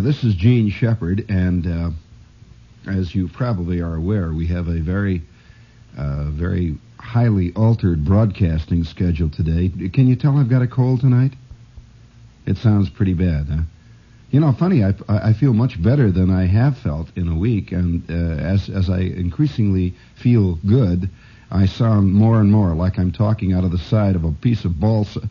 uh, 0.00 0.02
this 0.02 0.24
is 0.24 0.34
Jean 0.34 0.70
Shepherd, 0.70 1.26
and 1.28 1.66
uh, 1.66 1.90
as 2.90 3.14
you 3.14 3.28
probably 3.28 3.80
are 3.82 3.94
aware, 3.94 4.32
we 4.32 4.46
have 4.46 4.68
a 4.68 4.80
very, 4.80 5.20
uh, 5.98 6.30
very 6.30 6.78
highly 6.98 7.52
altered 7.54 8.04
broadcasting 8.04 8.84
schedule 8.84 9.28
today. 9.28 9.70
Can 9.92 10.06
you 10.06 10.16
tell 10.16 10.38
I've 10.38 10.48
got 10.48 10.62
a 10.62 10.66
cold 10.66 11.00
tonight? 11.00 11.32
It 12.46 12.56
sounds 12.56 12.88
pretty 12.88 13.12
bad, 13.12 13.46
huh? 13.48 13.62
You 14.30 14.40
know, 14.40 14.52
funny, 14.52 14.84
I, 14.84 14.94
I 15.08 15.34
feel 15.34 15.52
much 15.52 15.82
better 15.82 16.10
than 16.10 16.30
I 16.30 16.46
have 16.46 16.78
felt 16.78 17.08
in 17.16 17.28
a 17.28 17.36
week, 17.36 17.72
and 17.72 18.02
uh, 18.08 18.42
as, 18.42 18.70
as 18.70 18.88
I 18.88 19.00
increasingly 19.00 19.94
feel 20.14 20.54
good, 20.66 21.10
I 21.50 21.66
sound 21.66 22.14
more 22.14 22.40
and 22.40 22.50
more 22.50 22.74
like 22.74 22.98
I'm 22.98 23.12
talking 23.12 23.52
out 23.52 23.64
of 23.64 23.70
the 23.70 23.78
side 23.78 24.16
of 24.16 24.24
a 24.24 24.32
piece 24.32 24.64
of 24.64 24.80
balsa 24.80 25.28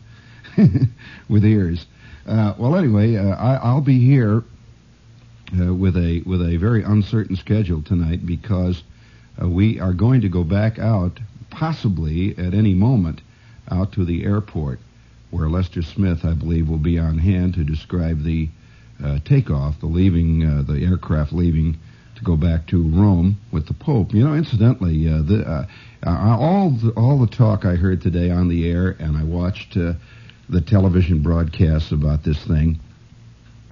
with 1.28 1.44
ears. 1.44 1.86
Uh, 2.26 2.54
well, 2.58 2.76
anyway, 2.76 3.16
uh, 3.16 3.34
I, 3.34 3.74
will 3.74 3.80
be 3.80 3.98
here 3.98 4.44
uh, 5.58 5.74
with 5.74 5.96
a 5.96 6.22
with 6.26 6.40
a 6.42 6.56
very 6.56 6.82
uncertain 6.82 7.36
schedule 7.36 7.82
tonight 7.82 8.24
because 8.26 8.82
uh, 9.40 9.48
we 9.48 9.80
are 9.80 9.92
going 9.92 10.20
to 10.20 10.28
go 10.28 10.44
back 10.44 10.78
out, 10.78 11.18
possibly 11.50 12.36
at 12.38 12.54
any 12.54 12.74
moment, 12.74 13.20
out 13.70 13.92
to 13.92 14.04
the 14.04 14.24
airport, 14.24 14.78
where 15.30 15.48
Lester 15.48 15.82
Smith, 15.82 16.24
I 16.24 16.34
believe, 16.34 16.68
will 16.68 16.78
be 16.78 16.98
on 16.98 17.18
hand 17.18 17.54
to 17.54 17.64
describe 17.64 18.22
the 18.22 18.48
uh, 19.02 19.18
takeoff, 19.24 19.80
the 19.80 19.86
leaving, 19.86 20.44
uh, 20.44 20.62
the 20.62 20.84
aircraft 20.84 21.32
leaving 21.32 21.78
to 22.16 22.24
go 22.24 22.36
back 22.36 22.66
to 22.66 22.82
Rome 22.82 23.38
with 23.50 23.66
the 23.66 23.74
Pope. 23.74 24.12
You 24.12 24.24
know, 24.24 24.34
incidentally, 24.34 25.06
the, 25.06 25.66
all 26.04 26.70
the, 26.70 26.90
all 26.90 27.18
the 27.18 27.26
talk 27.26 27.64
I 27.64 27.76
heard 27.76 28.02
today 28.02 28.30
on 28.30 28.48
the 28.48 28.70
air, 28.70 28.94
and 28.98 29.16
I 29.16 29.24
watched 29.24 29.76
the 30.50 30.60
television 30.60 31.22
broadcasts 31.22 31.92
about 31.92 32.24
this 32.24 32.42
thing. 32.44 32.78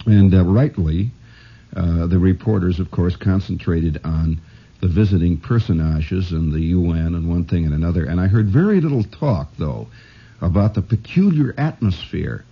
And 0.06 0.32
uh, 0.32 0.44
rightly, 0.44 1.10
uh, 1.78 2.06
the 2.08 2.18
reporters, 2.18 2.80
of 2.80 2.90
course, 2.90 3.14
concentrated 3.14 4.00
on 4.02 4.40
the 4.80 4.88
visiting 4.88 5.36
personages 5.36 6.32
and 6.32 6.52
the 6.52 6.60
UN 6.60 7.14
and 7.14 7.28
one 7.28 7.44
thing 7.44 7.64
and 7.64 7.74
another. 7.74 8.04
And 8.04 8.20
I 8.20 8.26
heard 8.26 8.48
very 8.48 8.80
little 8.80 9.04
talk, 9.04 9.50
though, 9.58 9.86
about 10.40 10.74
the 10.74 10.82
peculiar 10.82 11.54
atmosphere 11.56 12.44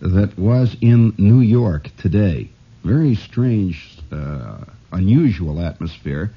that 0.00 0.36
was 0.36 0.76
in 0.80 1.14
New 1.16 1.40
York 1.40 1.90
today. 1.96 2.50
Very 2.82 3.14
strange, 3.14 3.98
uh, 4.10 4.64
unusual 4.90 5.60
atmosphere. 5.60 6.32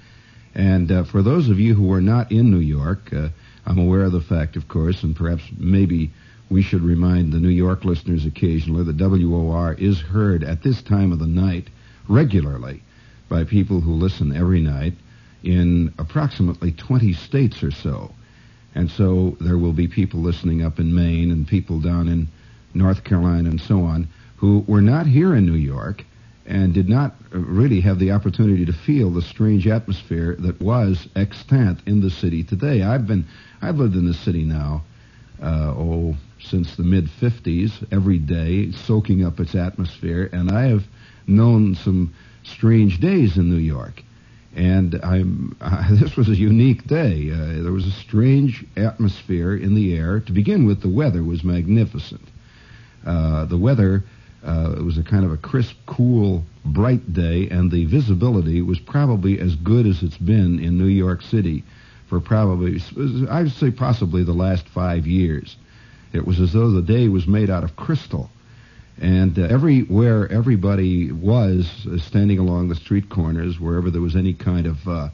And 0.54 0.92
uh, 0.92 1.04
for 1.04 1.24
those 1.24 1.50
of 1.50 1.60
you 1.60 1.74
who 1.74 1.92
are 1.94 2.02
not 2.02 2.32
in 2.32 2.52
New 2.52 2.60
York, 2.60 3.12
uh, 3.12 3.30
I'm 3.66 3.80
aware 3.80 4.04
of 4.04 4.12
the 4.12 4.22
fact, 4.22 4.56
of 4.56 4.68
course, 4.68 5.02
and 5.02 5.16
perhaps 5.16 5.44
maybe 5.58 6.12
we 6.52 6.62
should 6.62 6.84
remind 6.84 7.34
the 7.34 7.40
New 7.40 7.50
York 7.50 7.84
listeners 7.86 8.24
occasionally 8.24 8.84
that 8.84 8.98
WOR 8.98 9.74
is 9.74 10.00
heard 10.00 10.44
at 10.44 10.62
this 10.62 10.84
time 10.84 11.12
of 11.12 11.18
the 11.18 11.26
night 11.26 11.70
regularly 12.08 12.82
by 13.30 13.44
people 13.44 13.82
who 13.82 13.94
listen 13.94 14.36
every 14.36 14.62
night 14.62 14.94
in 15.44 15.94
approximately 15.98 16.72
20 16.72 17.14
states 17.14 17.64
or 17.64 17.72
so. 17.72 18.12
And 18.74 18.90
so 18.92 19.38
there 19.40 19.58
will 19.58 19.74
be 19.74 19.88
people 19.88 20.20
listening 20.20 20.64
up 20.64 20.80
in 20.80 20.94
Maine 20.94 21.32
and 21.32 21.48
people 21.48 21.80
down 21.80 22.08
in 22.08 22.28
North 22.74 23.04
Carolina 23.04 23.50
and 23.50 23.62
so 23.62 23.82
on 23.82 24.08
who 24.38 24.64
were 24.68 24.82
not 24.82 25.08
here 25.08 25.34
in 25.34 25.46
New 25.46 25.54
York 25.54 26.04
and 26.46 26.74
did 26.74 26.88
not 26.88 27.16
really 27.32 27.82
have 27.82 27.98
the 28.00 28.12
opportunity 28.12 28.66
to 28.66 28.74
feel 28.74 29.10
the 29.10 29.22
strange 29.22 29.68
atmosphere 29.68 30.36
that 30.40 30.62
was 30.62 31.08
extant 31.16 31.80
in 31.88 32.02
the 32.02 32.10
city 32.10 32.44
today. 32.44 32.84
I've 32.84 33.08
been, 33.08 33.26
I've 33.62 33.78
lived 33.78 33.96
in 33.96 34.06
the 34.06 34.14
city 34.14 34.44
now, 34.44 34.84
uh, 35.42 35.74
oh, 35.76 36.16
since 36.40 36.76
the 36.76 36.84
mid 36.84 37.08
50s, 37.08 37.88
every 37.92 38.20
day, 38.20 38.72
soaking 38.72 39.26
up 39.26 39.40
its 39.40 39.56
atmosphere, 39.56 40.30
and 40.32 40.52
I 40.52 40.68
have 40.68 40.84
known 41.28 41.76
some 41.76 42.14
strange 42.44 43.00
days 43.00 43.38
in 43.38 43.50
New 43.50 43.58
York. 43.58 44.04
And 44.56 44.96
uh, 45.62 45.96
this 45.96 46.16
was 46.16 46.30
a 46.30 46.36
unique 46.36 46.88
day. 46.88 47.32
Uh, 47.32 47.64
there 47.64 47.72
was 47.72 47.88
a 47.88 47.92
strange 47.92 48.66
atmosphere 48.78 49.56
in 49.56 49.76
the 49.76 49.96
air. 49.96 50.20
To 50.20 50.32
begin 50.32 50.66
with, 50.66 50.82
the 50.82 50.90
weather 50.90 51.24
was 51.24 51.44
magnificent. 51.44 52.28
Uh, 53.06 53.46
the 53.46 53.58
weather 53.58 54.04
uh, 54.46 54.76
it 54.78 54.84
was 54.84 54.98
a 54.98 55.04
kind 55.04 55.26
of 55.26 55.32
a 55.32 55.38
crisp, 55.38 55.76
cool, 55.88 56.44
bright 56.64 57.14
day, 57.14 57.50
and 57.50 57.72
the 57.72 57.86
visibility 57.86 58.62
was 58.62 58.78
probably 58.80 59.40
as 59.40 59.56
good 59.56 59.88
as 59.88 60.04
it's 60.04 60.18
been 60.18 60.60
in 60.60 60.78
New 60.78 60.86
York 60.86 61.24
City 61.24 61.64
for 62.08 62.20
probably, 62.20 62.80
I 63.28 63.42
would 63.44 63.52
say, 63.52 63.72
possibly 63.72 64.24
the 64.24 64.34
last 64.34 64.68
five 64.70 65.08
years. 65.08 65.58
It 66.14 66.28
was 66.28 66.40
as 66.40 66.54
though 66.54 66.70
the 66.70 66.84
day 66.84 67.10
was 67.10 67.26
made 67.26 67.50
out 67.50 67.64
of 67.64 67.76
crystal. 67.76 68.30
And 69.02 69.38
uh, 69.38 69.44
everywhere 69.44 70.32
everybody 70.32 71.12
was 71.12 71.86
uh, 71.86 71.98
standing 71.98 72.40
along 72.40 72.70
the 72.70 72.76
street 72.76 73.10
corners, 73.10 73.60
wherever 73.60 73.92
there 73.92 74.02
was 74.02 74.16
any 74.16 74.34
kind 74.34 74.66
of 74.66 74.88
uh, 74.88 75.10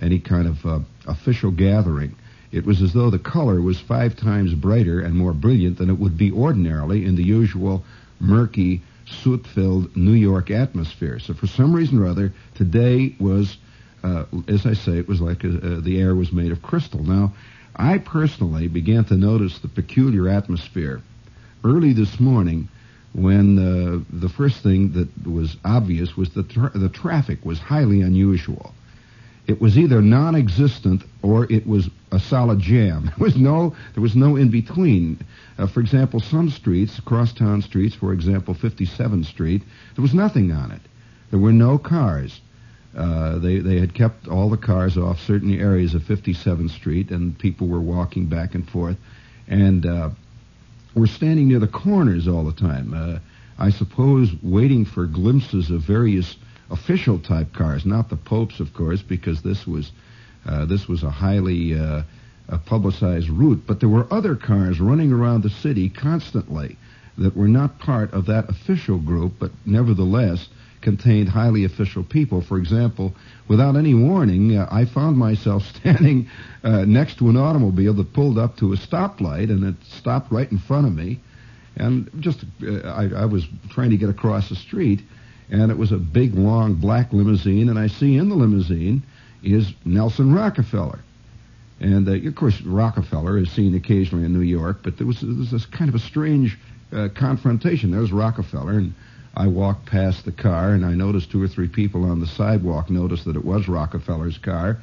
any 0.00 0.18
kind 0.18 0.46
of 0.46 0.66
uh, 0.66 0.80
official 1.06 1.50
gathering, 1.50 2.14
it 2.50 2.66
was 2.66 2.82
as 2.82 2.92
though 2.92 3.10
the 3.10 3.18
color 3.18 3.60
was 3.60 3.80
five 3.80 4.16
times 4.16 4.52
brighter 4.54 5.00
and 5.00 5.14
more 5.14 5.32
brilliant 5.32 5.78
than 5.78 5.88
it 5.88 5.98
would 5.98 6.18
be 6.18 6.32
ordinarily 6.32 7.04
in 7.04 7.16
the 7.16 7.22
usual 7.22 7.84
murky, 8.20 8.82
soot-filled 9.06 9.96
New 9.96 10.12
York 10.12 10.50
atmosphere. 10.50 11.18
So 11.18 11.34
for 11.34 11.46
some 11.46 11.74
reason 11.74 11.98
or 11.98 12.06
other, 12.06 12.32
today 12.54 13.14
was, 13.18 13.56
uh, 14.02 14.24
as 14.48 14.66
I 14.66 14.74
say, 14.74 14.98
it 14.98 15.08
was 15.08 15.20
like 15.20 15.44
a, 15.44 15.48
uh, 15.48 15.80
the 15.80 16.00
air 16.00 16.14
was 16.14 16.32
made 16.32 16.52
of 16.52 16.62
crystal. 16.62 17.02
Now, 17.02 17.32
I 17.74 17.98
personally 17.98 18.68
began 18.68 19.04
to 19.06 19.14
notice 19.14 19.58
the 19.58 19.68
peculiar 19.68 20.28
atmosphere 20.28 21.00
early 21.64 21.94
this 21.94 22.20
morning 22.20 22.68
when 23.14 23.58
uh, 23.58 24.04
the 24.10 24.28
first 24.28 24.62
thing 24.62 24.92
that 24.92 25.26
was 25.26 25.56
obvious 25.64 26.16
was 26.16 26.30
that 26.30 26.48
tra- 26.48 26.72
the 26.74 26.88
traffic 26.88 27.44
was 27.44 27.58
highly 27.58 28.00
unusual. 28.00 28.74
It 29.46 29.60
was 29.60 29.76
either 29.76 30.00
non-existent 30.00 31.02
or 31.22 31.50
it 31.52 31.66
was 31.66 31.90
a 32.12 32.20
solid 32.20 32.60
jam. 32.60 33.10
There 33.18 33.24
was 33.26 33.36
no, 33.36 33.74
there 33.94 34.02
was 34.02 34.16
no 34.16 34.36
in 34.36 34.50
between. 34.50 35.18
Uh, 35.58 35.66
for 35.66 35.80
example, 35.80 36.20
some 36.20 36.48
streets, 36.48 37.00
crosstown 37.00 37.60
streets, 37.60 37.94
for 37.94 38.12
example, 38.12 38.54
57th 38.54 39.26
Street, 39.26 39.62
there 39.94 40.02
was 40.02 40.14
nothing 40.14 40.52
on 40.52 40.70
it. 40.70 40.80
There 41.30 41.40
were 41.40 41.52
no 41.52 41.78
cars. 41.78 42.40
Uh, 42.96 43.38
they 43.38 43.58
they 43.58 43.80
had 43.80 43.94
kept 43.94 44.28
all 44.28 44.50
the 44.50 44.56
cars 44.58 44.98
off 44.98 45.18
certain 45.20 45.58
areas 45.58 45.94
of 45.94 46.02
57th 46.02 46.70
Street, 46.70 47.10
and 47.10 47.38
people 47.38 47.66
were 47.66 47.80
walking 47.80 48.26
back 48.26 48.54
and 48.54 48.68
forth, 48.68 48.98
and 49.48 49.86
uh, 49.86 50.10
were 50.94 51.06
standing 51.06 51.48
near 51.48 51.58
the 51.58 51.68
corners 51.68 52.28
all 52.28 52.44
the 52.44 52.52
time. 52.52 52.94
Uh, 52.94 53.18
I 53.58 53.70
suppose 53.70 54.30
waiting 54.42 54.84
for 54.84 55.06
glimpses 55.06 55.70
of 55.70 55.82
various 55.82 56.36
official 56.70 57.18
type 57.18 57.52
cars, 57.52 57.84
not 57.84 58.08
the 58.08 58.16
Pope's, 58.16 58.60
of 58.60 58.74
course, 58.74 59.02
because 59.02 59.42
this 59.42 59.66
was 59.66 59.92
uh, 60.44 60.64
this 60.64 60.88
was 60.88 61.02
a 61.02 61.10
highly 61.10 61.78
uh, 61.78 62.02
a 62.48 62.58
publicized 62.58 63.28
route. 63.28 63.62
But 63.66 63.80
there 63.80 63.88
were 63.88 64.12
other 64.12 64.34
cars 64.34 64.80
running 64.80 65.12
around 65.12 65.42
the 65.42 65.50
city 65.50 65.88
constantly 65.88 66.76
that 67.18 67.36
were 67.36 67.48
not 67.48 67.78
part 67.78 68.12
of 68.12 68.26
that 68.26 68.48
official 68.48 68.98
group, 68.98 69.34
but 69.38 69.52
nevertheless 69.64 70.48
contained 70.82 71.28
highly 71.28 71.64
official 71.64 72.02
people. 72.02 72.42
For 72.42 72.58
example, 72.58 73.14
without 73.48 73.76
any 73.76 73.94
warning, 73.94 74.56
uh, 74.56 74.68
I 74.70 74.84
found 74.84 75.16
myself 75.16 75.62
standing 75.76 76.28
uh, 76.62 76.84
next 76.84 77.18
to 77.18 77.30
an 77.30 77.36
automobile 77.36 77.94
that 77.94 78.12
pulled 78.12 78.38
up 78.38 78.56
to 78.58 78.72
a 78.72 78.76
stoplight, 78.76 79.50
and 79.50 79.64
it 79.64 79.76
stopped 79.84 80.30
right 80.30 80.50
in 80.50 80.58
front 80.58 80.86
of 80.86 80.94
me. 80.94 81.20
And 81.76 82.10
just, 82.20 82.44
uh, 82.62 82.80
I, 82.88 83.22
I 83.22 83.24
was 83.24 83.46
trying 83.70 83.90
to 83.90 83.96
get 83.96 84.10
across 84.10 84.50
the 84.50 84.56
street, 84.56 85.00
and 85.50 85.70
it 85.70 85.78
was 85.78 85.92
a 85.92 85.96
big, 85.96 86.34
long 86.34 86.74
black 86.74 87.12
limousine, 87.12 87.70
and 87.70 87.78
I 87.78 87.86
see 87.86 88.16
in 88.16 88.28
the 88.28 88.34
limousine 88.34 89.02
is 89.42 89.72
Nelson 89.84 90.34
Rockefeller. 90.34 91.00
And 91.80 92.08
uh, 92.08 92.12
of 92.12 92.34
course, 92.36 92.60
Rockefeller 92.60 93.38
is 93.38 93.50
seen 93.50 93.74
occasionally 93.74 94.24
in 94.24 94.32
New 94.32 94.40
York, 94.40 94.78
but 94.82 94.98
there 94.98 95.06
was, 95.06 95.20
there 95.20 95.34
was 95.34 95.50
this 95.50 95.66
kind 95.66 95.88
of 95.88 95.94
a 95.94 95.98
strange 95.98 96.58
uh, 96.92 97.08
confrontation. 97.14 97.90
There's 97.90 98.12
Rockefeller, 98.12 98.72
and 98.72 98.94
I 99.34 99.46
walked 99.46 99.86
past 99.86 100.24
the 100.24 100.32
car 100.32 100.72
and 100.72 100.84
I 100.84 100.92
noticed 100.92 101.30
two 101.30 101.42
or 101.42 101.48
three 101.48 101.68
people 101.68 102.04
on 102.04 102.20
the 102.20 102.26
sidewalk 102.26 102.90
noticed 102.90 103.24
that 103.24 103.36
it 103.36 103.44
was 103.44 103.68
Rockefeller's 103.68 104.38
car. 104.38 104.78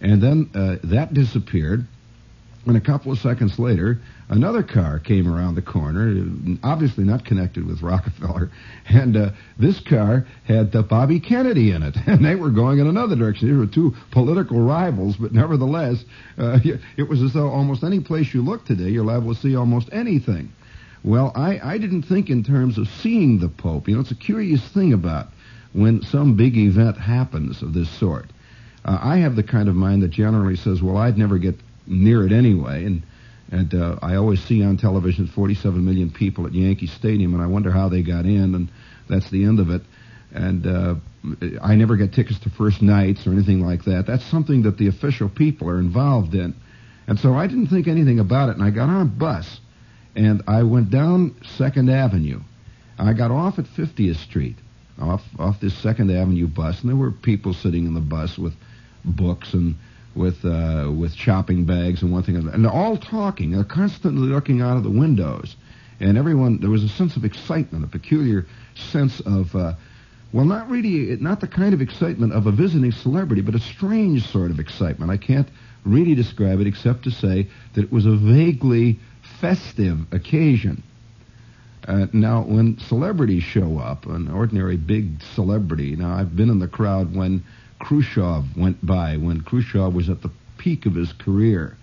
And 0.00 0.22
then 0.22 0.50
uh, 0.54 0.76
that 0.84 1.14
disappeared. 1.14 1.86
And 2.66 2.76
a 2.78 2.80
couple 2.80 3.12
of 3.12 3.18
seconds 3.18 3.58
later, 3.58 3.98
another 4.30 4.62
car 4.62 4.98
came 4.98 5.32
around 5.32 5.54
the 5.54 5.62
corner, 5.62 6.24
obviously 6.62 7.04
not 7.04 7.24
connected 7.24 7.66
with 7.66 7.82
Rockefeller. 7.82 8.50
And 8.86 9.16
uh, 9.16 9.30
this 9.58 9.80
car 9.80 10.26
had 10.44 10.74
uh, 10.74 10.82
Bobby 10.82 11.20
Kennedy 11.20 11.70
in 11.70 11.82
it. 11.82 11.96
And 12.06 12.24
they 12.24 12.34
were 12.34 12.50
going 12.50 12.78
in 12.78 12.86
another 12.86 13.16
direction. 13.16 13.48
These 13.48 13.58
were 13.58 13.66
two 13.66 13.94
political 14.10 14.60
rivals, 14.60 15.16
but 15.16 15.32
nevertheless, 15.32 16.04
uh, 16.38 16.58
it 16.96 17.08
was 17.08 17.22
as 17.22 17.34
though 17.34 17.48
almost 17.48 17.84
any 17.84 18.00
place 18.00 18.32
you 18.32 18.42
look 18.42 18.64
today, 18.64 18.88
you're 18.88 19.04
liable 19.04 19.34
to 19.34 19.40
see 19.40 19.56
almost 19.56 19.90
anything. 19.92 20.50
Well, 21.04 21.32
I, 21.34 21.60
I 21.62 21.78
didn't 21.78 22.04
think 22.04 22.30
in 22.30 22.42
terms 22.42 22.78
of 22.78 22.88
seeing 22.88 23.38
the 23.38 23.48
Pope. 23.48 23.88
You 23.88 23.94
know, 23.94 24.00
it's 24.00 24.10
a 24.10 24.16
curious 24.16 24.66
thing 24.68 24.94
about 24.94 25.28
when 25.74 26.00
some 26.02 26.34
big 26.34 26.56
event 26.56 26.96
happens 26.96 27.62
of 27.62 27.74
this 27.74 27.90
sort. 27.90 28.30
Uh, 28.84 28.98
I 29.00 29.18
have 29.18 29.36
the 29.36 29.42
kind 29.42 29.68
of 29.68 29.74
mind 29.74 30.02
that 30.02 30.10
generally 30.10 30.56
says, 30.56 30.82
well, 30.82 30.96
I'd 30.96 31.18
never 31.18 31.36
get 31.36 31.56
near 31.86 32.26
it 32.26 32.32
anyway. 32.32 32.86
And, 32.86 33.02
and 33.52 33.74
uh, 33.74 33.98
I 34.00 34.16
always 34.16 34.42
see 34.44 34.64
on 34.64 34.78
television 34.78 35.26
47 35.26 35.84
million 35.84 36.10
people 36.10 36.46
at 36.46 36.54
Yankee 36.54 36.86
Stadium, 36.86 37.34
and 37.34 37.42
I 37.42 37.46
wonder 37.46 37.70
how 37.70 37.90
they 37.90 38.02
got 38.02 38.24
in. 38.24 38.54
And 38.54 38.70
that's 39.08 39.30
the 39.30 39.44
end 39.44 39.60
of 39.60 39.68
it. 39.68 39.82
And 40.32 40.66
uh, 40.66 40.94
I 41.62 41.74
never 41.74 41.96
get 41.96 42.14
tickets 42.14 42.38
to 42.40 42.50
first 42.50 42.80
nights 42.80 43.26
or 43.26 43.32
anything 43.32 43.60
like 43.60 43.84
that. 43.84 44.06
That's 44.06 44.24
something 44.24 44.62
that 44.62 44.78
the 44.78 44.88
official 44.88 45.28
people 45.28 45.68
are 45.68 45.78
involved 45.78 46.34
in. 46.34 46.54
And 47.06 47.18
so 47.18 47.34
I 47.34 47.46
didn't 47.46 47.66
think 47.66 47.88
anything 47.88 48.18
about 48.18 48.48
it, 48.48 48.56
and 48.56 48.64
I 48.64 48.70
got 48.70 48.88
on 48.88 49.02
a 49.02 49.04
bus, 49.04 49.60
and 50.14 50.42
I 50.46 50.62
went 50.62 50.90
down 50.90 51.34
Second 51.56 51.90
Avenue. 51.90 52.40
I 52.98 53.12
got 53.12 53.30
off 53.30 53.58
at 53.58 53.64
50th 53.64 54.16
Street, 54.16 54.56
off 55.00 55.22
off 55.38 55.60
this 55.60 55.74
Second 55.74 56.10
Avenue 56.10 56.46
bus, 56.46 56.80
and 56.80 56.88
there 56.88 56.96
were 56.96 57.10
people 57.10 57.52
sitting 57.54 57.86
in 57.86 57.94
the 57.94 58.00
bus 58.00 58.38
with 58.38 58.54
books 59.04 59.52
and 59.52 59.74
with 60.14 60.44
uh, 60.44 60.90
with 60.96 61.12
shopping 61.14 61.64
bags 61.64 62.02
and 62.02 62.12
one 62.12 62.22
thing 62.22 62.36
and 62.36 62.64
they're 62.64 62.72
all 62.72 62.96
talking. 62.96 63.50
They're 63.50 63.64
constantly 63.64 64.28
looking 64.28 64.60
out 64.60 64.76
of 64.76 64.84
the 64.84 64.90
windows, 64.90 65.56
and 65.98 66.16
everyone 66.16 66.60
there 66.60 66.70
was 66.70 66.84
a 66.84 66.88
sense 66.88 67.16
of 67.16 67.24
excitement, 67.24 67.84
a 67.84 67.88
peculiar 67.88 68.46
sense 68.74 69.20
of. 69.20 69.54
Uh, 69.54 69.74
well, 70.32 70.44
not 70.44 70.68
really, 70.68 71.14
not 71.20 71.40
the 71.40 71.46
kind 71.46 71.74
of 71.74 71.80
excitement 71.80 72.32
of 72.32 72.48
a 72.48 72.50
visiting 72.50 72.90
celebrity, 72.90 73.40
but 73.40 73.54
a 73.54 73.60
strange 73.60 74.26
sort 74.26 74.50
of 74.50 74.58
excitement. 74.58 75.12
I 75.12 75.16
can't 75.16 75.46
really 75.84 76.16
describe 76.16 76.60
it 76.60 76.66
except 76.66 77.04
to 77.04 77.12
say 77.12 77.48
that 77.74 77.84
it 77.84 77.92
was 77.92 78.04
a 78.04 78.16
vaguely 78.16 78.98
festive 79.40 79.98
occasion. 80.12 80.82
Uh, 81.86 82.06
now, 82.12 82.42
when 82.42 82.78
celebrities 82.78 83.42
show 83.42 83.78
up, 83.78 84.06
an 84.06 84.30
ordinary 84.30 84.76
big 84.76 85.22
celebrity, 85.34 85.96
now 85.96 86.14
I've 86.14 86.34
been 86.34 86.48
in 86.48 86.58
the 86.58 86.68
crowd 86.68 87.14
when 87.14 87.44
Khrushchev 87.78 88.56
went 88.56 88.84
by, 88.84 89.16
when 89.18 89.42
Khrushchev 89.42 89.94
was 89.94 90.08
at 90.08 90.22
the 90.22 90.30
peak 90.56 90.86
of 90.86 90.94
his 90.94 91.12
career, 91.12 91.76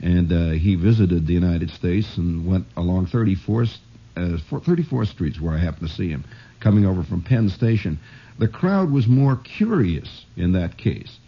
and 0.00 0.30
uh, 0.32 0.50
he 0.50 0.74
visited 0.74 1.26
the 1.26 1.32
United 1.32 1.70
States 1.70 2.18
and 2.18 2.46
went 2.46 2.66
along 2.76 3.06
34th, 3.06 3.78
uh, 4.16 4.38
34th 4.50 5.08
Streets 5.08 5.40
where 5.40 5.54
I 5.54 5.58
happened 5.58 5.88
to 5.88 5.94
see 5.94 6.10
him 6.10 6.24
coming 6.60 6.84
over 6.84 7.02
from 7.02 7.22
Penn 7.22 7.48
Station. 7.48 7.98
The 8.38 8.48
crowd 8.48 8.90
was 8.90 9.06
more 9.06 9.36
curious 9.36 10.26
in 10.36 10.52
that 10.52 10.76
case. 10.76 11.18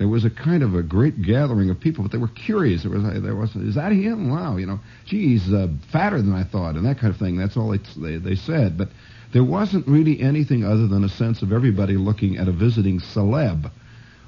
There 0.00 0.08
was 0.08 0.24
a 0.24 0.30
kind 0.30 0.62
of 0.62 0.74
a 0.74 0.82
great 0.82 1.20
gathering 1.20 1.68
of 1.68 1.78
people, 1.78 2.02
but 2.02 2.10
they 2.10 2.16
were 2.16 2.28
curious. 2.28 2.84
There 2.84 2.90
was, 2.90 3.02
there 3.22 3.36
was, 3.36 3.54
is 3.54 3.74
that 3.74 3.92
him? 3.92 4.30
Wow, 4.30 4.56
you 4.56 4.64
know, 4.64 4.80
gee, 5.04 5.28
he's 5.28 5.52
uh, 5.52 5.68
fatter 5.92 6.22
than 6.22 6.32
I 6.32 6.42
thought, 6.42 6.76
and 6.76 6.86
that 6.86 6.98
kind 6.98 7.12
of 7.12 7.20
thing. 7.20 7.36
That's 7.36 7.54
all 7.54 7.68
they, 7.68 7.80
they, 7.98 8.16
they 8.16 8.34
said. 8.34 8.78
But 8.78 8.88
there 9.34 9.44
wasn't 9.44 9.86
really 9.86 10.18
anything 10.18 10.64
other 10.64 10.88
than 10.88 11.04
a 11.04 11.08
sense 11.10 11.42
of 11.42 11.52
everybody 11.52 11.98
looking 11.98 12.38
at 12.38 12.48
a 12.48 12.52
visiting 12.52 12.98
celeb. 12.98 13.70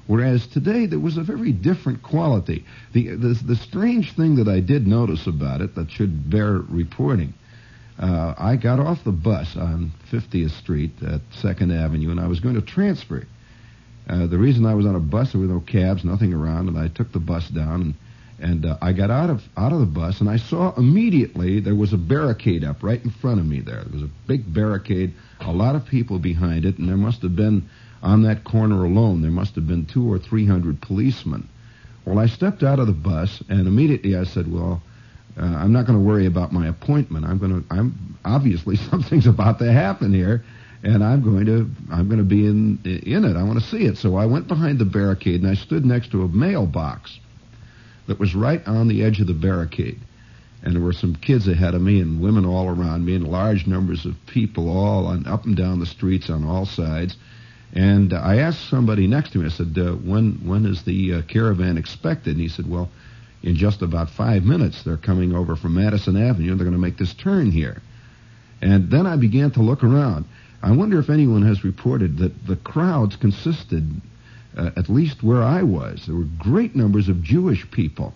Whereas 0.05 0.45
today 0.45 0.85
there 0.85 0.99
was 0.99 1.17
a 1.17 1.23
very 1.23 1.51
different 1.51 2.03
quality. 2.03 2.65
The, 2.91 3.15
the, 3.15 3.33
the 3.43 3.55
strange 3.55 4.15
thing 4.15 4.35
that 4.35 4.47
I 4.47 4.59
did 4.59 4.85
notice 4.85 5.25
about 5.25 5.61
it 5.61 5.73
that 5.73 5.89
should 5.89 6.29
bear 6.29 6.51
reporting 6.51 7.33
uh, 7.99 8.33
I 8.37 8.55
got 8.55 8.79
off 8.79 9.03
the 9.03 9.11
bus 9.11 9.55
on 9.55 9.91
50th 10.11 10.51
Street 10.51 10.91
at 11.05 11.21
Second 11.31 11.71
Avenue, 11.71 12.11
and 12.11 12.19
I 12.19 12.27
was 12.27 12.39
going 12.39 12.55
to 12.55 12.61
transfer. 12.61 13.25
Uh, 14.07 14.27
the 14.27 14.37
reason 14.37 14.65
I 14.65 14.73
was 14.73 14.85
on 14.85 14.95
a 14.95 14.99
bus, 14.99 15.31
there 15.31 15.41
were 15.41 15.47
no 15.47 15.61
cabs, 15.61 16.03
nothing 16.03 16.33
around, 16.33 16.67
and 16.67 16.77
I 16.77 16.89
took 16.89 17.11
the 17.11 17.19
bus 17.19 17.47
down, 17.49 17.81
and, 17.81 17.93
and 18.39 18.65
uh, 18.65 18.77
I 18.81 18.91
got 18.91 19.09
out 19.09 19.29
of 19.29 19.41
out 19.55 19.71
of 19.71 19.79
the 19.79 19.85
bus, 19.85 20.19
and 20.19 20.29
I 20.29 20.37
saw 20.37 20.73
immediately 20.75 21.61
there 21.61 21.75
was 21.75 21.93
a 21.93 21.97
barricade 21.97 22.63
up 22.63 22.83
right 22.83 23.01
in 23.01 23.11
front 23.11 23.39
of 23.39 23.45
me. 23.45 23.61
There, 23.61 23.83
there 23.83 23.93
was 23.93 24.03
a 24.03 24.11
big 24.27 24.53
barricade, 24.53 25.13
a 25.39 25.53
lot 25.53 25.75
of 25.75 25.85
people 25.85 26.19
behind 26.19 26.65
it, 26.65 26.77
and 26.77 26.89
there 26.89 26.97
must 26.97 27.21
have 27.21 27.35
been 27.35 27.69
on 28.01 28.23
that 28.23 28.43
corner 28.43 28.83
alone, 28.83 29.21
there 29.21 29.31
must 29.31 29.55
have 29.55 29.67
been 29.67 29.85
two 29.85 30.11
or 30.11 30.19
three 30.19 30.45
hundred 30.45 30.81
policemen. 30.81 31.47
Well, 32.05 32.19
I 32.19 32.25
stepped 32.25 32.63
out 32.63 32.79
of 32.79 32.87
the 32.87 32.93
bus, 32.93 33.41
and 33.47 33.67
immediately 33.67 34.15
I 34.15 34.23
said, 34.23 34.51
"Well." 34.51 34.81
Uh, 35.35 35.45
I'm 35.45 35.73
not 35.73 35.87
going 35.87 35.97
to 35.97 36.05
worry 36.05 36.27
about 36.27 36.51
my 36.53 36.67
appointment. 36.67 37.25
I'm 37.25 37.39
going 37.39 37.63
to. 37.63 37.73
I'm 37.73 38.17
obviously 38.23 38.75
something's 38.91 39.25
about 39.25 39.57
to 39.59 39.71
happen 39.71 40.13
here, 40.13 40.43
and 40.83 41.03
I'm 41.03 41.23
going 41.23 41.45
to. 41.45 41.69
I'm 41.91 42.07
going 42.07 42.19
to 42.19 42.25
be 42.25 42.45
in 42.45 42.79
in 42.83 43.23
it. 43.23 43.37
I 43.37 43.43
want 43.43 43.59
to 43.59 43.65
see 43.65 43.85
it. 43.85 43.97
So 43.97 44.15
I 44.15 44.25
went 44.25 44.47
behind 44.47 44.79
the 44.79 44.85
barricade 44.85 45.41
and 45.41 45.49
I 45.49 45.55
stood 45.55 45.85
next 45.85 46.11
to 46.11 46.23
a 46.23 46.27
mailbox 46.27 47.19
that 48.07 48.19
was 48.19 48.35
right 48.35 48.61
on 48.67 48.89
the 48.89 49.03
edge 49.03 49.21
of 49.21 49.27
the 49.27 49.33
barricade, 49.33 49.99
and 50.61 50.75
there 50.75 50.81
were 50.81 50.93
some 50.93 51.15
kids 51.15 51.47
ahead 51.47 51.73
of 51.73 51.81
me 51.81 52.01
and 52.01 52.21
women 52.21 52.45
all 52.45 52.67
around 52.67 53.05
me 53.05 53.15
and 53.15 53.27
large 53.27 53.65
numbers 53.65 54.05
of 54.05 54.15
people 54.27 54.69
all 54.69 55.07
on 55.07 55.25
up 55.25 55.45
and 55.45 55.55
down 55.55 55.79
the 55.79 55.85
streets 55.85 56.29
on 56.29 56.43
all 56.43 56.65
sides. 56.65 57.15
And 57.73 58.13
I 58.13 58.37
asked 58.37 58.69
somebody 58.69 59.07
next 59.07 59.31
to 59.31 59.39
me. 59.39 59.45
I 59.45 59.49
said, 59.49 59.73
uh, 59.77 59.93
"When 59.93 60.41
when 60.43 60.65
is 60.65 60.83
the 60.83 61.15
uh, 61.15 61.21
caravan 61.23 61.77
expected?" 61.77 62.33
And 62.33 62.41
he 62.41 62.49
said, 62.49 62.69
"Well." 62.69 62.89
in 63.43 63.57
just 63.57 63.81
about 63.81 64.09
five 64.09 64.45
minutes. 64.45 64.83
They're 64.83 64.95
coming 64.95 65.35
over 65.35 65.57
from 65.57 65.73
Madison 65.73 66.15
Avenue 66.15 66.55
they're 66.55 66.65
going 66.65 66.71
to 66.71 66.77
make 66.77 66.97
this 66.97 67.13
turn 67.13 67.51
here. 67.51 67.81
And 68.61 68.89
then 68.89 69.05
I 69.05 69.17
began 69.17 69.51
to 69.51 69.61
look 69.61 69.83
around. 69.83 70.25
I 70.63 70.71
wonder 70.71 70.97
if 70.97 71.09
anyone 71.09 71.43
has 71.43 71.65
reported 71.65 72.17
that 72.19 72.47
the 72.47 72.55
crowds 72.55 73.17
consisted, 73.17 74.01
uh, 74.57 74.71
at 74.77 74.87
least 74.87 75.21
where 75.21 75.43
I 75.43 75.61
was, 75.61 76.05
there 76.05 76.15
were 76.15 76.27
great 76.39 76.73
numbers 76.73 77.09
of 77.09 77.21
Jewish 77.21 77.69
people 77.69 78.13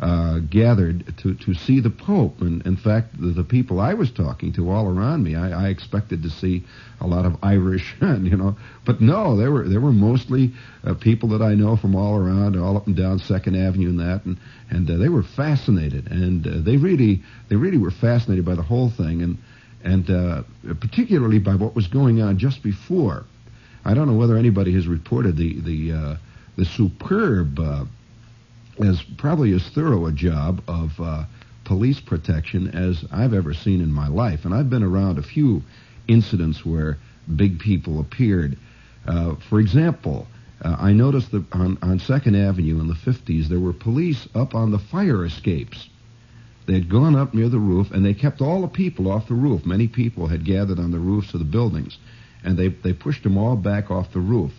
uh, 0.00 0.38
gathered 0.38 1.14
to, 1.18 1.34
to 1.34 1.52
see 1.52 1.80
the 1.80 1.90
Pope. 1.90 2.40
And 2.40 2.64
in 2.64 2.76
fact, 2.78 3.20
the, 3.20 3.26
the, 3.26 3.44
people 3.44 3.78
I 3.78 3.92
was 3.92 4.10
talking 4.10 4.54
to 4.54 4.70
all 4.70 4.86
around 4.86 5.22
me, 5.22 5.36
I, 5.36 5.66
I 5.66 5.68
expected 5.68 6.22
to 6.22 6.30
see 6.30 6.64
a 6.98 7.06
lot 7.06 7.26
of 7.26 7.36
Irish, 7.42 7.94
and, 8.00 8.26
you 8.30 8.38
know, 8.38 8.56
but 8.86 9.02
no, 9.02 9.36
they 9.36 9.48
were 9.48 9.68
they 9.68 9.76
were 9.76 9.92
mostly 9.92 10.52
uh, 10.82 10.94
people 10.94 11.28
that 11.30 11.42
I 11.42 11.54
know 11.54 11.76
from 11.76 11.94
all 11.94 12.16
around, 12.16 12.56
all 12.56 12.78
up 12.78 12.86
and 12.86 12.96
down 12.96 13.18
Second 13.18 13.56
Avenue 13.56 13.90
and 13.90 14.00
that, 14.00 14.24
and 14.24 14.38
and 14.70 14.90
uh, 14.90 14.96
they 14.96 15.10
were 15.10 15.22
fascinated, 15.22 16.10
and 16.10 16.46
uh, 16.46 16.50
they 16.62 16.78
really 16.78 17.22
they 17.50 17.56
really 17.56 17.78
were 17.78 17.90
fascinated 17.90 18.46
by 18.46 18.54
the 18.54 18.62
whole 18.62 18.88
thing, 18.88 19.20
and 19.20 19.36
and 19.82 20.10
uh, 20.10 20.42
particularly 20.80 21.38
by 21.38 21.54
what 21.54 21.74
was 21.74 21.86
going 21.86 22.20
on 22.20 22.38
just 22.38 22.62
before. 22.62 23.24
I 23.84 23.94
don't 23.94 24.06
know 24.06 24.16
whether 24.16 24.36
anybody 24.36 24.72
has 24.74 24.86
reported 24.86 25.36
the 25.36 25.60
the 25.60 25.92
uh, 25.92 26.16
the 26.56 26.64
superb 26.64 27.58
as 28.82 29.02
probably 29.18 29.52
as 29.52 29.68
thorough 29.68 30.06
a 30.06 30.12
job 30.12 30.62
of 30.66 30.98
uh, 31.00 31.24
police 31.64 32.00
protection 32.00 32.68
as 32.68 33.04
I've 33.12 33.34
ever 33.34 33.54
seen 33.54 33.80
in 33.80 33.92
my 33.92 34.08
life. 34.08 34.44
And 34.44 34.54
I've 34.54 34.70
been 34.70 34.82
around 34.82 35.18
a 35.18 35.22
few 35.22 35.62
incidents 36.08 36.64
where 36.64 36.98
big 37.36 37.58
people 37.58 38.00
appeared. 38.00 38.56
Uh, 39.06 39.36
for 39.48 39.60
example, 39.60 40.26
uh, 40.62 40.76
I 40.78 40.92
noticed 40.92 41.30
that 41.32 41.44
on, 41.52 41.78
on 41.82 41.98
Second 41.98 42.36
Avenue 42.36 42.80
in 42.80 42.88
the 42.88 42.94
50s, 42.94 43.48
there 43.48 43.60
were 43.60 43.72
police 43.72 44.26
up 44.34 44.54
on 44.54 44.70
the 44.70 44.78
fire 44.78 45.24
escapes. 45.24 45.88
They 46.66 46.74
had 46.74 46.88
gone 46.88 47.16
up 47.16 47.34
near 47.34 47.48
the 47.48 47.58
roof, 47.58 47.90
and 47.90 48.04
they 48.04 48.14
kept 48.14 48.40
all 48.40 48.60
the 48.60 48.68
people 48.68 49.10
off 49.10 49.28
the 49.28 49.34
roof. 49.34 49.66
Many 49.66 49.88
people 49.88 50.26
had 50.26 50.44
gathered 50.44 50.78
on 50.78 50.90
the 50.90 50.98
roofs 50.98 51.32
of 51.34 51.40
the 51.40 51.46
buildings, 51.46 51.98
and 52.44 52.56
they, 52.56 52.68
they 52.68 52.92
pushed 52.92 53.22
them 53.22 53.38
all 53.38 53.56
back 53.56 53.90
off 53.90 54.12
the 54.12 54.20
roof 54.20 54.52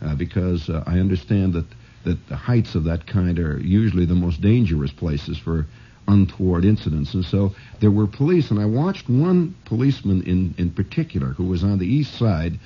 uh, 0.00 0.14
because 0.14 0.68
uh, 0.68 0.82
I 0.86 0.98
understand 0.98 1.52
that 1.54 1.66
that 2.04 2.28
the 2.28 2.36
heights 2.36 2.74
of 2.74 2.84
that 2.84 3.06
kind 3.06 3.38
are 3.38 3.58
usually 3.60 4.04
the 4.04 4.14
most 4.14 4.40
dangerous 4.40 4.92
places 4.92 5.38
for 5.38 5.66
untoward 6.08 6.64
incidents. 6.64 7.14
And 7.14 7.24
so 7.24 7.54
there 7.80 7.90
were 7.90 8.06
police, 8.06 8.50
and 8.50 8.60
I 8.60 8.64
watched 8.64 9.08
one 9.08 9.54
policeman 9.64 10.22
in, 10.24 10.54
in 10.58 10.70
particular 10.70 11.28
who 11.28 11.44
was 11.44 11.62
on 11.62 11.78
the 11.78 11.86
east 11.86 12.14
side 12.16 12.58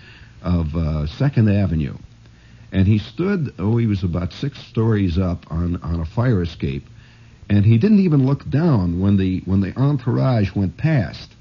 of 0.42 0.74
uh, 0.74 1.06
Second 1.06 1.50
Avenue. 1.50 1.96
And 2.72 2.86
he 2.86 2.98
stood, 2.98 3.54
oh, 3.58 3.76
he 3.76 3.86
was 3.86 4.02
about 4.02 4.32
six 4.32 4.58
stories 4.58 5.18
up 5.18 5.50
on, 5.50 5.76
on 5.82 6.00
a 6.00 6.04
fire 6.04 6.42
escape, 6.42 6.86
and 7.48 7.64
he 7.64 7.78
didn't 7.78 8.00
even 8.00 8.26
look 8.26 8.48
down 8.48 9.00
when 9.00 9.16
the 9.16 9.40
when 9.44 9.60
the 9.60 9.76
entourage 9.78 10.54
went 10.54 10.76
past. 10.76 11.32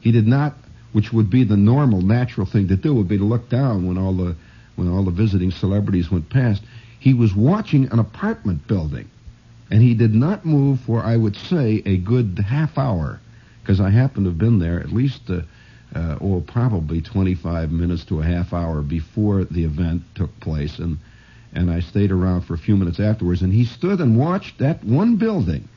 He 0.00 0.12
did 0.12 0.26
not, 0.26 0.54
which 0.92 1.12
would 1.12 1.30
be 1.30 1.44
the 1.44 1.56
normal, 1.56 2.02
natural 2.02 2.46
thing 2.46 2.68
to 2.68 2.76
do, 2.76 2.94
would 2.94 3.08
be 3.08 3.18
to 3.18 3.24
look 3.24 3.48
down 3.48 3.86
when 3.86 3.96
all 3.96 4.12
the 4.12 4.36
when 4.76 4.88
all 4.90 5.04
the 5.04 5.10
visiting 5.10 5.50
celebrities 5.50 6.10
went 6.10 6.28
past. 6.28 6.62
He 6.98 7.14
was 7.14 7.34
watching 7.34 7.90
an 7.92 7.98
apartment 7.98 8.66
building, 8.66 9.08
and 9.70 9.82
he 9.82 9.94
did 9.94 10.14
not 10.14 10.44
move 10.44 10.80
for, 10.80 11.02
I 11.02 11.16
would 11.16 11.36
say, 11.36 11.82
a 11.84 11.96
good 11.98 12.38
half 12.46 12.76
hour, 12.78 13.20
because 13.62 13.80
I 13.80 13.90
happened 13.90 14.24
to 14.24 14.30
have 14.30 14.38
been 14.38 14.58
there 14.58 14.80
at 14.80 14.92
least, 14.92 15.28
uh, 15.28 15.42
uh, 15.94 16.16
or 16.20 16.40
probably 16.40 17.00
25 17.00 17.70
minutes 17.70 18.04
to 18.06 18.20
a 18.20 18.24
half 18.24 18.52
hour 18.52 18.82
before 18.82 19.44
the 19.44 19.64
event 19.64 20.02
took 20.14 20.38
place, 20.40 20.78
and 20.78 20.98
and 21.54 21.70
I 21.70 21.80
stayed 21.80 22.10
around 22.10 22.42
for 22.42 22.54
a 22.54 22.58
few 22.58 22.76
minutes 22.76 23.00
afterwards, 23.00 23.42
and 23.42 23.52
he 23.52 23.64
stood 23.64 24.00
and 24.00 24.18
watched 24.18 24.58
that 24.58 24.82
one 24.84 25.16
building 25.16 25.68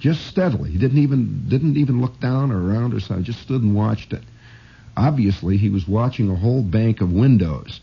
just 0.00 0.26
steadily. 0.26 0.70
He 0.70 0.78
didn't 0.78 0.98
even 0.98 1.48
didn't 1.48 1.76
even 1.76 2.00
look 2.00 2.18
down 2.20 2.50
or 2.50 2.62
around 2.62 2.94
or 2.94 3.00
something. 3.00 3.24
Just 3.24 3.42
stood 3.42 3.62
and 3.62 3.74
watched 3.74 4.12
it. 4.12 4.22
Obviously, 4.96 5.56
he 5.56 5.68
was 5.68 5.86
watching 5.86 6.30
a 6.30 6.34
whole 6.34 6.62
bank 6.62 7.00
of 7.00 7.12
windows, 7.12 7.80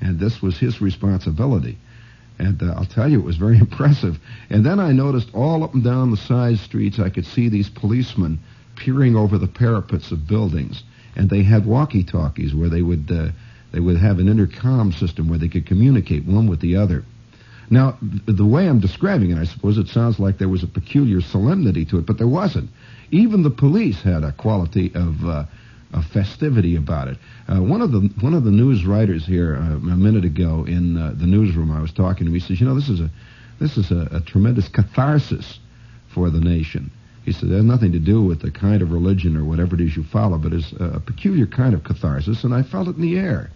and 0.00 0.18
this 0.18 0.42
was 0.42 0.58
his 0.58 0.80
responsibility. 0.80 1.78
And 2.38 2.62
uh, 2.62 2.74
I'll 2.76 2.84
tell 2.84 3.10
you, 3.10 3.18
it 3.18 3.24
was 3.24 3.36
very 3.36 3.58
impressive. 3.66 4.18
And 4.50 4.64
then 4.64 4.80
I 4.80 4.92
noticed 4.92 5.30
all 5.34 5.64
up 5.64 5.74
and 5.74 5.84
down 5.84 6.10
the 6.10 6.16
side 6.16 6.58
streets, 6.58 6.98
I 6.98 7.10
could 7.10 7.26
see 7.26 7.48
these 7.48 7.68
policemen 7.68 8.38
peering 8.76 9.16
over 9.16 9.38
the 9.38 9.48
parapets 9.48 10.12
of 10.12 10.26
buildings. 10.26 10.82
And 11.16 11.28
they 11.28 11.42
had 11.42 11.66
walkie-talkies 11.66 12.54
where 12.54 12.68
they 12.68 12.82
would 12.82 13.10
uh, 13.10 13.30
they 13.72 13.80
would 13.80 13.96
have 13.98 14.18
an 14.18 14.28
intercom 14.28 14.92
system 14.92 15.28
where 15.28 15.38
they 15.38 15.48
could 15.48 15.66
communicate 15.66 16.24
one 16.24 16.46
with 16.46 16.60
the 16.60 16.76
other. 16.76 17.04
Now, 17.70 17.98
the 18.00 18.46
way 18.46 18.66
I'm 18.66 18.80
describing 18.80 19.30
it, 19.30 19.38
I 19.38 19.44
suppose 19.44 19.76
it 19.76 19.88
sounds 19.88 20.18
like 20.18 20.38
there 20.38 20.48
was 20.48 20.62
a 20.62 20.68
peculiar 20.68 21.20
solemnity 21.20 21.84
to 21.86 21.98
it, 21.98 22.06
but 22.06 22.16
there 22.16 22.28
wasn't. 22.28 22.70
Even 23.10 23.42
the 23.42 23.50
police 23.50 24.00
had 24.00 24.24
a 24.24 24.32
quality 24.32 24.90
of 24.94 25.22
uh, 25.24 25.44
festivity 26.12 26.76
about 26.76 27.08
it. 27.08 27.18
Uh, 27.48 27.62
one 27.62 27.80
of 27.80 27.92
the 27.92 28.00
one 28.20 28.34
of 28.34 28.44
the 28.44 28.50
news 28.50 28.84
writers 28.84 29.26
here 29.26 29.56
uh, 29.56 29.76
a 29.76 29.96
minute 29.96 30.24
ago 30.24 30.64
in 30.66 30.96
uh, 30.96 31.12
the 31.16 31.26
newsroom, 31.26 31.70
I 31.70 31.80
was 31.80 31.92
talking 31.92 32.24
to 32.24 32.30
him. 32.30 32.34
He 32.34 32.40
says, 32.40 32.60
"You 32.60 32.66
know, 32.66 32.74
this 32.74 32.88
is 32.88 33.00
a 33.00 33.10
this 33.58 33.76
is 33.76 33.90
a, 33.90 34.08
a 34.12 34.20
tremendous 34.20 34.68
catharsis 34.68 35.58
for 36.08 36.30
the 36.30 36.40
nation." 36.40 36.90
He 37.24 37.32
said, 37.32 37.50
"There's 37.50 37.64
nothing 37.64 37.92
to 37.92 37.98
do 37.98 38.22
with 38.22 38.40
the 38.40 38.50
kind 38.50 38.82
of 38.82 38.92
religion 38.92 39.36
or 39.36 39.44
whatever 39.44 39.74
it 39.74 39.80
is 39.80 39.96
you 39.96 40.04
follow, 40.04 40.38
but 40.38 40.52
it's 40.52 40.72
a 40.72 41.00
peculiar 41.00 41.46
kind 41.46 41.74
of 41.74 41.84
catharsis." 41.84 42.44
And 42.44 42.54
I 42.54 42.62
felt 42.62 42.88
it 42.88 42.96
in 42.96 43.02
the 43.02 43.18
air, 43.18 43.50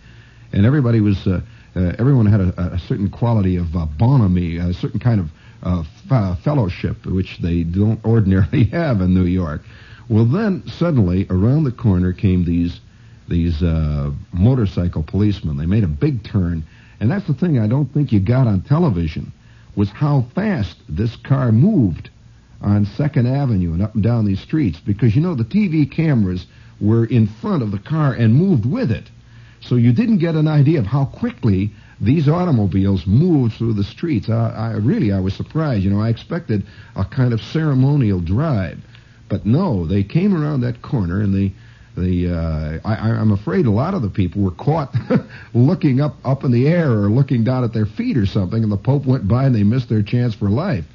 and 0.53 0.67
everybody 0.67 1.01
was. 1.01 1.27
Uh, 1.27 1.41
uh, 1.75 1.95
everyone 1.99 2.27
had 2.27 2.41
a, 2.41 2.75
a, 2.75 2.79
certain 2.79 3.09
quality 3.09 3.57
of 3.57 3.75
uh, 3.75 3.87
bonhomie, 3.97 4.59
a 4.59 4.75
certain 4.75 5.01
kind 5.01 5.19
of 5.19 5.31
uh, 5.63 5.83
f- 6.11 6.39
fellowship, 6.41 7.07
which 7.07 7.39
they 7.39 7.63
don't 7.63 8.05
ordinarily 8.05 8.65
have 8.65 9.01
in 9.01 9.15
New 9.15 9.25
York. 9.25 9.63
Well, 10.09 10.27
then 10.27 10.63
suddenly 10.67 11.27
around 11.31 11.65
the 11.65 11.73
corner 11.73 12.13
came 12.13 12.45
these 12.45 12.81
these 13.29 13.63
uh, 13.63 14.11
motorcycle 14.33 15.03
policemen. 15.03 15.57
They 15.57 15.65
made 15.65 15.85
a 15.85 15.89
big 15.89 16.25
turn, 16.25 16.65
and 17.01 17.11
that's 17.11 17.27
the 17.27 17.35
thing 17.35 17.59
I 17.59 17.67
don't 17.67 17.87
think 17.95 18.13
you 18.13 18.21
got 18.21 18.47
on 18.47 18.61
television 18.61 19.33
was 19.75 19.89
how 19.89 20.27
fast 20.35 20.77
this 20.89 21.17
car 21.17 21.53
moved 21.53 22.11
on 22.61 22.85
Second 22.85 23.27
Avenue 23.27 23.73
and 23.73 23.83
up 23.83 23.95
and 23.95 24.03
down 24.03 24.27
these 24.27 24.41
streets 24.41 24.79
because 24.81 25.17
you 25.17 25.23
know 25.23 25.35
the 25.35 25.45
TV 25.45 25.91
cameras 25.91 26.47
were 26.81 27.07
in 27.07 27.27
front 27.27 27.63
of 27.63 27.71
the 27.71 27.79
car 27.79 28.13
and 28.13 28.35
moved 28.35 28.67
with 28.67 28.91
it. 28.91 29.11
So 29.63 29.77
you 29.77 29.93
didn't 29.93 30.19
get 30.19 30.35
an 30.35 30.49
idea 30.49 30.81
of 30.81 30.87
how 30.87 31.05
quickly 31.05 31.73
these 32.01 32.29
automobiles 32.29 33.07
moved 33.07 33.55
through 33.55 33.75
the 33.75 33.85
streets. 33.85 34.29
I, 34.29 34.51
I 34.51 34.71
really 34.73 35.13
I 35.13 35.21
was 35.21 35.35
surprised. 35.35 35.85
You 35.85 35.91
know, 35.91 36.01
I 36.01 36.09
expected 36.09 36.65
a 36.97 37.05
kind 37.05 37.33
of 37.33 37.41
ceremonial 37.41 38.21
drive, 38.21 38.79
but 39.29 39.47
no, 39.47 39.87
they 39.87 40.03
came 40.03 40.35
around 40.35 40.63
that 40.63 40.83
corner 40.83 41.21
and 41.21 41.33
the 41.33 41.53
the 41.95 42.35
uh, 42.35 42.89
I, 42.89 43.11
I'm 43.11 43.33
afraid 43.33 43.67
a 43.67 43.71
lot 43.71 43.93
of 43.93 44.01
the 44.01 44.09
people 44.09 44.43
were 44.43 44.51
caught 44.51 44.95
looking 45.55 46.01
up 46.01 46.17
up 46.25 46.43
in 46.43 46.51
the 46.51 46.67
air 46.67 46.91
or 46.91 47.11
looking 47.11 47.45
down 47.45 47.65
at 47.65 47.73
their 47.73 47.87
feet 47.87 48.17
or 48.17 48.27
something, 48.27 48.63
and 48.63 48.73
the 48.73 48.79
Pope 48.79 49.05
went 49.05 49.29
by 49.29 49.45
and 49.45 49.55
they 49.55 49.63
missed 49.63 49.91
their 49.91 50.03
chance 50.03 50.35
for 50.35 50.49
life. 50.49 50.87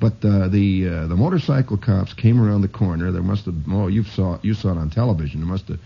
But 0.00 0.14
uh, 0.24 0.48
the 0.48 0.88
uh, 0.88 1.06
the 1.08 1.16
motorcycle 1.16 1.76
cops 1.76 2.14
came 2.14 2.40
around 2.40 2.62
the 2.62 2.68
corner. 2.68 3.12
There 3.12 3.22
must 3.22 3.44
have 3.44 3.54
oh 3.70 3.88
you 3.88 4.02
saw 4.02 4.38
you 4.42 4.54
saw 4.54 4.72
it 4.72 4.78
on 4.78 4.88
television. 4.90 5.40
There 5.40 5.48
must 5.48 5.68
have 5.68 5.78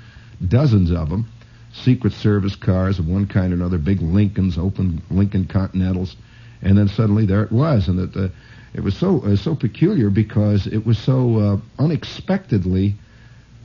dozens 0.49 0.93
of 0.93 1.11
them 1.11 1.26
Secret 1.75 2.12
Service 2.12 2.54
cars 2.54 2.99
of 2.99 3.09
one 3.09 3.26
kind 3.26 3.52
or 3.52 3.57
another, 3.57 3.78
big 3.78 4.00
Lincolns, 4.00 4.57
open 4.57 5.02
Lincoln 5.11 5.45
Continentals, 5.47 6.16
and 6.62 6.78
then 6.78 6.88
suddenly 6.88 7.26
there 7.26 7.43
it 7.43 7.52
was, 7.52 7.88
and 7.88 7.99
that 7.99 8.16
uh, 8.16 8.28
it 8.75 8.81
was 8.81 8.97
so 8.97 9.21
uh, 9.25 9.37
so 9.37 9.54
peculiar 9.54 10.09
because 10.09 10.66
it 10.66 10.87
was 10.87 10.99
so 10.99 11.38
uh, 11.38 11.83
unexpectedly 11.83 12.95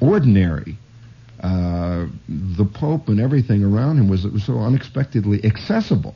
ordinary. 0.02 0.78
Uh, 1.40 2.08
the 2.28 2.66
Pope 2.66 3.08
and 3.08 3.20
everything 3.20 3.64
around 3.64 3.98
him 3.98 4.10
was, 4.10 4.28
was 4.28 4.44
so 4.44 4.60
unexpectedly 4.60 5.44
accessible. 5.46 6.16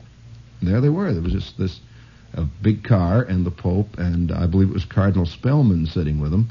And 0.60 0.68
there 0.68 0.82
they 0.82 0.90
were. 0.90 1.12
There 1.14 1.22
was 1.22 1.32
just 1.32 1.56
this 1.56 1.80
big 2.60 2.82
car 2.82 3.22
and 3.22 3.46
the 3.46 3.50
Pope, 3.50 3.96
and 3.98 4.32
I 4.32 4.46
believe 4.46 4.68
it 4.68 4.74
was 4.74 4.84
Cardinal 4.84 5.24
Spellman 5.24 5.86
sitting 5.86 6.20
with 6.20 6.34
him, 6.34 6.50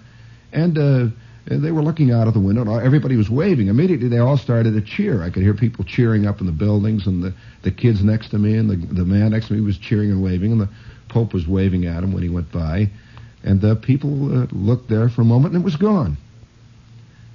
and 0.54 0.78
uh, 0.78 1.08
they 1.46 1.72
were 1.72 1.82
looking 1.82 2.12
out 2.12 2.28
of 2.28 2.34
the 2.34 2.40
window, 2.40 2.62
and 2.62 2.86
everybody 2.86 3.18
was 3.18 3.30
waving. 3.30 3.68
Immediately, 3.68 4.08
they 4.08 4.20
all 4.20 4.38
started 4.38 4.74
to 4.74 4.82
cheer. 4.82 5.24
I 5.24 5.30
could 5.30 5.44
hear 5.44 5.54
people 5.54 5.84
cheering 5.84 6.26
up 6.26 6.40
in 6.40 6.46
the 6.46 6.54
buildings, 6.54 7.06
and 7.06 7.22
the, 7.22 7.34
the 7.64 7.72
kids 7.72 8.04
next 8.04 8.30
to 8.30 8.38
me 8.38 8.56
and 8.56 8.70
the, 8.70 8.76
the 8.76 9.06
man 9.06 9.32
next 9.32 9.48
to 9.48 9.54
me 9.54 9.62
was 9.62 9.78
cheering 9.78 10.12
and 10.12 10.24
waving, 10.24 10.54
and 10.54 10.62
the 10.62 10.70
Pope 11.10 11.34
was 11.34 11.48
waving 11.48 11.86
at 11.86 12.04
him 12.04 12.14
when 12.14 12.24
he 12.24 12.30
went 12.30 12.52
by. 12.52 12.90
And 13.44 13.60
the 13.60 13.76
people 13.76 14.44
uh, 14.44 14.48
looked 14.52 14.90
there 14.90 15.10
for 15.10 15.22
a 15.22 15.26
moment, 15.26 15.54
and 15.54 15.64
it 15.64 15.66
was 15.66 15.76
gone. 15.76 16.18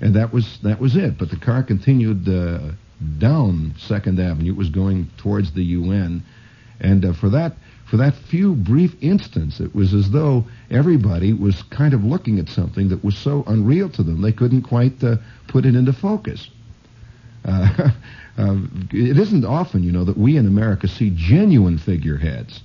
And 0.01 0.15
that 0.15 0.33
was 0.33 0.59
that 0.63 0.81
was 0.81 0.97
it. 0.97 1.19
But 1.19 1.29
the 1.31 1.37
car 1.37 1.63
continued 1.63 2.29
uh, 2.29 2.73
down 3.19 3.75
Second 3.79 4.19
Avenue. 4.19 4.53
It 4.53 4.57
was 4.57 4.71
going 4.71 5.11
towards 5.19 5.53
the 5.53 5.63
UN, 5.63 6.23
and 6.81 7.05
uh, 7.05 7.13
for 7.13 7.29
that 7.31 7.57
for 7.89 7.97
that 7.97 8.15
few 8.15 8.55
brief 8.55 8.95
instants, 9.01 9.61
it 9.61 9.75
was 9.75 9.95
as 9.95 10.11
though 10.11 10.45
everybody 10.71 11.33
was 11.33 11.63
kind 11.65 11.95
of 11.95 12.05
looking 12.05 12.39
at 12.39 12.49
something 12.49 12.89
that 12.91 13.03
was 13.03 13.17
so 13.17 13.45
unreal 13.47 13.89
to 13.91 14.03
them 14.03 14.21
they 14.21 14.33
couldn't 14.33 14.63
quite 14.63 15.03
uh, 15.03 15.17
put 15.47 15.65
it 15.65 15.75
into 15.75 15.93
focus. 15.93 16.51
Uh, 17.45 17.91
uh, 18.39 18.57
it 18.93 19.19
isn't 19.19 19.45
often, 19.45 19.83
you 19.83 19.93
know, 19.93 20.05
that 20.05 20.19
we 20.19 20.37
in 20.37 20.47
America 20.47 20.87
see 20.87 21.11
genuine 21.15 21.79
figureheads. 21.79 22.63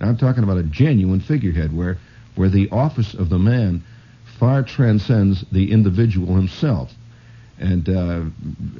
I'm 0.00 0.18
talking 0.18 0.42
about 0.42 0.58
a 0.58 0.62
genuine 0.64 1.20
figurehead 1.20 1.74
where, 1.74 1.98
where 2.34 2.48
the 2.48 2.68
office 2.70 3.14
of 3.14 3.30
the 3.30 3.38
man 3.38 3.82
far 4.38 4.62
transcends 4.62 5.44
the 5.52 5.72
individual 5.72 6.34
himself, 6.36 6.92
and 7.58 7.88
uh, 7.88 8.22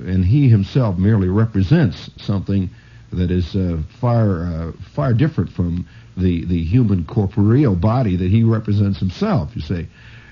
and 0.06 0.24
he 0.24 0.48
himself 0.48 0.96
merely 0.96 1.28
represents 1.28 2.10
something 2.16 2.70
that 3.12 3.30
is 3.30 3.56
uh, 3.56 3.82
far 4.00 4.44
uh, 4.44 4.72
far 4.94 5.12
different 5.12 5.50
from 5.50 5.86
the 6.16 6.44
the 6.44 6.62
human 6.62 7.04
corporeal 7.04 7.74
body 7.74 8.16
that 8.16 8.30
he 8.30 8.44
represents 8.44 8.98
himself. 8.98 9.50
You 9.54 9.62
see, 9.62 9.86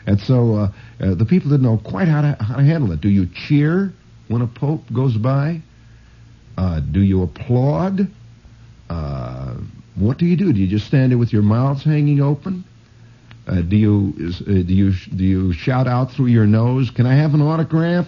and 0.06 0.20
so 0.20 0.54
uh, 0.54 0.72
uh, 1.00 1.14
the 1.14 1.24
people 1.24 1.50
didn't 1.50 1.64
know 1.64 1.78
quite 1.78 2.08
how 2.08 2.22
to 2.22 2.36
how 2.40 2.56
to 2.56 2.62
handle 2.62 2.92
it. 2.92 3.00
Do 3.00 3.08
you 3.08 3.26
cheer 3.26 3.92
when 4.28 4.42
a 4.42 4.46
pope 4.46 4.82
goes 4.92 5.16
by? 5.16 5.62
Uh, 6.56 6.80
do 6.80 7.00
you 7.00 7.22
applaud? 7.22 8.08
Uh, 8.88 9.54
what 9.96 10.18
do 10.18 10.26
you 10.26 10.36
do? 10.36 10.52
Do 10.52 10.60
you 10.60 10.68
just 10.68 10.86
stand 10.86 11.12
there 11.12 11.18
with 11.18 11.32
your 11.32 11.42
mouths 11.42 11.84
hanging 11.84 12.20
open? 12.20 12.64
do 13.68 13.76
you 13.76 14.12
do 14.46 14.74
you 14.74 14.92
do 15.16 15.24
you 15.24 15.52
shout 15.54 15.86
out 15.86 16.12
through 16.12 16.26
your 16.26 16.46
nose? 16.46 16.90
Can 16.90 17.06
I 17.06 17.14
have 17.14 17.32
an 17.32 17.40
autograph? 17.40 18.06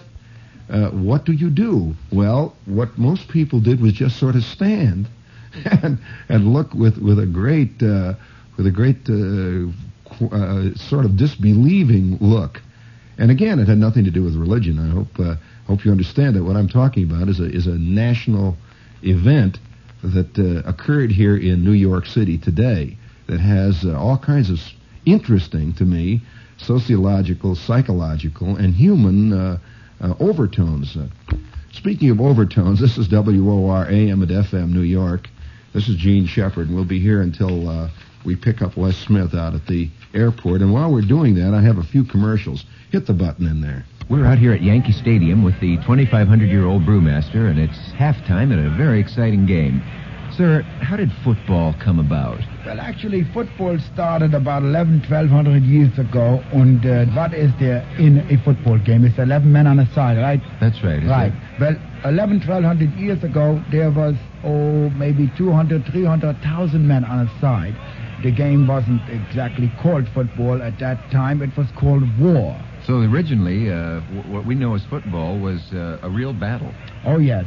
Uh, 0.71 0.89
what 0.91 1.25
do 1.25 1.33
you 1.33 1.49
do? 1.49 1.93
Well, 2.13 2.55
what 2.65 2.97
most 2.97 3.27
people 3.27 3.59
did 3.59 3.81
was 3.81 3.91
just 3.91 4.17
sort 4.17 4.35
of 4.35 4.43
stand 4.43 5.09
and 5.65 5.99
and 6.29 6.53
look 6.53 6.73
with 6.73 6.97
with 6.97 7.19
a 7.19 7.25
great 7.25 7.83
uh, 7.83 8.13
with 8.55 8.65
a 8.65 8.71
great 8.71 9.09
uh, 9.09 10.33
uh, 10.33 10.73
sort 10.75 11.03
of 11.03 11.17
disbelieving 11.17 12.17
look. 12.21 12.61
And 13.17 13.29
again, 13.29 13.59
it 13.59 13.67
had 13.67 13.79
nothing 13.79 14.05
to 14.05 14.11
do 14.11 14.23
with 14.23 14.35
religion. 14.35 14.79
I 14.79 14.89
hope 14.89 15.37
hope 15.67 15.83
you 15.83 15.91
understand 15.91 16.35
that 16.37 16.43
what 16.43 16.55
I'm 16.55 16.69
talking 16.69 17.03
about 17.03 17.27
is 17.27 17.41
a 17.41 17.45
is 17.45 17.67
a 17.67 17.77
national 17.77 18.55
event 19.03 19.57
that 20.03 20.63
occurred 20.65 21.11
here 21.11 21.35
in 21.35 21.65
New 21.65 21.73
York 21.73 22.05
City 22.05 22.37
today 22.37 22.97
that 23.27 23.41
has 23.41 23.85
all 23.85 24.17
kinds 24.17 24.49
of 24.49 24.59
interesting 25.05 25.73
to 25.73 25.83
me 25.83 26.21
sociological, 26.57 27.55
psychological, 27.55 28.55
and 28.55 28.73
human 28.73 29.33
uh, 29.33 29.57
overtones. 30.19 30.95
Uh, 30.95 31.07
speaking 31.71 32.09
of 32.09 32.19
overtones, 32.19 32.79
this 32.79 32.97
is 32.97 33.07
WOR 33.11 33.85
AM 33.89 34.23
at 34.23 34.29
FM 34.29 34.69
New 34.71 34.81
York. 34.81 35.27
This 35.73 35.87
is 35.87 35.95
Jean 35.95 36.25
Shepherd, 36.25 36.67
and 36.67 36.75
we'll 36.75 36.85
be 36.85 36.99
here 36.99 37.21
until 37.21 37.69
uh, 37.69 37.89
we 38.25 38.35
pick 38.35 38.61
up 38.61 38.75
Wes 38.75 38.97
Smith 38.97 39.33
out 39.33 39.55
at 39.55 39.65
the 39.67 39.89
airport. 40.13 40.61
And 40.61 40.73
while 40.73 40.91
we're 40.91 41.01
doing 41.01 41.35
that, 41.35 41.53
I 41.53 41.61
have 41.61 41.77
a 41.77 41.83
few 41.83 42.03
commercials. 42.03 42.65
Hit 42.91 43.07
the 43.07 43.13
button 43.13 43.47
in 43.47 43.61
there. 43.61 43.85
We're 44.09 44.25
out 44.25 44.37
here 44.37 44.51
at 44.51 44.61
Yankee 44.61 44.91
Stadium 44.91 45.43
with 45.43 45.57
the 45.61 45.77
2,500 45.77 46.49
year 46.49 46.65
old 46.65 46.83
brewmaster, 46.83 47.49
and 47.49 47.57
it's 47.57 47.77
halftime 47.93 48.51
at 48.51 48.59
a 48.59 48.69
very 48.75 48.99
exciting 48.99 49.45
game. 49.45 49.81
Sir, 50.41 50.63
how 50.81 50.97
did 50.97 51.11
football 51.23 51.75
come 51.79 51.99
about? 51.99 52.39
Well, 52.65 52.79
actually, 52.79 53.23
football 53.31 53.77
started 53.93 54.33
about 54.33 54.63
11, 54.63 55.05
1200 55.07 55.61
years 55.61 55.93
ago. 55.99 56.41
And 56.51 56.83
uh, 56.83 57.05
what 57.13 57.35
is 57.35 57.51
there 57.59 57.85
in 57.99 58.17
a 58.25 58.43
football 58.43 58.79
game? 58.79 59.05
It's 59.05 59.19
11 59.19 59.51
men 59.51 59.67
on 59.67 59.77
a 59.77 59.85
side, 59.93 60.17
right? 60.17 60.41
That's 60.59 60.83
right. 60.83 61.03
Right. 61.05 61.31
It? 61.31 61.61
Well, 61.61 61.75
11, 62.05 62.37
1200 62.41 62.89
years 62.97 63.23
ago, 63.23 63.61
there 63.69 63.91
was, 63.91 64.15
oh, 64.43 64.89
maybe 64.97 65.29
200, 65.37 65.85
300,000 65.85 66.87
men 66.87 67.05
on 67.05 67.27
a 67.27 67.39
side. 67.39 67.77
The 68.23 68.31
game 68.31 68.65
wasn't 68.65 69.07
exactly 69.09 69.69
called 69.79 70.07
football 70.09 70.59
at 70.63 70.79
that 70.79 70.97
time. 71.11 71.43
It 71.43 71.55
was 71.55 71.67
called 71.77 72.01
war. 72.19 72.59
So 72.87 73.01
originally, 73.01 73.69
uh, 73.69 73.99
w- 74.09 74.23
what 74.33 74.45
we 74.45 74.55
know 74.55 74.73
as 74.73 74.83
football 74.89 75.37
was 75.37 75.61
uh, 75.71 75.99
a 76.01 76.09
real 76.09 76.33
battle. 76.33 76.73
Oh, 77.05 77.19
yes 77.19 77.45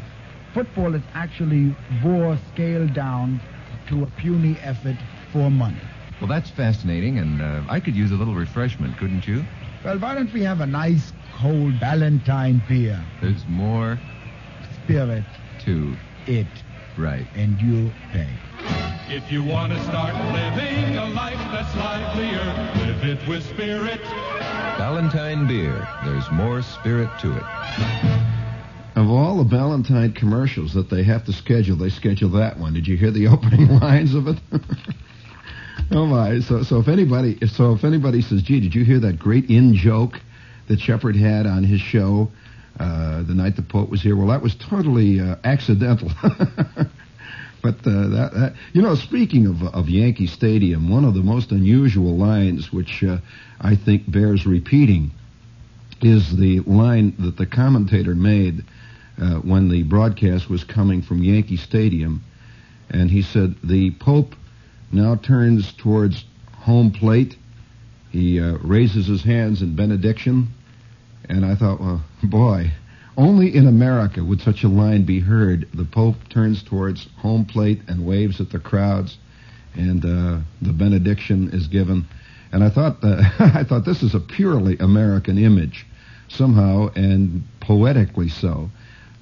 football 0.55 0.95
is 0.95 1.03
actually 1.15 1.75
war 2.03 2.39
scaled 2.53 2.95
down 2.95 3.41
to 3.89 4.05
a 4.05 4.07
puny 4.19 4.57
effort 4.63 4.97
for 5.33 5.51
money. 5.51 5.81
Well, 6.21 6.29
that's 6.29 6.49
fascinating, 6.49 7.19
and 7.19 7.43
uh, 7.43 7.63
I 7.69 7.81
could 7.81 7.97
use 7.97 8.13
a 8.13 8.15
little 8.15 8.35
refreshment, 8.35 8.97
couldn't 8.97 9.27
you? 9.27 9.45
Well, 9.85 9.99
why 9.99 10.15
don't 10.15 10.33
we 10.33 10.43
have 10.45 10.61
a 10.61 10.67
nice 10.67 11.13
cold 11.35 11.79
Ballantine 11.81 12.63
beer? 12.69 13.05
There's 13.21 13.45
more 13.49 13.99
spirit 14.85 15.25
to 15.65 15.97
it. 16.27 16.47
Right. 16.97 17.27
And 17.35 17.61
you 17.61 17.93
pay. 18.13 18.29
If 19.09 19.31
you 19.31 19.43
want 19.43 19.73
to 19.73 19.83
start 19.85 20.15
living 20.33 20.97
a 20.97 21.07
life 21.09 21.39
that's 21.51 21.75
livelier, 21.77 22.45
live 22.87 23.05
it 23.05 23.29
with 23.29 23.45
spirit. 23.45 24.01
Ballantine 24.79 25.47
beer. 25.47 25.87
There's 26.05 26.31
more 26.31 26.63
spirit 26.63 27.11
to 27.21 27.37
it. 27.37 28.24
Of 28.97 29.11
all 29.11 29.39
the 29.39 29.45
Ballantine 29.45 30.13
commercials 30.13 30.75
that 30.75 30.89
they 30.89 31.03
have 31.03 31.25
to 31.25 31.33
schedule, 31.33 31.77
they 31.77 31.91
schedule 31.91 32.31
that 32.31 32.59
one. 32.59 32.75
Did 32.75 32.87
you 32.87 32.97
hear 32.97 33.11
the 33.11 33.27
opening 33.35 33.69
lines 33.81 34.15
of 34.15 34.29
it? 34.29 34.39
oh 35.91 36.07
my! 36.07 36.41
So, 36.41 36.63
so 36.63 36.79
if 36.79 36.89
anybody, 36.89 37.45
so 37.47 37.73
if 37.73 37.85
anybody 37.85 38.23
says, 38.23 38.43
"Gee, 38.43 38.61
did 38.61 38.75
you 38.75 38.85
hear 38.85 39.01
that 39.01 39.19
great 39.19 39.51
in 39.51 39.75
joke 39.75 40.21
that 40.69 40.81
Shepherd 40.81 41.17
had 41.17 41.47
on 41.47 41.65
his 41.65 41.81
show 41.81 42.31
uh, 42.79 43.23
the 43.23 43.35
night 43.35 43.57
the 43.57 43.63
Pope 43.63 43.89
was 43.89 44.03
here. 44.03 44.17
Well, 44.17 44.29
that 44.29 44.43
was 44.43 44.55
totally 44.57 45.21
uh, 45.21 45.37
accidental. 45.45 46.11
but 47.63 47.77
uh, 47.87 48.09
that, 48.09 48.31
that, 48.35 48.55
you 48.73 48.83
know, 48.83 48.95
speaking 48.97 49.47
of 49.47 49.63
of 49.63 49.89
Yankee 49.89 50.27
Stadium, 50.27 50.89
one 50.89 51.05
of 51.05 51.15
the 51.15 51.23
most 51.23 51.53
unusual 51.53 52.17
lines, 52.17 52.73
which 52.73 53.05
uh, 53.05 53.19
I 53.61 53.77
think 53.77 54.11
bears 54.11 54.45
repeating, 54.45 55.13
is 56.03 56.37
the 56.37 56.61
line 56.61 57.15
that 57.21 57.37
the 57.37 57.47
commentator 57.47 58.15
made 58.15 58.65
uh, 59.21 59.35
when 59.37 59.69
the 59.69 59.83
broadcast 59.83 60.49
was 60.49 60.65
coming 60.65 61.03
from 61.03 61.23
Yankee 61.23 61.57
Stadium, 61.57 62.23
and 62.91 63.11
he 63.11 63.23
said 63.23 63.55
the 63.63 63.93
Pope 63.93 64.35
now 64.93 65.17
turns 65.17 65.73
towards 65.73 66.25
home 66.59 66.91
plate. 66.91 67.37
He 68.11 68.41
uh, 68.41 68.59
raises 68.59 69.07
his 69.07 69.23
hands 69.23 69.63
in 69.63 69.77
benediction, 69.77 70.49
and 71.29 71.45
I 71.45 71.55
thought, 71.55 71.81
well, 71.81 72.05
boy, 72.23 72.73
only 73.17 73.55
in 73.55 73.67
America 73.69 74.25
would 74.25 74.41
such 74.41 74.65
a 74.65 74.69
line 74.69 75.05
be 75.05 75.21
heard. 75.21 75.69
The 75.75 75.85
Pope 75.85 76.17
turns 76.29 76.63
towards 76.63 77.09
home 77.19 77.45
plate 77.45 77.83
and 77.87 78.05
waves 78.05 78.41
at 78.41 78.51
the 78.51 78.59
crowds, 78.59 79.19
and 79.75 80.05
uh, 80.05 80.39
the 80.63 80.73
benediction 80.73 81.51
is 81.53 81.69
given. 81.69 82.07
And 82.53 82.63
I 82.65 82.71
thought, 82.71 82.99
uh, 83.03 83.23
I 83.39 83.65
thought 83.65 83.85
this 83.85 84.03
is 84.03 84.15
a 84.15 84.21
purely 84.21 84.77
American 84.79 85.39
image, 85.39 85.87
somehow, 86.29 86.89
and 86.95 87.45
poetically 87.61 88.29
so. 88.29 88.71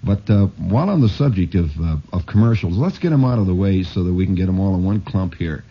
But 0.05 0.29
uh, 0.29 0.47
while 0.59 0.91
on 0.91 1.01
the 1.01 1.09
subject 1.09 1.55
of 1.55 1.71
uh, 1.81 1.97
of 2.13 2.27
commercials, 2.27 2.77
let's 2.77 2.99
get 2.99 3.11
them 3.11 3.25
out 3.25 3.39
of 3.39 3.47
the 3.47 3.55
way 3.55 3.85
so 3.85 4.03
that 4.03 4.13
we 4.13 4.27
can 4.27 4.35
get 4.35 4.47
them 4.47 4.59
all 4.59 4.75
in 4.75 4.85
one 4.85 5.01
clump 5.01 5.35
here, 5.35 5.65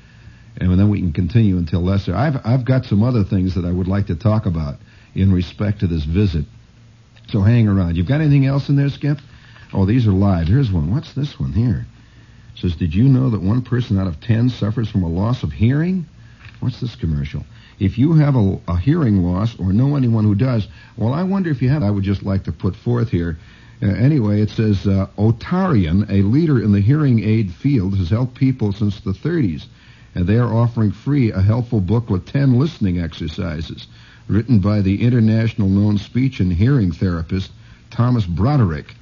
and 0.57 0.79
then 0.79 0.89
we 0.89 0.99
can 0.99 1.11
continue 1.11 1.57
until 1.57 1.81
lesser. 1.81 2.15
I've 2.15 2.39
I've 2.45 2.63
got 2.63 2.85
some 2.85 3.03
other 3.03 3.23
things 3.25 3.55
that 3.55 3.65
I 3.65 3.71
would 3.71 3.87
like 3.87 4.07
to 4.07 4.15
talk 4.15 4.45
about 4.45 4.75
in 5.15 5.33
respect 5.33 5.81
to 5.81 5.87
this 5.87 6.05
visit. 6.05 6.45
So 7.27 7.41
hang 7.41 7.67
around. 7.67 7.97
You've 7.97 8.07
got 8.07 8.21
anything 8.21 8.45
else 8.45 8.69
in 8.69 8.75
there, 8.77 8.89
Skip? 8.89 9.17
Oh, 9.73 9.85
these 9.85 10.07
are 10.07 10.11
live. 10.11 10.47
Here's 10.47 10.71
one. 10.71 10.93
What's 10.93 11.13
this 11.13 11.39
one 11.39 11.53
here? 11.53 11.85
It 12.55 12.59
says, 12.59 12.75
did 12.75 12.93
you 12.93 13.05
know 13.05 13.29
that 13.29 13.41
one 13.41 13.61
person 13.61 13.97
out 13.97 14.07
of 14.07 14.19
ten 14.19 14.49
suffers 14.49 14.89
from 14.89 15.03
a 15.03 15.09
loss 15.09 15.43
of 15.43 15.51
hearing? 15.51 16.05
What's 16.59 16.81
this 16.81 16.95
commercial? 16.95 17.45
If 17.79 17.97
you 17.97 18.13
have 18.13 18.35
a, 18.35 18.59
a 18.67 18.77
hearing 18.77 19.23
loss 19.23 19.57
or 19.57 19.73
know 19.73 19.95
anyone 19.95 20.25
who 20.25 20.35
does, 20.35 20.67
well, 20.97 21.13
I 21.13 21.23
wonder 21.23 21.49
if 21.49 21.61
you 21.61 21.69
have. 21.69 21.83
I 21.83 21.89
would 21.89 22.03
just 22.03 22.23
like 22.23 22.43
to 22.43 22.51
put 22.51 22.75
forth 22.75 23.09
here 23.09 23.37
uh, 23.83 23.87
anyway, 23.87 24.41
it 24.41 24.49
says 24.49 24.85
uh, 24.85 25.07
Otarion, 25.17 26.07
a 26.09 26.21
leader 26.21 26.61
in 26.61 26.71
the 26.71 26.81
hearing 26.81 27.23
aid 27.23 27.51
field, 27.51 27.97
has 27.97 28.09
helped 28.09 28.35
people 28.35 28.71
since 28.71 28.99
the 28.99 29.11
30s, 29.11 29.65
and 30.13 30.27
they 30.27 30.37
are 30.37 30.53
offering 30.53 30.91
free 30.91 31.31
a 31.31 31.41
helpful 31.41 31.79
book 31.79 32.09
with 32.09 32.27
10 32.27 32.59
listening 32.59 32.99
exercises, 32.99 33.87
written 34.27 34.59
by 34.59 34.81
the 34.81 35.01
international 35.01 35.67
known 35.67 35.97
speech 35.97 36.39
and 36.39 36.53
hearing 36.53 36.91
therapist 36.91 37.51
Thomas 37.89 38.25
Broderick. 38.25 38.95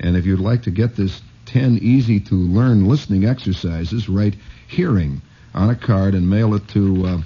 And 0.00 0.16
if 0.16 0.26
you'd 0.26 0.40
like 0.40 0.62
to 0.62 0.70
get 0.70 0.96
this 0.96 1.22
10 1.46 1.78
easy 1.80 2.20
to 2.20 2.34
learn 2.34 2.86
listening 2.86 3.24
exercises, 3.24 4.08
write 4.08 4.36
hearing 4.68 5.22
on 5.54 5.70
a 5.70 5.76
card 5.76 6.14
and 6.14 6.28
mail 6.28 6.54
it 6.54 6.68
to, 6.68 7.06
uh, 7.06 7.18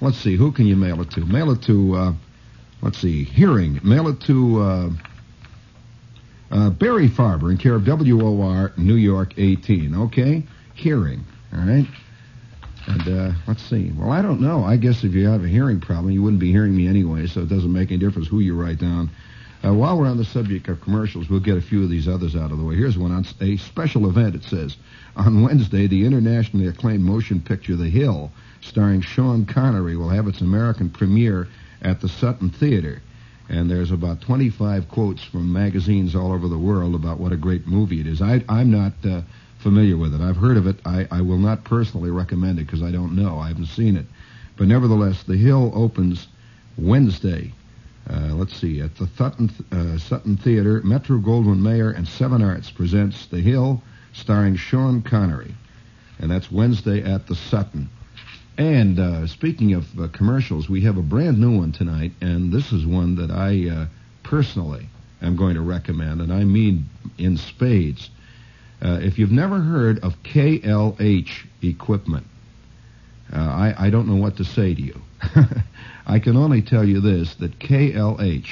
let's 0.00 0.16
see, 0.16 0.36
who 0.36 0.50
can 0.50 0.66
you 0.66 0.76
mail 0.76 1.02
it 1.02 1.10
to? 1.10 1.26
Mail 1.26 1.50
it 1.50 1.60
to, 1.62 1.94
uh, 1.94 2.12
let's 2.80 2.98
see, 2.98 3.24
hearing. 3.24 3.80
Mail 3.82 4.08
it 4.08 4.20
to, 4.22 4.96
uh, 6.50 6.70
Barry 6.70 7.08
Farber 7.08 7.50
in 7.50 7.58
care 7.58 7.74
of 7.74 7.84
WOR 7.86 8.72
New 8.76 8.94
York 8.94 9.34
18. 9.36 9.94
Okay? 9.94 10.42
Hearing. 10.74 11.24
All 11.52 11.60
right? 11.60 11.86
And 12.86 13.08
uh, 13.08 13.32
let's 13.46 13.62
see. 13.62 13.92
Well, 13.96 14.10
I 14.10 14.22
don't 14.22 14.40
know. 14.40 14.64
I 14.64 14.76
guess 14.76 15.04
if 15.04 15.12
you 15.12 15.28
have 15.28 15.44
a 15.44 15.48
hearing 15.48 15.80
problem, 15.80 16.10
you 16.10 16.22
wouldn't 16.22 16.40
be 16.40 16.50
hearing 16.50 16.74
me 16.74 16.88
anyway, 16.88 17.26
so 17.26 17.40
it 17.40 17.48
doesn't 17.48 17.72
make 17.72 17.90
any 17.90 17.98
difference 17.98 18.28
who 18.28 18.40
you 18.40 18.54
write 18.54 18.78
down. 18.78 19.10
Uh, 19.62 19.74
while 19.74 19.98
we're 19.98 20.06
on 20.06 20.16
the 20.16 20.24
subject 20.24 20.68
of 20.68 20.80
commercials, 20.80 21.28
we'll 21.28 21.40
get 21.40 21.56
a 21.56 21.60
few 21.60 21.82
of 21.82 21.90
these 21.90 22.08
others 22.08 22.36
out 22.36 22.52
of 22.52 22.58
the 22.58 22.64
way. 22.64 22.76
Here's 22.76 22.96
one 22.96 23.12
on 23.12 23.26
a 23.40 23.56
special 23.56 24.08
event. 24.08 24.36
It 24.36 24.44
says 24.44 24.76
on 25.16 25.42
Wednesday, 25.42 25.86
the 25.86 26.06
internationally 26.06 26.68
acclaimed 26.68 27.04
motion 27.04 27.40
picture 27.40 27.76
The 27.76 27.90
Hill, 27.90 28.30
starring 28.60 29.00
Sean 29.00 29.44
Connery, 29.44 29.96
will 29.96 30.08
have 30.08 30.28
its 30.28 30.40
American 30.40 30.88
premiere 30.88 31.48
at 31.82 32.00
the 32.00 32.08
Sutton 32.08 32.50
Theater 32.50 33.02
and 33.48 33.70
there's 33.70 33.90
about 33.90 34.20
25 34.20 34.88
quotes 34.88 35.22
from 35.22 35.52
magazines 35.52 36.14
all 36.14 36.32
over 36.32 36.48
the 36.48 36.58
world 36.58 36.94
about 36.94 37.18
what 37.18 37.32
a 37.32 37.36
great 37.36 37.66
movie 37.66 38.00
it 38.00 38.06
is. 38.06 38.20
I, 38.20 38.44
I'm 38.48 38.70
not 38.70 38.92
uh, 39.04 39.22
familiar 39.58 39.96
with 39.96 40.14
it. 40.14 40.20
I've 40.20 40.36
heard 40.36 40.56
of 40.56 40.66
it. 40.66 40.76
I, 40.84 41.06
I 41.10 41.22
will 41.22 41.38
not 41.38 41.64
personally 41.64 42.10
recommend 42.10 42.58
it 42.58 42.66
because 42.66 42.82
I 42.82 42.90
don't 42.90 43.16
know. 43.16 43.38
I 43.38 43.48
haven't 43.48 43.66
seen 43.66 43.96
it. 43.96 44.06
But 44.56 44.68
nevertheless, 44.68 45.22
The 45.22 45.36
Hill 45.36 45.72
opens 45.74 46.26
Wednesday. 46.76 47.52
Uh, 48.10 48.34
let's 48.34 48.54
see, 48.56 48.80
at 48.80 48.96
the 48.96 49.06
Sutton, 49.16 49.50
uh, 49.72 49.98
Sutton 49.98 50.36
Theater, 50.36 50.82
Metro 50.82 51.18
Goldwyn 51.18 51.60
Mayer 51.60 51.90
and 51.90 52.06
Seven 52.06 52.42
Arts 52.42 52.70
presents 52.70 53.26
The 53.26 53.40
Hill, 53.40 53.82
starring 54.12 54.56
Sean 54.56 55.02
Connery. 55.02 55.54
And 56.18 56.30
that's 56.30 56.50
Wednesday 56.50 57.02
at 57.02 57.26
the 57.26 57.34
Sutton. 57.34 57.88
And 58.58 58.98
uh, 58.98 59.28
speaking 59.28 59.74
of 59.74 59.86
uh, 60.00 60.08
commercials, 60.08 60.68
we 60.68 60.80
have 60.80 60.96
a 60.96 61.02
brand 61.02 61.38
new 61.38 61.58
one 61.58 61.70
tonight, 61.70 62.10
and 62.20 62.52
this 62.52 62.72
is 62.72 62.84
one 62.84 63.14
that 63.14 63.30
I 63.30 63.68
uh, 63.70 63.86
personally 64.24 64.88
am 65.22 65.36
going 65.36 65.54
to 65.54 65.60
recommend, 65.60 66.20
and 66.20 66.32
I 66.32 66.42
mean 66.42 66.88
in 67.18 67.36
spades. 67.36 68.10
Uh, 68.82 68.98
if 69.00 69.16
you've 69.16 69.30
never 69.30 69.60
heard 69.60 70.00
of 70.00 70.20
KLH 70.24 71.30
equipment, 71.62 72.26
uh, 73.32 73.38
I, 73.38 73.86
I 73.86 73.90
don't 73.90 74.08
know 74.08 74.16
what 74.16 74.36
to 74.38 74.44
say 74.44 74.74
to 74.74 74.82
you. 74.82 75.00
I 76.06 76.18
can 76.18 76.36
only 76.36 76.60
tell 76.60 76.86
you 76.86 77.00
this 77.00 77.36
that 77.36 77.60
KLH 77.60 78.48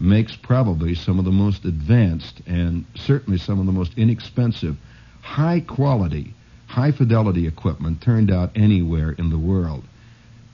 makes 0.00 0.34
probably 0.34 0.94
some 0.94 1.18
of 1.18 1.26
the 1.26 1.30
most 1.30 1.66
advanced 1.66 2.40
and 2.46 2.86
certainly 2.94 3.38
some 3.38 3.60
of 3.60 3.66
the 3.66 3.72
most 3.72 3.98
inexpensive, 3.98 4.78
high 5.20 5.60
quality 5.60 6.32
high 6.72 6.90
fidelity 6.90 7.46
equipment 7.46 8.00
turned 8.00 8.30
out 8.30 8.50
anywhere 8.56 9.12
in 9.12 9.28
the 9.28 9.38
world. 9.38 9.84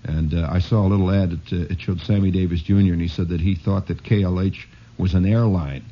And 0.03 0.35
uh, 0.35 0.49
I 0.51 0.59
saw 0.59 0.85
a 0.85 0.89
little 0.89 1.11
ad. 1.13 1.33
It, 1.33 1.53
uh, 1.53 1.73
it 1.73 1.81
showed 1.81 2.01
Sammy 2.01 2.33
Davis 2.33 2.61
Jr. 2.63 2.93
and 2.93 3.01
he 3.01 3.07
said 3.07 3.29
that 3.29 3.41
he 3.41 3.55
thought 3.55 3.87
that 3.87 4.03
KLH 4.03 4.59
was 4.99 5.15
an 5.15 5.25
airline. 5.25 5.85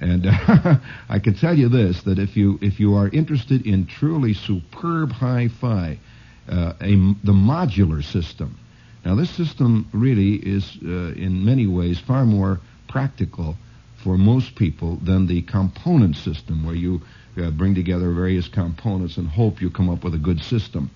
And 0.00 0.26
uh, 0.26 0.76
I 1.08 1.18
can 1.18 1.34
tell 1.34 1.56
you 1.56 1.68
this: 1.68 2.02
that 2.04 2.18
if 2.18 2.36
you 2.36 2.58
if 2.62 2.80
you 2.80 2.94
are 2.94 3.08
interested 3.08 3.66
in 3.66 3.86
truly 3.86 4.32
superb 4.32 5.12
hi-fi, 5.12 5.98
uh, 6.48 6.72
a, 6.80 6.90
the 7.24 7.32
modular 7.32 8.02
system. 8.02 8.58
Now, 9.04 9.16
this 9.16 9.30
system 9.30 9.88
really 9.92 10.34
is, 10.34 10.78
uh, 10.82 10.88
in 10.88 11.44
many 11.44 11.66
ways, 11.66 11.98
far 11.98 12.24
more 12.24 12.60
practical 12.88 13.56
for 14.02 14.16
most 14.16 14.54
people 14.54 14.96
than 14.96 15.26
the 15.26 15.42
component 15.42 16.16
system, 16.16 16.64
where 16.64 16.74
you 16.74 17.02
uh, 17.38 17.50
bring 17.50 17.74
together 17.74 18.12
various 18.12 18.48
components 18.48 19.16
and 19.16 19.28
hope 19.28 19.60
you 19.60 19.70
come 19.70 19.88
up 19.88 20.04
with 20.04 20.14
a 20.14 20.18
good 20.18 20.42
system. 20.42 20.90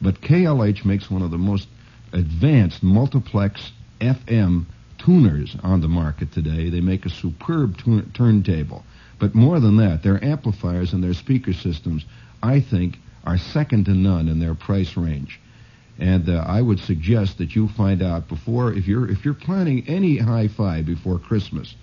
But 0.00 0.20
KLH 0.20 0.84
makes 0.84 1.10
one 1.10 1.22
of 1.22 1.30
the 1.30 1.38
most 1.38 1.68
advanced 2.12 2.82
multiplex 2.82 3.72
FM 4.00 4.66
tuners 4.98 5.56
on 5.62 5.80
the 5.80 5.88
market 5.88 6.32
today. 6.32 6.70
They 6.70 6.80
make 6.80 7.06
a 7.06 7.10
superb 7.10 7.76
turntable. 8.14 8.84
But 9.18 9.34
more 9.34 9.58
than 9.60 9.76
that, 9.78 10.02
their 10.02 10.22
amplifiers 10.24 10.92
and 10.92 11.02
their 11.02 11.14
speaker 11.14 11.52
systems, 11.52 12.04
I 12.42 12.60
think, 12.60 12.98
are 13.24 13.38
second 13.38 13.84
to 13.86 13.94
none 13.94 14.28
in 14.28 14.38
their 14.38 14.54
price 14.54 14.96
range. 14.96 15.40
And 15.98 16.28
uh, 16.28 16.44
I 16.46 16.62
would 16.62 16.78
suggest 16.78 17.38
that 17.38 17.56
you 17.56 17.68
find 17.68 18.02
out 18.02 18.28
before, 18.28 18.72
if 18.72 18.86
you're 18.86 19.10
if 19.10 19.24
you're 19.24 19.34
planning 19.34 19.84
any 19.88 20.18
hi-fi 20.18 20.82
before 20.82 21.18
Christmas, 21.18 21.74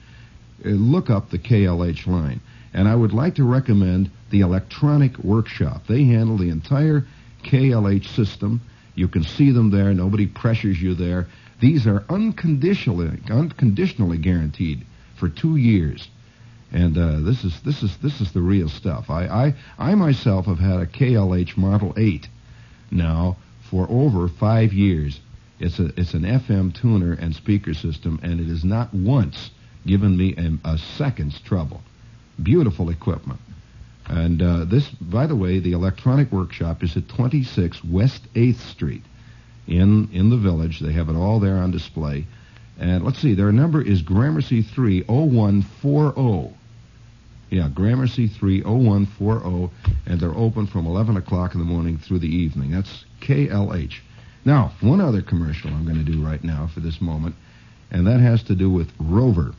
uh, 0.63 0.69
look 0.69 1.09
up 1.09 1.29
the 1.29 1.37
KLH 1.37 2.07
line. 2.07 2.39
And 2.75 2.89
I 2.89 2.95
would 2.95 3.13
like 3.13 3.35
to 3.35 3.45
recommend 3.45 4.11
the 4.31 4.41
Electronic 4.41 5.17
Workshop. 5.19 5.87
They 5.87 6.03
handle 6.03 6.37
the 6.37 6.49
entire 6.49 7.05
KLH 7.45 8.05
system. 8.13 8.59
You 8.95 9.07
can 9.07 9.23
see 9.23 9.51
them 9.51 9.71
there. 9.71 9.93
Nobody 9.93 10.27
pressures 10.27 10.81
you 10.81 10.93
there. 10.93 11.27
These 11.61 11.87
are 11.87 12.03
unconditionally 12.09 13.17
unconditionally 13.29 14.17
guaranteed 14.17 14.85
for 15.15 15.29
two 15.29 15.55
years. 15.55 16.09
And 16.73 16.97
uh, 16.97 17.21
this 17.21 17.45
is 17.45 17.61
this 17.61 17.81
is 17.81 17.95
this 18.03 18.19
is 18.19 18.33
the 18.33 18.41
real 18.41 18.67
stuff. 18.67 19.09
I, 19.09 19.25
I 19.25 19.55
I 19.91 19.95
myself 19.95 20.45
have 20.47 20.59
had 20.59 20.81
a 20.81 20.85
KLH 20.85 21.55
Model 21.55 21.93
8 21.95 22.27
now 22.91 23.37
for 23.61 23.87
over 23.89 24.27
five 24.27 24.73
years. 24.73 25.21
It's 25.61 25.79
a 25.79 25.93
it's 25.97 26.13
an 26.13 26.23
FM 26.23 26.73
tuner 26.73 27.13
and 27.13 27.33
speaker 27.33 27.73
system, 27.73 28.19
and 28.21 28.41
it 28.41 28.47
has 28.47 28.65
not 28.65 28.93
once 28.93 29.51
given 29.85 30.17
me 30.17 30.35
a, 30.35 30.71
a 30.71 30.77
second's 30.77 31.39
trouble. 31.39 31.81
Beautiful 32.41 32.89
equipment. 32.89 33.39
And 34.07 34.41
uh, 34.41 34.65
this, 34.65 34.89
by 34.89 35.25
the 35.25 35.35
way, 35.35 35.59
the 35.59 35.73
electronic 35.73 36.31
workshop 36.31 36.83
is 36.83 36.95
at 36.95 37.07
26 37.09 37.83
West 37.83 38.21
8th 38.33 38.59
Street 38.59 39.03
in, 39.67 40.09
in 40.11 40.29
the 40.29 40.37
village. 40.37 40.79
They 40.79 40.93
have 40.93 41.09
it 41.09 41.15
all 41.15 41.39
there 41.39 41.57
on 41.57 41.71
display. 41.71 42.25
And 42.79 43.03
let's 43.03 43.19
see, 43.19 43.33
their 43.33 43.51
number 43.51 43.81
is 43.81 44.01
Gramercy 44.01 44.61
30140. 44.61 46.55
Yeah, 47.49 47.69
Gramercy 47.69 48.27
30140, 48.27 49.73
and 50.07 50.19
they're 50.19 50.35
open 50.35 50.67
from 50.67 50.85
11 50.85 51.15
o'clock 51.15 51.53
in 51.53 51.59
the 51.59 51.65
morning 51.65 51.97
through 51.97 52.19
the 52.19 52.27
evening. 52.27 52.71
That's 52.71 53.05
KLH. 53.21 53.99
Now, 54.43 54.73
one 54.81 54.99
other 54.99 55.21
commercial 55.21 55.69
I'm 55.69 55.85
going 55.85 56.03
to 56.03 56.11
do 56.11 56.21
right 56.23 56.43
now 56.43 56.67
for 56.67 56.81
this 56.81 56.99
moment, 56.99 57.35
and 57.91 58.05
that 58.07 58.19
has 58.19 58.43
to 58.43 58.55
do 58.55 58.69
with 58.69 58.91
Rover. 58.99 59.53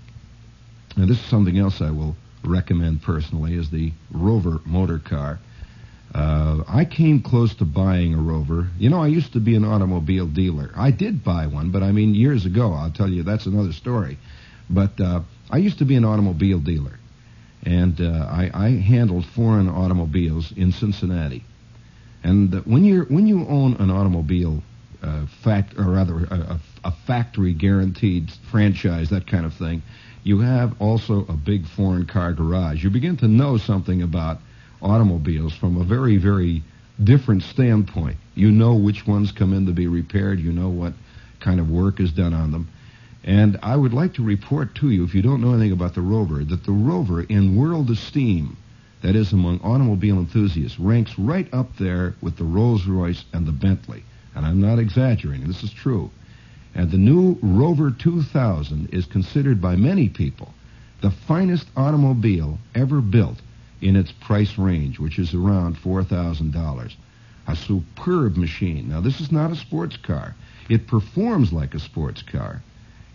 Now, 0.96 1.06
this 1.06 1.18
is 1.18 1.26
something 1.26 1.58
else 1.58 1.80
I 1.80 1.90
will 1.90 2.16
recommend 2.44 3.02
personally 3.02 3.54
is 3.54 3.70
the 3.70 3.92
Rover 4.10 4.60
motor 4.64 4.98
car. 4.98 5.38
Uh, 6.14 6.62
I 6.68 6.84
came 6.84 7.20
close 7.20 7.54
to 7.56 7.64
buying 7.64 8.14
a 8.14 8.20
Rover. 8.20 8.68
You 8.78 8.88
know, 8.88 9.02
I 9.02 9.08
used 9.08 9.32
to 9.34 9.40
be 9.40 9.54
an 9.54 9.64
automobile 9.64 10.26
dealer. 10.26 10.70
I 10.74 10.90
did 10.90 11.22
buy 11.22 11.46
one, 11.46 11.70
but 11.70 11.82
I 11.82 11.92
mean 11.92 12.14
years 12.14 12.46
ago. 12.46 12.72
I'll 12.72 12.92
tell 12.92 13.08
you 13.08 13.22
that's 13.22 13.46
another 13.46 13.72
story. 13.72 14.18
But 14.70 15.00
uh, 15.00 15.20
I 15.50 15.58
used 15.58 15.78
to 15.78 15.84
be 15.84 15.96
an 15.96 16.04
automobile 16.04 16.58
dealer, 16.58 16.98
and 17.64 18.00
uh, 18.00 18.26
I, 18.30 18.50
I 18.54 18.68
handled 18.70 19.26
foreign 19.26 19.68
automobiles 19.68 20.52
in 20.56 20.72
Cincinnati. 20.72 21.44
And 22.24 22.54
uh, 22.54 22.60
when 22.60 22.84
you 22.84 23.02
when 23.02 23.26
you 23.26 23.46
own 23.46 23.74
an 23.74 23.90
automobile 23.90 24.62
uh, 25.02 25.26
fact, 25.44 25.74
or 25.78 25.84
rather 25.84 26.24
a, 26.24 26.60
a 26.84 26.92
factory 27.06 27.52
guaranteed 27.52 28.30
franchise, 28.50 29.10
that 29.10 29.26
kind 29.26 29.44
of 29.44 29.54
thing, 29.54 29.82
you 30.26 30.40
have 30.40 30.74
also 30.80 31.24
a 31.28 31.34
big 31.34 31.64
foreign 31.68 32.04
car 32.04 32.32
garage. 32.32 32.82
You 32.82 32.90
begin 32.90 33.16
to 33.18 33.28
know 33.28 33.58
something 33.58 34.02
about 34.02 34.40
automobiles 34.82 35.54
from 35.54 35.80
a 35.80 35.84
very, 35.84 36.16
very 36.16 36.64
different 37.02 37.44
standpoint. 37.44 38.16
You 38.34 38.50
know 38.50 38.74
which 38.74 39.06
ones 39.06 39.30
come 39.30 39.52
in 39.52 39.66
to 39.66 39.72
be 39.72 39.86
repaired. 39.86 40.40
You 40.40 40.50
know 40.50 40.68
what 40.68 40.94
kind 41.38 41.60
of 41.60 41.70
work 41.70 42.00
is 42.00 42.10
done 42.10 42.34
on 42.34 42.50
them. 42.50 42.68
And 43.22 43.56
I 43.62 43.76
would 43.76 43.92
like 43.92 44.14
to 44.14 44.24
report 44.24 44.74
to 44.76 44.90
you, 44.90 45.04
if 45.04 45.14
you 45.14 45.22
don't 45.22 45.40
know 45.40 45.52
anything 45.52 45.70
about 45.70 45.94
the 45.94 46.00
Rover, 46.00 46.42
that 46.42 46.64
the 46.64 46.72
Rover, 46.72 47.22
in 47.22 47.54
world 47.54 47.88
esteem, 47.88 48.56
that 49.02 49.14
is 49.14 49.32
among 49.32 49.60
automobile 49.60 50.18
enthusiasts, 50.18 50.80
ranks 50.80 51.16
right 51.20 51.46
up 51.54 51.76
there 51.76 52.16
with 52.20 52.36
the 52.36 52.44
Rolls 52.44 52.84
Royce 52.84 53.24
and 53.32 53.46
the 53.46 53.52
Bentley. 53.52 54.02
And 54.34 54.44
I'm 54.44 54.60
not 54.60 54.80
exaggerating. 54.80 55.46
This 55.46 55.62
is 55.62 55.72
true. 55.72 56.10
And 56.76 56.90
the 56.90 56.98
new 56.98 57.38
Rover 57.40 57.90
2000 57.90 58.90
is 58.92 59.06
considered 59.06 59.62
by 59.62 59.76
many 59.76 60.10
people 60.10 60.52
the 61.00 61.10
finest 61.10 61.66
automobile 61.74 62.58
ever 62.74 63.00
built 63.00 63.38
in 63.80 63.96
its 63.96 64.12
price 64.12 64.58
range, 64.58 64.98
which 64.98 65.18
is 65.18 65.34
around 65.34 65.76
$4,000. 65.76 66.92
A 67.48 67.56
superb 67.56 68.36
machine. 68.36 68.88
Now, 68.90 69.00
this 69.00 69.20
is 69.20 69.32
not 69.32 69.52
a 69.52 69.56
sports 69.56 69.96
car. 69.96 70.34
It 70.68 70.86
performs 70.86 71.52
like 71.52 71.74
a 71.74 71.78
sports 71.78 72.22
car. 72.22 72.62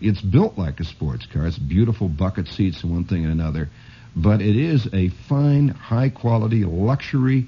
It's 0.00 0.20
built 0.20 0.58
like 0.58 0.80
a 0.80 0.84
sports 0.84 1.26
car. 1.26 1.46
It's 1.46 1.58
beautiful 1.58 2.08
bucket 2.08 2.48
seats 2.48 2.82
and 2.82 2.92
one 2.92 3.04
thing 3.04 3.24
and 3.24 3.32
another. 3.32 3.68
But 4.16 4.42
it 4.42 4.56
is 4.56 4.88
a 4.92 5.08
fine, 5.08 5.68
high 5.68 6.08
quality, 6.08 6.64
luxury, 6.64 7.46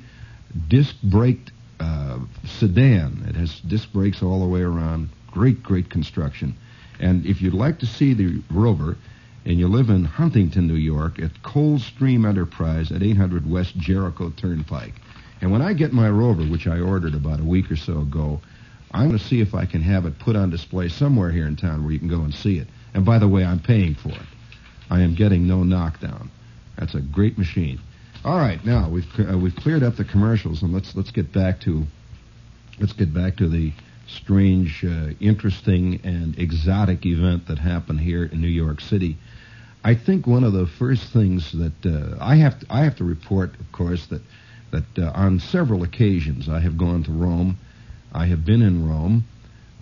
disc 0.68 0.94
braked 1.02 1.50
uh, 1.80 2.20
sedan. 2.44 3.24
It 3.28 3.34
has 3.34 3.58
disc 3.60 3.92
brakes 3.92 4.22
all 4.22 4.40
the 4.40 4.48
way 4.48 4.60
around. 4.60 5.08
Great, 5.34 5.64
great 5.64 5.90
construction. 5.90 6.54
And 7.00 7.26
if 7.26 7.42
you'd 7.42 7.54
like 7.54 7.80
to 7.80 7.86
see 7.86 8.14
the 8.14 8.40
Rover, 8.50 8.96
and 9.44 9.58
you 9.58 9.66
live 9.66 9.90
in 9.90 10.04
Huntington, 10.04 10.68
New 10.68 10.74
York, 10.74 11.18
at 11.18 11.42
Coldstream 11.42 12.24
Enterprise 12.24 12.92
at 12.92 13.02
800 13.02 13.50
West 13.50 13.76
Jericho 13.76 14.30
Turnpike. 14.30 14.94
And 15.40 15.50
when 15.50 15.60
I 15.60 15.72
get 15.72 15.92
my 15.92 16.08
Rover, 16.08 16.44
which 16.44 16.68
I 16.68 16.78
ordered 16.78 17.14
about 17.14 17.40
a 17.40 17.44
week 17.44 17.68
or 17.72 17.76
so 17.76 18.02
ago, 18.02 18.40
I'm 18.92 19.08
going 19.08 19.18
to 19.18 19.24
see 19.24 19.40
if 19.40 19.56
I 19.56 19.66
can 19.66 19.82
have 19.82 20.06
it 20.06 20.20
put 20.20 20.36
on 20.36 20.50
display 20.50 20.88
somewhere 20.88 21.32
here 21.32 21.48
in 21.48 21.56
town 21.56 21.82
where 21.82 21.92
you 21.92 21.98
can 21.98 22.08
go 22.08 22.20
and 22.20 22.32
see 22.32 22.58
it. 22.58 22.68
And 22.94 23.04
by 23.04 23.18
the 23.18 23.26
way, 23.26 23.44
I'm 23.44 23.58
paying 23.58 23.96
for 23.96 24.10
it. 24.10 24.28
I 24.88 25.00
am 25.00 25.16
getting 25.16 25.48
no 25.48 25.64
knockdown. 25.64 26.30
That's 26.78 26.94
a 26.94 27.00
great 27.00 27.36
machine. 27.36 27.80
All 28.24 28.38
right, 28.38 28.64
now 28.64 28.88
we've 28.88 29.06
uh, 29.18 29.36
we've 29.36 29.56
cleared 29.56 29.82
up 29.82 29.96
the 29.96 30.04
commercials, 30.04 30.62
and 30.62 30.72
let's 30.72 30.94
let's 30.94 31.10
get 31.10 31.32
back 31.32 31.60
to 31.62 31.84
let's 32.78 32.92
get 32.92 33.12
back 33.12 33.36
to 33.38 33.48
the 33.48 33.72
strange, 34.06 34.84
uh, 34.84 35.10
interesting, 35.20 36.00
and 36.04 36.38
exotic 36.38 37.06
event 37.06 37.46
that 37.48 37.58
happened 37.58 38.00
here 38.00 38.24
in 38.24 38.40
New 38.40 38.48
York 38.48 38.80
City. 38.80 39.16
I 39.82 39.94
think 39.94 40.26
one 40.26 40.44
of 40.44 40.52
the 40.52 40.66
first 40.66 41.12
things 41.12 41.52
that 41.52 41.86
uh, 41.86 42.16
I 42.20 42.36
have 42.36 42.60
to, 42.60 42.66
I 42.70 42.84
have 42.84 42.96
to 42.96 43.04
report, 43.04 43.58
of 43.60 43.70
course, 43.72 44.06
that 44.06 44.22
that 44.74 44.98
uh, 44.98 45.12
on 45.14 45.38
several 45.38 45.84
occasions 45.84 46.48
I 46.48 46.60
have 46.60 46.76
gone 46.76 47.04
to 47.04 47.12
Rome. 47.12 47.58
I 48.12 48.26
have 48.26 48.44
been 48.44 48.62
in 48.62 48.88
Rome 48.88 49.24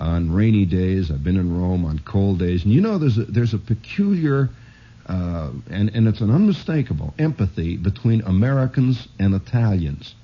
on 0.01 0.33
rainy 0.33 0.67
days. 0.67 1.11
I've 1.11 1.25
been 1.25 1.37
in 1.37 1.59
Rome 1.59 1.85
on 1.85 1.99
cold 2.01 2.39
days, 2.39 2.65
and 2.65 2.73
you 2.73 2.81
know 2.81 2.99
there's 2.99 3.19
a, 3.19 3.25
there's 3.25 3.55
a 3.55 3.59
peculiar 3.59 4.51
uh, 5.07 5.51
and 5.71 5.91
and 5.95 6.07
it's 6.07 6.21
an 6.21 6.31
unmistakable 6.31 7.15
empathy 7.19 7.77
between 7.77 8.21
Americans 8.23 9.09
and 9.19 9.35
Italians. 9.35 10.15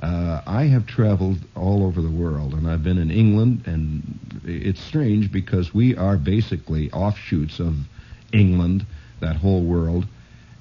Uh, 0.00 0.40
I 0.46 0.64
have 0.64 0.86
traveled 0.86 1.38
all 1.54 1.84
over 1.84 2.00
the 2.00 2.10
world, 2.10 2.54
and 2.54 2.66
I've 2.66 2.82
been 2.82 2.96
in 2.96 3.10
England, 3.10 3.62
and 3.66 4.18
it's 4.46 4.80
strange 4.80 5.30
because 5.30 5.74
we 5.74 5.94
are 5.94 6.16
basically 6.16 6.90
offshoots 6.92 7.60
of 7.60 7.76
England, 8.32 8.86
that 9.20 9.36
whole 9.36 9.62
world, 9.62 10.06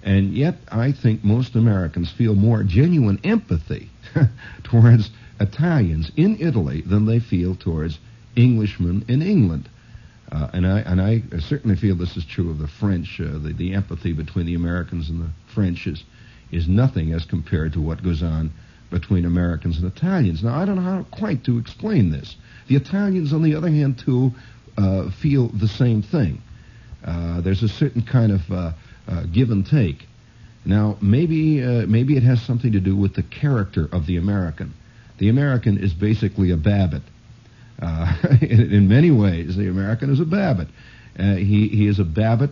and 0.03 0.33
yet 0.33 0.55
I 0.69 0.91
think 0.91 1.23
most 1.23 1.55
Americans 1.55 2.11
feel 2.11 2.35
more 2.35 2.63
genuine 2.63 3.19
empathy 3.23 3.89
towards 4.63 5.09
Italians 5.39 6.11
in 6.17 6.35
Italy 6.41 6.81
than 6.81 7.05
they 7.05 7.19
feel 7.19 7.55
towards 7.55 7.99
Englishmen 8.35 9.05
in 9.07 9.21
England. 9.21 9.69
Uh, 10.31 10.49
and 10.53 10.67
I 10.67 10.79
and 10.81 11.01
I 11.01 11.23
certainly 11.39 11.77
feel 11.77 11.95
this 11.95 12.17
is 12.17 12.25
true 12.25 12.51
of 12.51 12.59
the 12.59 12.67
French. 12.67 13.19
Uh, 13.21 13.39
the, 13.39 13.53
the 13.53 13.73
empathy 13.73 14.11
between 14.11 14.45
the 14.45 14.55
Americans 14.55 15.09
and 15.09 15.21
the 15.21 15.29
French 15.47 15.87
is 15.87 16.03
is 16.51 16.67
nothing 16.67 17.13
as 17.13 17.23
compared 17.23 17.71
to 17.73 17.81
what 17.81 18.03
goes 18.03 18.21
on 18.21 18.51
between 18.89 19.25
Americans 19.25 19.77
and 19.77 19.85
Italians. 19.85 20.43
Now, 20.43 20.55
I 20.59 20.65
don't 20.65 20.75
know 20.75 20.81
how 20.81 21.05
quite 21.11 21.43
to 21.45 21.57
explain 21.57 22.11
this. 22.11 22.35
The 22.67 22.75
Italians, 22.75 23.33
on 23.33 23.43
the 23.43 23.55
other 23.55 23.69
hand, 23.69 23.99
too, 23.99 24.31
uh, 24.77 25.09
feel 25.11 25.47
the 25.47 25.67
same 25.67 26.01
thing. 26.01 26.41
Uh, 27.03 27.41
there's 27.41 27.63
a 27.63 27.69
certain 27.69 28.01
kind 28.01 28.31
of 28.31 28.51
uh, 28.51 28.71
uh 29.07 29.23
give 29.31 29.51
and 29.51 29.65
take. 29.65 30.07
Now, 30.65 30.97
maybe 31.01 31.63
uh, 31.63 31.85
maybe 31.87 32.17
it 32.17 32.23
has 32.23 32.41
something 32.41 32.73
to 32.73 32.79
do 32.79 32.95
with 32.95 33.15
the 33.15 33.23
character 33.23 33.87
of 33.91 34.05
the 34.05 34.17
American. 34.17 34.73
The 35.17 35.29
American 35.29 35.77
is 35.77 35.93
basically 35.93 36.51
a 36.51 36.57
Babbitt. 36.57 37.03
Uh, 37.81 38.13
in, 38.41 38.73
in, 38.73 38.87
many 38.87 39.11
ways, 39.11 39.55
the 39.55 39.69
American 39.69 40.11
is 40.11 40.19
a 40.19 40.25
Babbitt. 40.25 40.67
he 41.17 41.69
he 41.69 41.87
is 41.87 41.99
a 41.99 42.03
Babbitt, 42.03 42.51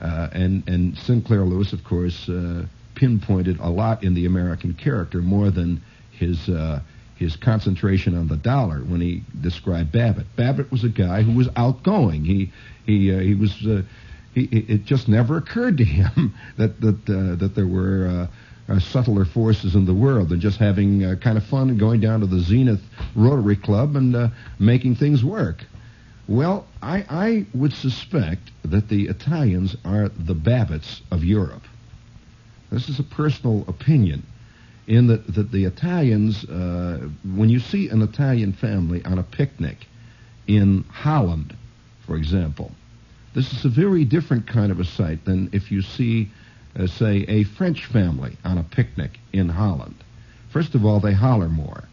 and 0.00 0.68
and 0.68 0.96
Sinclair 0.98 1.44
Lewis, 1.44 1.72
of 1.72 1.82
course 1.82 2.28
pinpointed 2.96 3.60
a 3.60 3.68
lot 3.68 4.02
in 4.02 4.14
the 4.14 4.26
American 4.26 4.74
character 4.74 5.18
more 5.18 5.50
than 5.50 5.80
his 6.10 6.48
uh, 6.48 6.80
his 7.16 7.36
concentration 7.36 8.16
on 8.16 8.28
the 8.28 8.36
dollar 8.36 8.80
when 8.80 9.00
he 9.00 9.22
described 9.40 9.92
Babbitt. 9.92 10.26
Babbitt 10.36 10.70
was 10.70 10.84
a 10.84 10.88
guy 10.88 11.22
who 11.22 11.32
was 11.36 11.48
outgoing. 11.54 12.24
He 12.24 12.52
he 12.84 13.14
uh, 13.14 13.20
he 13.20 13.34
was. 13.34 13.52
Uh, 13.64 13.82
he, 14.34 14.42
it 14.52 14.84
just 14.84 15.08
never 15.08 15.38
occurred 15.38 15.78
to 15.78 15.84
him 15.84 16.34
that 16.58 16.80
that 16.80 17.08
uh, 17.08 17.36
that 17.36 17.52
there 17.54 17.66
were 17.66 18.28
uh, 18.68 18.72
uh, 18.72 18.80
subtler 18.80 19.24
forces 19.24 19.74
in 19.74 19.86
the 19.86 19.94
world 19.94 20.28
than 20.28 20.40
just 20.40 20.58
having 20.58 21.00
kind 21.20 21.38
of 21.38 21.44
fun 21.44 21.70
and 21.70 21.78
going 21.78 22.00
down 22.00 22.20
to 22.20 22.26
the 22.26 22.40
Zenith 22.40 22.82
Rotary 23.14 23.56
Club 23.56 23.96
and 23.96 24.32
making 24.58 24.96
things 24.96 25.24
work. 25.24 25.64
Well, 26.28 26.66
I, 26.82 27.06
I 27.08 27.46
would 27.54 27.72
suspect 27.72 28.50
that 28.64 28.88
the 28.88 29.06
Italians 29.06 29.76
are 29.84 30.08
the 30.08 30.34
Babbitts 30.34 31.00
of 31.12 31.22
Europe. 31.22 31.62
This 32.70 32.88
is 32.88 32.98
a 32.98 33.04
personal 33.04 33.64
opinion. 33.68 34.24
In 34.86 35.08
that, 35.08 35.34
that 35.34 35.50
the 35.50 35.64
Italians, 35.64 36.44
uh, 36.44 37.08
when 37.34 37.48
you 37.48 37.58
see 37.58 37.88
an 37.88 38.02
Italian 38.02 38.52
family 38.52 39.04
on 39.04 39.18
a 39.18 39.22
picnic 39.22 39.86
in 40.46 40.84
Holland, 40.88 41.56
for 42.06 42.16
example, 42.16 42.70
this 43.34 43.52
is 43.52 43.64
a 43.64 43.68
very 43.68 44.04
different 44.04 44.46
kind 44.46 44.70
of 44.70 44.78
a 44.78 44.84
sight 44.84 45.24
than 45.24 45.50
if 45.52 45.72
you 45.72 45.82
see, 45.82 46.30
uh, 46.78 46.86
say, 46.86 47.24
a 47.28 47.42
French 47.42 47.86
family 47.86 48.36
on 48.44 48.58
a 48.58 48.62
picnic 48.62 49.18
in 49.32 49.48
Holland. 49.48 49.96
First 50.50 50.76
of 50.76 50.84
all, 50.84 51.00
they 51.00 51.12
holler 51.12 51.48
more. 51.48 51.84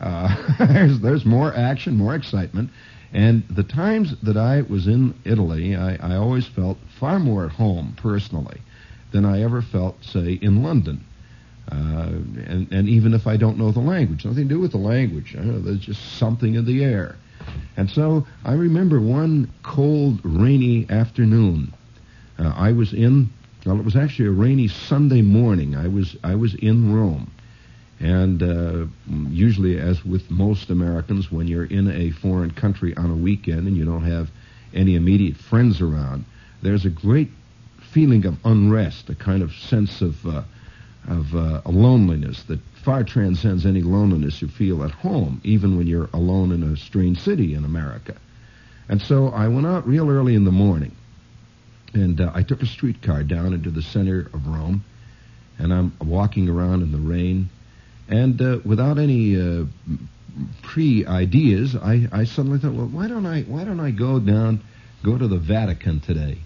Uh, 0.00 0.34
there's, 0.58 0.98
there's 1.00 1.24
more 1.24 1.54
action, 1.54 1.96
more 1.96 2.16
excitement. 2.16 2.70
And 3.12 3.46
the 3.48 3.62
times 3.62 4.16
that 4.22 4.36
I 4.36 4.62
was 4.62 4.88
in 4.88 5.14
Italy, 5.24 5.76
I, 5.76 5.94
I 5.96 6.16
always 6.16 6.46
felt 6.48 6.78
far 6.98 7.20
more 7.20 7.46
at 7.46 7.52
home 7.52 7.94
personally 7.96 8.60
than 9.14 9.24
I 9.24 9.42
ever 9.42 9.62
felt, 9.62 10.04
say, 10.04 10.32
in 10.42 10.64
London. 10.64 11.04
Uh, 11.70 12.10
and, 12.46 12.70
and 12.72 12.88
even 12.88 13.14
if 13.14 13.28
I 13.28 13.36
don't 13.36 13.56
know 13.56 13.70
the 13.70 13.80
language, 13.80 14.24
nothing 14.24 14.48
to 14.48 14.54
do 14.56 14.60
with 14.60 14.72
the 14.72 14.78
language. 14.78 15.34
Know, 15.34 15.60
there's 15.60 15.78
just 15.78 16.18
something 16.18 16.56
in 16.56 16.64
the 16.66 16.84
air. 16.84 17.14
And 17.76 17.88
so 17.88 18.26
I 18.44 18.54
remember 18.54 19.00
one 19.00 19.52
cold, 19.62 20.20
rainy 20.24 20.86
afternoon. 20.90 21.72
Uh, 22.38 22.52
I 22.56 22.72
was 22.72 22.92
in. 22.92 23.30
Well, 23.64 23.78
it 23.78 23.84
was 23.84 23.96
actually 23.96 24.26
a 24.26 24.32
rainy 24.32 24.68
Sunday 24.68 25.22
morning. 25.22 25.76
I 25.76 25.86
was 25.86 26.16
I 26.24 26.34
was 26.34 26.54
in 26.56 26.92
Rome, 26.92 27.30
and 28.00 28.42
uh, 28.42 28.86
usually, 29.30 29.78
as 29.78 30.04
with 30.04 30.30
most 30.30 30.70
Americans, 30.70 31.30
when 31.30 31.46
you're 31.46 31.64
in 31.64 31.90
a 31.90 32.10
foreign 32.10 32.50
country 32.50 32.96
on 32.96 33.10
a 33.10 33.16
weekend 33.16 33.68
and 33.68 33.76
you 33.76 33.84
don't 33.84 34.04
have 34.04 34.28
any 34.74 34.96
immediate 34.96 35.36
friends 35.36 35.80
around, 35.80 36.24
there's 36.62 36.84
a 36.84 36.90
great 36.90 37.30
feeling 37.94 38.26
of 38.26 38.34
unrest, 38.44 39.08
a 39.08 39.14
kind 39.14 39.42
of 39.42 39.50
sense 39.52 40.02
of 40.02 40.14
uh, 40.26 40.42
of 41.06 41.34
uh, 41.34 41.60
loneliness 41.66 42.42
that 42.48 42.58
far 42.84 43.04
transcends 43.04 43.64
any 43.66 43.82
loneliness 43.82 44.42
you 44.42 44.48
feel 44.48 44.82
at 44.82 44.90
home, 44.90 45.40
even 45.44 45.76
when 45.76 45.86
you're 45.86 46.08
alone 46.12 46.50
in 46.52 46.62
a 46.62 46.76
strange 46.76 47.18
city 47.20 47.54
in 47.54 47.64
America. 47.64 48.14
And 48.88 49.00
so 49.00 49.28
I 49.28 49.48
went 49.48 49.66
out 49.66 49.86
real 49.86 50.08
early 50.10 50.34
in 50.34 50.44
the 50.44 50.50
morning, 50.52 50.92
And 51.94 52.20
uh, 52.20 52.32
I 52.34 52.42
took 52.42 52.60
a 52.62 52.66
streetcar 52.66 53.22
down 53.22 53.54
into 53.54 53.70
the 53.70 53.82
center 53.82 54.28
of 54.34 54.46
Rome, 54.48 54.84
and 55.58 55.72
I'm 55.72 55.96
walking 56.00 56.48
around 56.48 56.82
in 56.82 56.90
the 56.90 56.98
rain, 56.98 57.48
and 58.08 58.40
uh, 58.42 58.58
without 58.64 58.98
any 58.98 59.40
uh, 59.40 59.64
pre-ideas, 60.62 61.76
I, 61.76 62.08
I 62.12 62.24
suddenly 62.24 62.58
thought, 62.58 62.74
well, 62.74 62.86
why 62.86 63.06
don't 63.06 63.24
I 63.24 63.42
why 63.42 63.64
don't 63.64 63.80
I 63.80 63.92
go 63.92 64.18
down, 64.18 64.60
go 65.04 65.16
to 65.16 65.28
the 65.28 65.38
Vatican 65.38 66.00
today? 66.00 66.38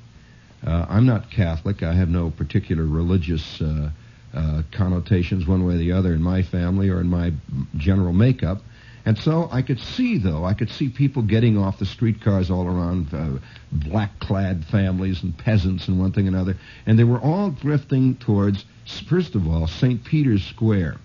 Uh, 0.67 0.87
I'm 0.89 1.07
not 1.07 1.31
Catholic. 1.31 1.83
I 1.83 1.93
have 1.93 2.09
no 2.09 2.31
particular 2.31 2.85
religious 2.85 3.61
uh, 3.61 3.91
uh, 4.35 4.63
connotations 4.73 5.47
one 5.47 5.65
way 5.65 5.75
or 5.75 5.79
the 5.79 5.93
other 5.93 6.13
in 6.13 6.23
my 6.23 6.43
family 6.43 6.89
or 6.89 7.01
in 7.01 7.09
my 7.09 7.33
general 7.77 8.13
makeup. 8.13 8.63
And 9.07 9.17
so 9.17 9.49
I 9.51 9.63
could 9.63 9.81
see, 9.81 10.19
though, 10.19 10.45
I 10.45 10.53
could 10.53 10.71
see 10.71 10.91
people 10.91 11.23
getting 11.23 11.57
off 11.57 11.79
the 11.79 11.87
streetcars 11.87 12.51
all 12.51 12.67
around, 12.67 13.15
uh, 13.15 13.39
black-clad 13.73 14.67
families 14.67 15.23
and 15.23 15.37
peasants 15.39 15.89
and 15.89 15.99
one 15.99 16.13
thing 16.13 16.27
and 16.27 16.37
another, 16.37 16.59
and 16.85 16.99
they 16.99 17.05
were 17.05 17.21
all 17.21 17.51
drifting 17.51 18.17
towards, 18.17 18.67
first 19.09 19.35
of 19.35 19.49
all, 19.49 19.67
St. 19.67 20.05
Peter's 20.05 20.45
Square. 20.45 20.97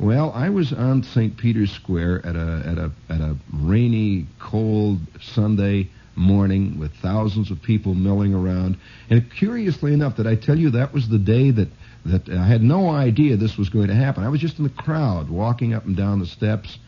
Well, 0.00 0.32
I 0.34 0.48
was 0.48 0.72
on 0.72 1.04
St. 1.04 1.36
Peter's 1.36 1.70
Square 1.70 2.26
at 2.26 2.34
a 2.34 2.62
at 2.66 2.78
a 2.78 2.90
at 3.08 3.20
a 3.20 3.36
rainy, 3.52 4.26
cold 4.40 4.98
Sunday 5.20 5.90
morning 6.14 6.78
with 6.78 6.92
thousands 6.96 7.50
of 7.50 7.62
people 7.62 7.94
milling 7.94 8.34
around. 8.34 8.76
And 9.10 9.30
curiously 9.32 9.92
enough, 9.92 10.16
that 10.16 10.26
I 10.26 10.34
tell 10.34 10.58
you 10.58 10.70
that 10.70 10.92
was 10.92 11.08
the 11.08 11.18
day 11.18 11.50
that 11.50 11.68
that 12.04 12.28
I 12.28 12.46
had 12.46 12.62
no 12.62 12.90
idea 12.90 13.36
this 13.36 13.56
was 13.56 13.68
going 13.68 13.86
to 13.86 13.94
happen. 13.94 14.24
I 14.24 14.28
was 14.28 14.40
just 14.40 14.58
in 14.58 14.64
the 14.64 14.70
crowd, 14.70 15.30
walking 15.30 15.72
up 15.72 15.84
and 15.84 15.96
down 15.96 16.18
the 16.18 16.26
steps, 16.26 16.78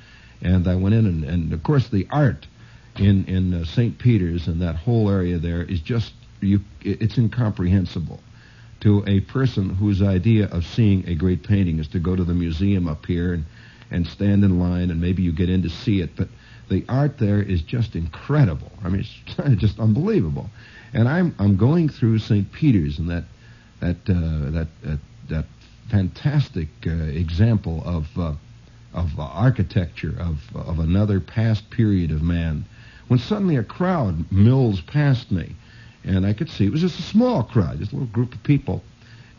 and 0.43 0.67
I 0.67 0.75
went 0.75 0.97
in, 0.97 1.07
and, 1.07 1.25
and 1.25 1.53
of 1.53 1.63
course 1.63 1.89
the 1.89 2.07
art 2.11 2.47
in 2.97 3.25
in 3.27 3.55
uh, 3.55 3.65
St. 3.65 3.99
Peter's 3.99 4.49
and 4.49 4.61
that 4.63 4.77
whole 4.77 5.11
area 5.11 5.39
there 5.39 5.63
is 5.63 5.81
just 5.81 6.13
you. 6.41 6.61
It's 6.83 7.17
incomprehensible 7.17 8.21
to 8.85 9.03
a 9.07 9.21
person 9.21 9.71
whose 9.71 10.03
idea 10.03 10.47
of 10.49 10.65
seeing 10.65 11.09
a 11.09 11.15
great 11.15 11.43
painting 11.43 11.79
is 11.79 11.89
to 11.89 11.99
go 11.99 12.15
to 12.15 12.23
the 12.23 12.35
museum 12.35 12.87
up 12.87 13.07
here 13.07 13.33
and, 13.33 13.47
and 13.91 14.07
stand 14.07 14.45
in 14.45 14.59
line 14.61 14.91
and 14.91 15.01
maybe 15.01 15.23
you 15.23 15.33
get 15.33 15.49
in 15.49 15.63
to 15.63 15.71
see 15.71 16.03
it. 16.03 16.11
But 16.15 16.29
the 16.69 16.85
art 16.89 17.19
there 17.19 17.43
is 17.43 17.63
just 17.63 17.95
incredible. 17.95 18.73
I 18.83 18.89
mean, 18.89 19.01
it's 19.01 19.61
just 19.61 19.79
unbelievable. 19.79 20.51
And 20.93 21.09
I'm 21.09 21.35
I'm 21.39 21.57
going 21.57 21.89
through 21.89 22.19
St. 22.19 22.51
Peter's 22.53 22.99
and 22.99 23.11
that 23.11 23.25
that 23.81 23.97
uh, 24.09 24.51
that, 24.51 24.69
that 24.83 24.99
that 25.29 25.45
fantastic 25.91 26.69
uh, 26.87 26.91
example 26.91 27.83
of 27.85 28.07
uh, 28.19 28.33
of 28.93 29.19
architecture 29.19 30.15
of 30.19 30.39
of 30.55 30.79
another 30.79 31.21
past 31.21 31.69
period 31.71 32.11
of 32.11 32.23
man. 32.23 32.65
When 33.09 33.19
suddenly 33.19 33.57
a 33.57 33.63
crowd 33.63 34.33
mills 34.33 34.81
past 34.81 35.31
me, 35.31 35.55
and 36.05 36.25
I 36.25 36.33
could 36.33 36.49
see 36.49 36.67
it 36.67 36.73
was 36.73 36.81
just 36.81 36.99
a 36.99 37.03
small 37.03 37.43
crowd, 37.43 37.79
just 37.79 37.93
a 37.93 37.97
little 37.97 38.13
group 38.13 38.35
of 38.35 38.43
people. 38.43 38.83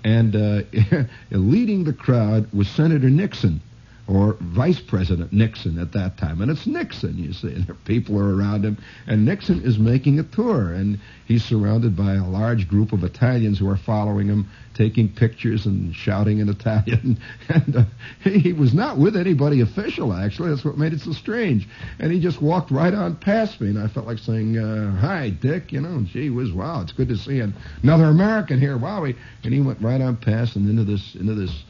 And 0.03 0.35
uh, 0.35 0.61
leading 1.31 1.83
the 1.83 1.93
crowd 1.93 2.51
was 2.53 2.67
Senator 2.67 3.09
Nixon, 3.09 3.59
or 4.07 4.37
Vice 4.39 4.79
President 4.79 5.33
Nixon 5.33 5.79
at 5.79 5.91
that 5.93 6.17
time. 6.17 6.41
And 6.41 6.51
it's 6.51 6.67
Nixon, 6.67 7.17
you 7.17 7.33
see, 7.33 7.47
and 7.55 7.85
people 7.85 8.19
are 8.19 8.35
around 8.35 8.63
him. 8.63 8.77
And 9.07 9.25
Nixon 9.25 9.63
is 9.63 9.79
making 9.79 10.19
a 10.19 10.23
tour, 10.23 10.73
and 10.73 10.99
he's 11.25 11.43
surrounded 11.43 11.95
by 11.95 12.13
a 12.13 12.27
large 12.27 12.67
group 12.67 12.93
of 12.93 13.03
Italians 13.03 13.57
who 13.57 13.67
are 13.69 13.77
following 13.77 14.27
him, 14.27 14.49
taking 14.75 15.11
pictures 15.11 15.65
and 15.65 15.95
shouting 15.95 16.39
in 16.39 16.49
Italian. 16.49 17.17
and 17.49 17.75
uh, 17.75 17.83
he 18.21 18.53
was 18.53 18.73
not 18.73 18.97
with 18.97 19.15
anybody 19.15 19.61
official, 19.61 20.13
actually. 20.13 20.49
That's 20.49 20.65
what 20.65 20.77
made 20.77 20.93
it 20.93 20.99
so 21.01 21.13
strange. 21.13 21.67
And 21.99 22.11
he 22.11 22.19
just 22.19 22.41
walked 22.41 22.69
right 22.69 22.93
on 22.93 23.15
past 23.15 23.59
me, 23.59 23.69
and 23.69 23.79
I 23.79 23.87
felt 23.87 24.05
like 24.05 24.19
saying, 24.19 24.57
uh, 24.57 24.95
"Hi, 24.97 25.29
Dick." 25.29 25.71
You 25.71 25.81
know, 25.81 26.03
gee 26.03 26.29
whiz, 26.29 26.51
wow, 26.51 26.81
it's 26.81 26.91
good 26.91 27.07
to 27.07 27.17
see 27.17 27.41
another 27.83 28.05
American 28.05 28.59
here. 28.59 28.77
Wow, 28.77 29.05
and 29.05 29.15
he 29.53 29.61
went 29.61 29.81
right 29.81 30.01
on 30.01 30.17
past 30.17 30.55
and 30.55 30.69
into 30.69 30.83
this 30.83 31.15
into 31.15 31.33
this 31.33 31.64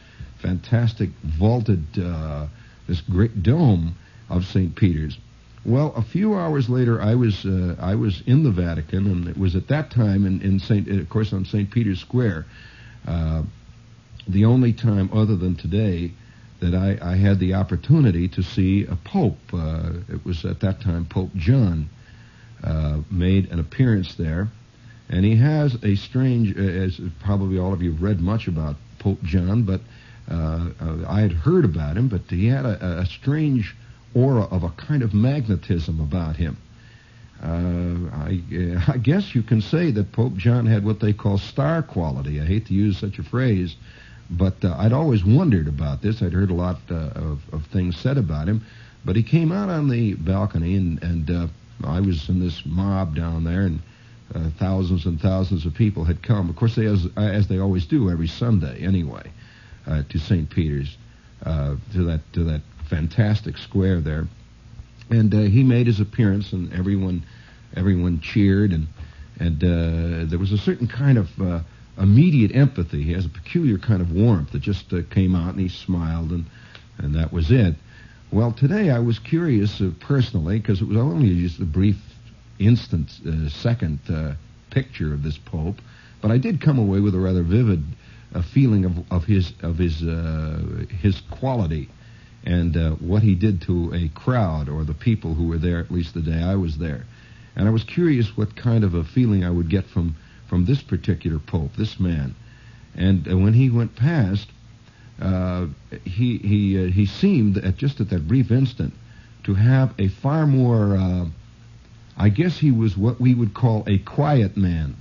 fantastic 0.46 1.10
vaulted, 1.24 1.84
uh, 2.00 2.46
this 2.88 3.02
great 3.02 3.42
dome 3.42 3.96
of 4.30 4.46
St. 4.46 4.76
Peter's. 4.76 5.18
Well, 5.66 5.92
a 5.96 6.04
few 6.04 6.36
hours 6.36 6.70
later, 6.70 7.02
I 7.02 7.16
was 7.16 7.44
uh, 7.46 7.76
I 7.80 7.96
was 7.96 8.22
in 8.28 8.44
the 8.44 8.52
Vatican, 8.52 9.08
and 9.08 9.28
it 9.28 9.38
was 9.38 9.56
at 9.56 9.68
that 9.70 9.90
time 9.90 10.28
in, 10.28 10.42
in 10.44 10.60
Saint, 10.60 10.88
of 10.88 11.10
course, 11.10 11.34
on 11.34 11.46
St. 11.46 11.72
Peter's 11.72 12.00
Square, 12.00 12.46
uh, 13.08 13.42
the 14.28 14.46
only 14.46 14.74
time 14.74 15.10
other 15.12 15.36
than 15.36 15.56
today 15.56 16.12
that 16.60 16.76
I, 16.76 17.00
I 17.02 17.16
had 17.16 17.40
the 17.40 17.56
opportunity 17.56 18.28
to 18.30 18.44
see 18.44 18.86
a 18.86 18.96
pope. 18.96 19.40
Uh, 19.52 19.94
it 20.08 20.24
was 20.24 20.46
at 20.46 20.60
that 20.60 20.82
time 20.82 21.06
Pope 21.06 21.34
John 21.36 21.90
uh, 22.64 23.00
made 23.10 23.52
an 23.52 23.60
appearance 23.60 24.14
there, 24.14 24.50
and 25.10 25.26
he 25.26 25.36
has 25.38 25.76
a 25.84 25.96
strange, 25.96 26.56
uh, 26.56 26.62
as 26.62 27.02
probably 27.24 27.58
all 27.58 27.74
of 27.74 27.82
you 27.82 27.92
have 27.92 28.04
read 28.04 28.20
much 28.22 28.48
about 28.48 28.76
Pope 29.00 29.24
John, 29.24 29.64
but 29.64 29.82
uh, 30.30 30.70
uh, 30.82 31.06
I 31.08 31.22
had 31.22 31.32
heard 31.32 31.66
about 31.66 31.98
him, 31.98 32.08
but 32.08 32.22
he 32.30 32.48
had 32.48 32.66
a, 32.66 33.00
a, 33.00 33.06
strange 33.06 33.76
aura 34.16 34.44
of 34.46 34.64
a 34.64 34.70
kind 34.70 35.04
of 35.04 35.14
magnetism 35.14 36.00
about 36.00 36.36
him. 36.36 36.58
Uh, 37.44 38.10
I, 38.12 38.42
uh, 38.52 38.82
I, 38.94 38.98
guess 38.98 39.36
you 39.36 39.44
can 39.44 39.62
say 39.62 39.92
that 39.92 40.12
Pope 40.14 40.36
John 40.36 40.66
had 40.66 40.84
what 40.84 41.00
they 41.00 41.14
call 41.14 41.38
star 41.38 41.84
quality. 41.84 42.42
I 42.42 42.46
hate 42.46 42.66
to 42.68 42.74
use 42.74 42.98
such 42.98 43.20
a 43.20 43.24
phrase, 43.24 43.76
but 44.32 44.66
uh, 44.66 44.76
I'd 44.80 44.94
always 44.94 45.24
wondered 45.24 45.68
about 45.68 46.02
this. 46.02 46.24
I'd 46.24 46.34
heard 46.34 46.50
a 46.50 46.56
lot 46.56 46.80
uh, 46.90 46.96
of, 46.96 47.42
of, 47.52 47.68
things 47.68 47.96
said 47.96 48.18
about 48.18 48.48
him, 48.48 48.66
but 49.04 49.16
he 49.16 49.22
came 49.22 49.52
out 49.52 49.70
on 49.70 49.90
the 49.90 50.16
balcony, 50.16 50.76
and, 50.76 51.04
and 51.04 51.52
I 51.84 52.00
was 52.00 52.30
in 52.30 52.40
this 52.40 52.66
mob 52.66 53.16
down 53.16 53.44
there, 53.44 53.62
and 53.62 53.80
thousands 54.58 55.06
and 55.06 55.22
thousands 55.22 55.68
of 55.68 55.76
people 55.76 56.04
had 56.04 56.24
come. 56.24 56.50
Of 56.50 56.56
course, 56.56 56.74
they, 56.74 56.88
as, 56.88 57.08
as 57.16 57.48
they 57.48 57.60
always 57.60 57.86
do 57.86 58.10
every 58.10 58.28
Sunday, 58.28 58.80
anyway 58.80 59.30
uh, 59.88 60.04
to 60.10 60.20
St. 60.20 60.50
Peter's, 60.50 60.98
uh, 61.46 61.76
to 61.94 62.04
that 62.06 62.22
to 62.34 62.44
that 62.46 62.62
fantastic 62.90 63.58
square 63.58 64.02
there, 64.02 64.28
and 65.10 65.34
uh, 65.34 65.40
he 65.40 65.64
made 65.64 65.88
his 65.88 66.00
appearance, 66.00 66.54
and 66.54 66.74
everyone 66.74 67.24
everyone 67.76 68.20
cheered, 68.20 68.72
and 68.72 68.88
and 69.40 69.64
uh, 69.64 70.30
there 70.30 70.40
was 70.40 70.52
a 70.52 70.58
certain 70.58 70.88
kind 70.88 71.18
of 71.18 71.42
uh, 71.42 71.60
immediate 71.98 72.56
empathy. 72.56 73.04
He 73.04 73.14
has 73.14 73.26
a 73.26 73.30
peculiar 73.30 73.78
kind 73.78 74.02
of 74.02 74.12
warmth 74.12 74.52
that 74.52 74.62
just 74.62 74.92
uh, 74.94 75.02
came 75.10 75.36
out, 75.36 75.52
and 75.52 75.60
he 75.60 75.70
smiled, 75.70 76.32
and 76.32 76.46
and 76.98 77.16
that 77.16 77.32
was 77.32 77.52
it. 77.52 77.76
Well, 78.32 78.52
today 78.52 78.90
I 78.90 79.00
was 79.00 79.20
curious 79.20 79.82
personally 80.00 80.60
because 80.60 80.82
it 80.82 80.88
was 80.88 80.98
only 80.98 81.42
just 81.42 81.60
a 81.60 81.66
brief 81.66 81.98
instant, 82.58 83.10
second 83.50 84.00
picture 84.72 85.14
of 85.14 85.24
this 85.24 85.38
Pope, 85.38 85.76
but 86.22 86.32
I 86.32 86.38
did 86.38 86.60
come 86.60 86.80
away 86.80 87.00
with 87.00 87.14
a 87.16 87.20
rather 87.20 87.44
vivid 87.44 87.84
a 88.36 88.44
feeling 88.44 88.86
of, 88.86 89.12
of 89.12 89.24
his 89.26 89.54
of 89.64 89.78
his 89.78 90.04
uh, 90.04 90.86
his 91.02 91.22
quality 91.32 91.90
and 92.44 92.78
uh, 92.78 92.92
what 92.92 93.24
he 93.24 93.34
did 93.34 93.62
to 93.64 93.92
a 93.94 94.10
crowd 94.10 94.70
or 94.70 94.84
the 94.84 94.94
people 94.94 95.34
who 95.34 95.48
were 95.48 95.58
there 95.58 95.80
at 95.80 95.90
least 95.90 96.14
the 96.14 96.22
day 96.22 96.44
I 96.44 96.56
was 96.56 96.78
there. 96.78 97.06
And 97.56 97.68
I 97.68 97.72
was 97.72 97.84
curious 97.84 98.38
what 98.38 98.56
kind 98.56 98.84
of 98.84 98.94
a 98.94 99.04
feeling 99.04 99.44
I 99.44 99.50
would 99.50 99.70
get 99.70 99.86
from 99.86 100.16
from 100.48 100.66
this 100.66 100.82
particular 100.82 101.40
pope, 101.40 101.76
this 101.76 102.00
man. 102.00 102.36
And 102.94 103.28
uh, 103.28 103.38
when 103.38 103.54
he 103.54 103.70
went 103.70 103.96
past, 103.96 104.48
uh, 105.20 105.68
he 106.04 106.38
he 106.38 106.86
uh, 106.86 106.92
he 106.92 107.06
seemed 107.06 107.58
at 107.58 107.78
just 107.78 108.02
at 108.02 108.10
that 108.10 108.28
brief 108.28 108.52
instant 108.52 108.94
to 109.46 109.54
have 109.54 109.94
a 109.98 110.10
far 110.10 110.46
more. 110.46 110.98
Uh, 110.98 111.26
I 112.18 112.30
guess 112.30 112.58
he 112.58 112.72
was 112.72 112.96
what 112.96 113.20
we 113.20 113.34
would 113.34 113.54
call 113.54 113.84
a 113.88 113.98
quiet 113.98 114.56
man. 114.56 114.96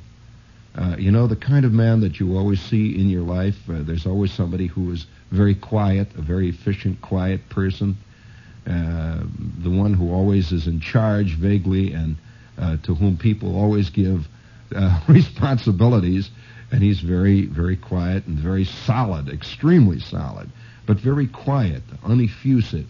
Uh, 0.77 0.97
you 0.99 1.11
know, 1.11 1.27
the 1.27 1.37
kind 1.37 1.65
of 1.65 1.73
man 1.73 2.01
that 2.01 2.19
you 2.19 2.37
always 2.37 2.61
see 2.61 3.01
in 3.01 3.09
your 3.09 3.23
life, 3.23 3.57
uh, 3.69 3.83
there's 3.83 4.07
always 4.07 4.33
somebody 4.33 4.67
who 4.67 4.91
is 4.91 5.07
very 5.31 5.55
quiet, 5.55 6.09
a 6.17 6.23
very 6.23 6.49
efficient, 6.49 7.01
quiet 7.01 7.49
person, 7.49 7.97
uh, 8.67 9.21
the 9.63 9.71
one 9.71 9.95
who 9.95 10.13
always 10.13 10.51
is 10.51 10.67
in 10.67 10.81
charge 10.81 11.37
vaguely 11.37 11.93
and 11.93 12.17
uh, 12.59 12.77
to 12.79 12.95
whom 12.95 13.17
people 13.17 13.57
always 13.57 13.91
give 13.91 14.27
uh, 14.75 15.01
responsibilities. 15.09 16.31
And 16.73 16.83
he's 16.83 17.01
very, 17.01 17.47
very 17.47 17.77
quiet 17.77 18.27
and 18.27 18.37
very 18.37 18.65
solid, 18.65 19.29
extremely 19.29 20.01
solid, 20.01 20.51
but 20.87 20.99
very 20.99 21.29
quiet, 21.29 21.83
uneffusive. 22.03 22.87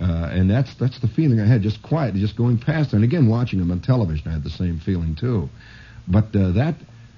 Uh, 0.00 0.30
and 0.32 0.50
that's 0.50 0.74
that's 0.76 0.98
the 1.00 1.08
feeling 1.08 1.38
I 1.38 1.46
had, 1.46 1.60
just 1.60 1.82
quiet, 1.82 2.14
just 2.14 2.36
going 2.36 2.58
past. 2.58 2.94
And 2.94 3.04
again, 3.04 3.28
watching 3.28 3.60
him 3.60 3.70
on 3.70 3.80
television, 3.80 4.28
I 4.28 4.32
had 4.32 4.44
the 4.44 4.50
same 4.50 4.78
feeling 4.78 5.14
too. 5.14 5.50
But 6.08 6.32
that 6.32 6.74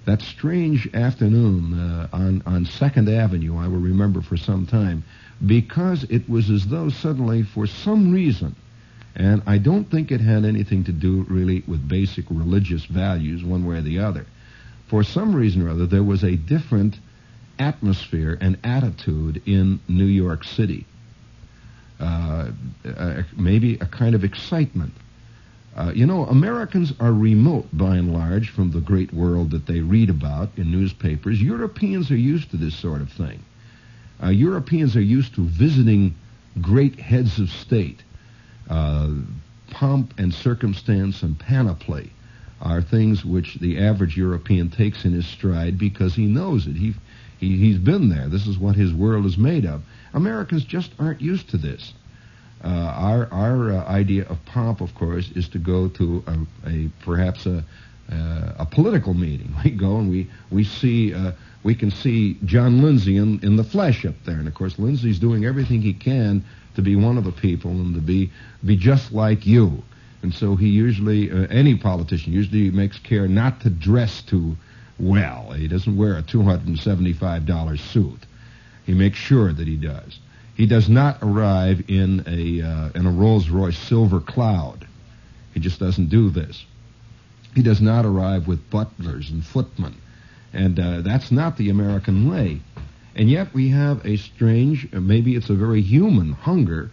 that 0.06 0.20
strange 0.20 0.88
afternoon 0.94 1.78
uh, 1.78 2.08
on 2.12 2.42
on 2.46 2.66
Second 2.66 3.08
Avenue, 3.08 3.58
I 3.58 3.68
will 3.68 3.78
remember 3.78 4.20
for 4.20 4.36
some 4.36 4.66
time, 4.66 5.04
because 5.44 6.04
it 6.04 6.28
was 6.28 6.50
as 6.50 6.66
though 6.66 6.90
suddenly, 6.90 7.42
for 7.42 7.66
some 7.66 8.12
reason, 8.12 8.54
and 9.16 9.42
I 9.46 9.58
don't 9.58 9.90
think 9.90 10.10
it 10.10 10.20
had 10.20 10.44
anything 10.44 10.84
to 10.84 10.92
do 10.92 11.24
really 11.28 11.62
with 11.66 11.86
basic 11.88 12.26
religious 12.30 12.84
values, 12.84 13.44
one 13.44 13.66
way 13.66 13.76
or 13.76 13.82
the 13.82 14.00
other. 14.00 14.26
For 14.88 15.02
some 15.02 15.34
reason 15.34 15.62
or 15.62 15.70
other, 15.70 15.86
there 15.86 16.02
was 16.02 16.22
a 16.22 16.36
different 16.36 16.96
atmosphere 17.58 18.36
and 18.40 18.58
attitude 18.64 19.42
in 19.46 19.80
New 19.88 20.06
York 20.06 20.44
City. 20.44 20.86
Uh, 22.00 22.50
uh, 22.84 23.22
maybe 23.36 23.74
a 23.76 23.86
kind 23.86 24.14
of 24.14 24.24
excitement 24.24 24.92
Uh, 25.76 25.90
you 25.92 26.06
know, 26.06 26.24
Americans 26.26 26.92
are 27.00 27.12
remote 27.12 27.66
by 27.72 27.96
and 27.96 28.12
large 28.12 28.50
from 28.50 28.70
the 28.70 28.80
great 28.80 29.12
world 29.12 29.50
that 29.50 29.66
they 29.66 29.80
read 29.80 30.08
about 30.08 30.48
in 30.56 30.70
newspapers. 30.70 31.42
Europeans 31.42 32.10
are 32.10 32.16
used 32.16 32.50
to 32.50 32.56
this 32.56 32.76
sort 32.76 33.00
of 33.00 33.10
thing. 33.10 33.42
Uh, 34.22 34.28
Europeans 34.28 34.94
are 34.94 35.02
used 35.02 35.34
to 35.34 35.44
visiting 35.44 36.14
great 36.60 37.00
heads 37.00 37.40
of 37.40 37.50
state. 37.50 38.02
Uh, 38.70 39.10
pomp 39.70 40.14
and 40.18 40.32
circumstance 40.32 41.22
and 41.22 41.38
panoply 41.38 42.10
are 42.60 42.80
things 42.80 43.24
which 43.24 43.56
the 43.56 43.78
average 43.78 44.16
European 44.16 44.70
takes 44.70 45.04
in 45.04 45.12
his 45.12 45.26
stride 45.26 45.76
because 45.76 46.14
he 46.14 46.26
knows 46.26 46.68
it. 46.68 46.76
He, 46.76 46.94
he, 47.38 47.58
he's 47.58 47.78
been 47.78 48.08
there. 48.08 48.28
This 48.28 48.46
is 48.46 48.58
what 48.58 48.76
his 48.76 48.94
world 48.94 49.26
is 49.26 49.36
made 49.36 49.66
of. 49.66 49.82
Americans 50.14 50.64
just 50.64 50.92
aren't 51.00 51.20
used 51.20 51.50
to 51.50 51.56
this. 51.56 51.92
Uh, 52.64 52.68
our 52.68 53.28
our 53.30 53.72
uh, 53.72 53.84
idea 53.84 54.24
of 54.28 54.42
pomp, 54.46 54.80
of 54.80 54.94
course, 54.94 55.30
is 55.32 55.48
to 55.48 55.58
go 55.58 55.88
to 55.88 56.24
a, 56.26 56.70
a 56.70 56.88
perhaps 57.04 57.44
a 57.46 57.62
uh, 58.10 58.52
a 58.58 58.66
political 58.66 59.14
meeting. 59.14 59.54
We 59.64 59.70
go 59.70 59.98
and 59.98 60.10
we 60.10 60.30
we 60.50 60.64
see 60.64 61.12
uh, 61.12 61.32
we 61.62 61.74
can 61.74 61.90
see 61.90 62.38
John 62.44 62.82
Lindsay 62.82 63.16
in 63.16 63.40
in 63.42 63.56
the 63.56 63.64
flesh 63.64 64.04
up 64.06 64.14
there, 64.24 64.38
and 64.38 64.48
of 64.48 64.54
course 64.54 64.78
Lindsay's 64.78 65.18
doing 65.18 65.44
everything 65.44 65.82
he 65.82 65.92
can 65.92 66.44
to 66.74 66.82
be 66.82 66.96
one 66.96 67.18
of 67.18 67.24
the 67.24 67.32
people 67.32 67.70
and 67.70 67.94
to 67.94 68.00
be 68.00 68.30
be 68.64 68.76
just 68.76 69.12
like 69.12 69.46
you. 69.46 69.82
And 70.22 70.32
so 70.32 70.56
he 70.56 70.68
usually, 70.68 71.30
uh, 71.30 71.46
any 71.50 71.74
politician 71.74 72.32
usually 72.32 72.70
makes 72.70 72.98
care 72.98 73.28
not 73.28 73.60
to 73.60 73.68
dress 73.68 74.22
too 74.22 74.56
well. 74.98 75.52
He 75.52 75.68
doesn't 75.68 75.98
wear 75.98 76.16
a 76.16 76.22
$275 76.22 77.78
suit. 77.78 78.20
He 78.86 78.94
makes 78.94 79.18
sure 79.18 79.52
that 79.52 79.68
he 79.68 79.76
does. 79.76 80.18
He 80.54 80.66
does 80.66 80.88
not 80.88 81.18
arrive 81.20 81.84
in 81.88 82.24
a 82.26 82.62
uh, 82.62 82.90
in 82.94 83.06
a 83.06 83.10
Rolls 83.10 83.48
Royce 83.48 83.78
Silver 83.78 84.20
Cloud. 84.20 84.86
He 85.52 85.60
just 85.60 85.80
doesn't 85.80 86.10
do 86.10 86.30
this. 86.30 86.64
He 87.54 87.62
does 87.62 87.80
not 87.80 88.04
arrive 88.04 88.46
with 88.46 88.70
butlers 88.70 89.30
and 89.30 89.44
footmen, 89.44 89.94
and 90.52 90.78
uh, 90.78 91.00
that's 91.02 91.30
not 91.30 91.56
the 91.56 91.70
American 91.70 92.28
way. 92.28 92.60
And 93.16 93.30
yet 93.30 93.54
we 93.54 93.68
have 93.68 94.04
a 94.04 94.16
strange, 94.16 94.88
uh, 94.92 95.00
maybe 95.00 95.36
it's 95.36 95.50
a 95.50 95.54
very 95.54 95.80
human 95.80 96.32
hunger 96.32 96.90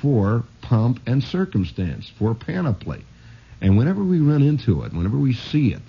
for 0.00 0.44
pomp 0.60 1.00
and 1.06 1.22
circumstance, 1.22 2.10
for 2.18 2.34
panoply. 2.34 3.04
And 3.60 3.78
whenever 3.78 4.02
we 4.02 4.18
run 4.20 4.42
into 4.42 4.82
it, 4.82 4.92
whenever 4.92 5.16
we 5.16 5.32
see 5.32 5.72
it, 5.72 5.82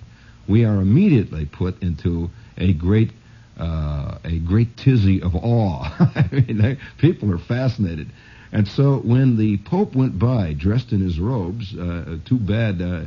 we 0.46 0.64
are 0.64 0.80
immediately 0.80 1.44
put 1.46 1.82
into 1.82 2.30
a 2.56 2.72
great 2.72 3.10
uh, 3.58 4.18
a 4.24 4.38
great 4.38 4.76
tizzy 4.76 5.22
of 5.22 5.34
awe. 5.36 5.84
I 6.14 6.28
mean, 6.32 6.58
they, 6.58 6.78
people 6.98 7.32
are 7.32 7.38
fascinated. 7.38 8.10
And 8.52 8.66
so 8.68 8.98
when 8.98 9.36
the 9.36 9.58
Pope 9.58 9.94
went 9.94 10.18
by 10.18 10.52
dressed 10.52 10.92
in 10.92 11.00
his 11.00 11.18
robes, 11.18 11.76
uh, 11.76 12.18
too 12.24 12.38
bad. 12.38 12.80
Uh, 12.80 13.04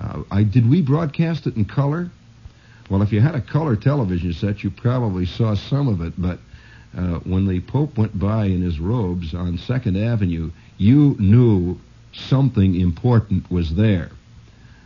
uh, 0.00 0.22
I 0.30 0.42
did 0.42 0.68
we 0.68 0.82
broadcast 0.82 1.46
it 1.46 1.56
in 1.56 1.64
color? 1.64 2.10
Well, 2.90 3.02
if 3.02 3.12
you 3.12 3.20
had 3.20 3.34
a 3.34 3.40
color 3.40 3.76
television 3.76 4.32
set, 4.32 4.62
you 4.62 4.70
probably 4.70 5.26
saw 5.26 5.54
some 5.54 5.88
of 5.88 6.00
it. 6.00 6.14
But 6.18 6.38
uh, 6.96 7.18
when 7.20 7.46
the 7.46 7.60
Pope 7.60 7.96
went 7.96 8.18
by 8.18 8.46
in 8.46 8.62
his 8.62 8.78
robes 8.78 9.34
on 9.34 9.58
Second 9.58 9.96
Avenue, 9.96 10.50
you 10.76 11.16
knew 11.18 11.78
something 12.12 12.78
important 12.80 13.50
was 13.50 13.74
there. 13.74 14.10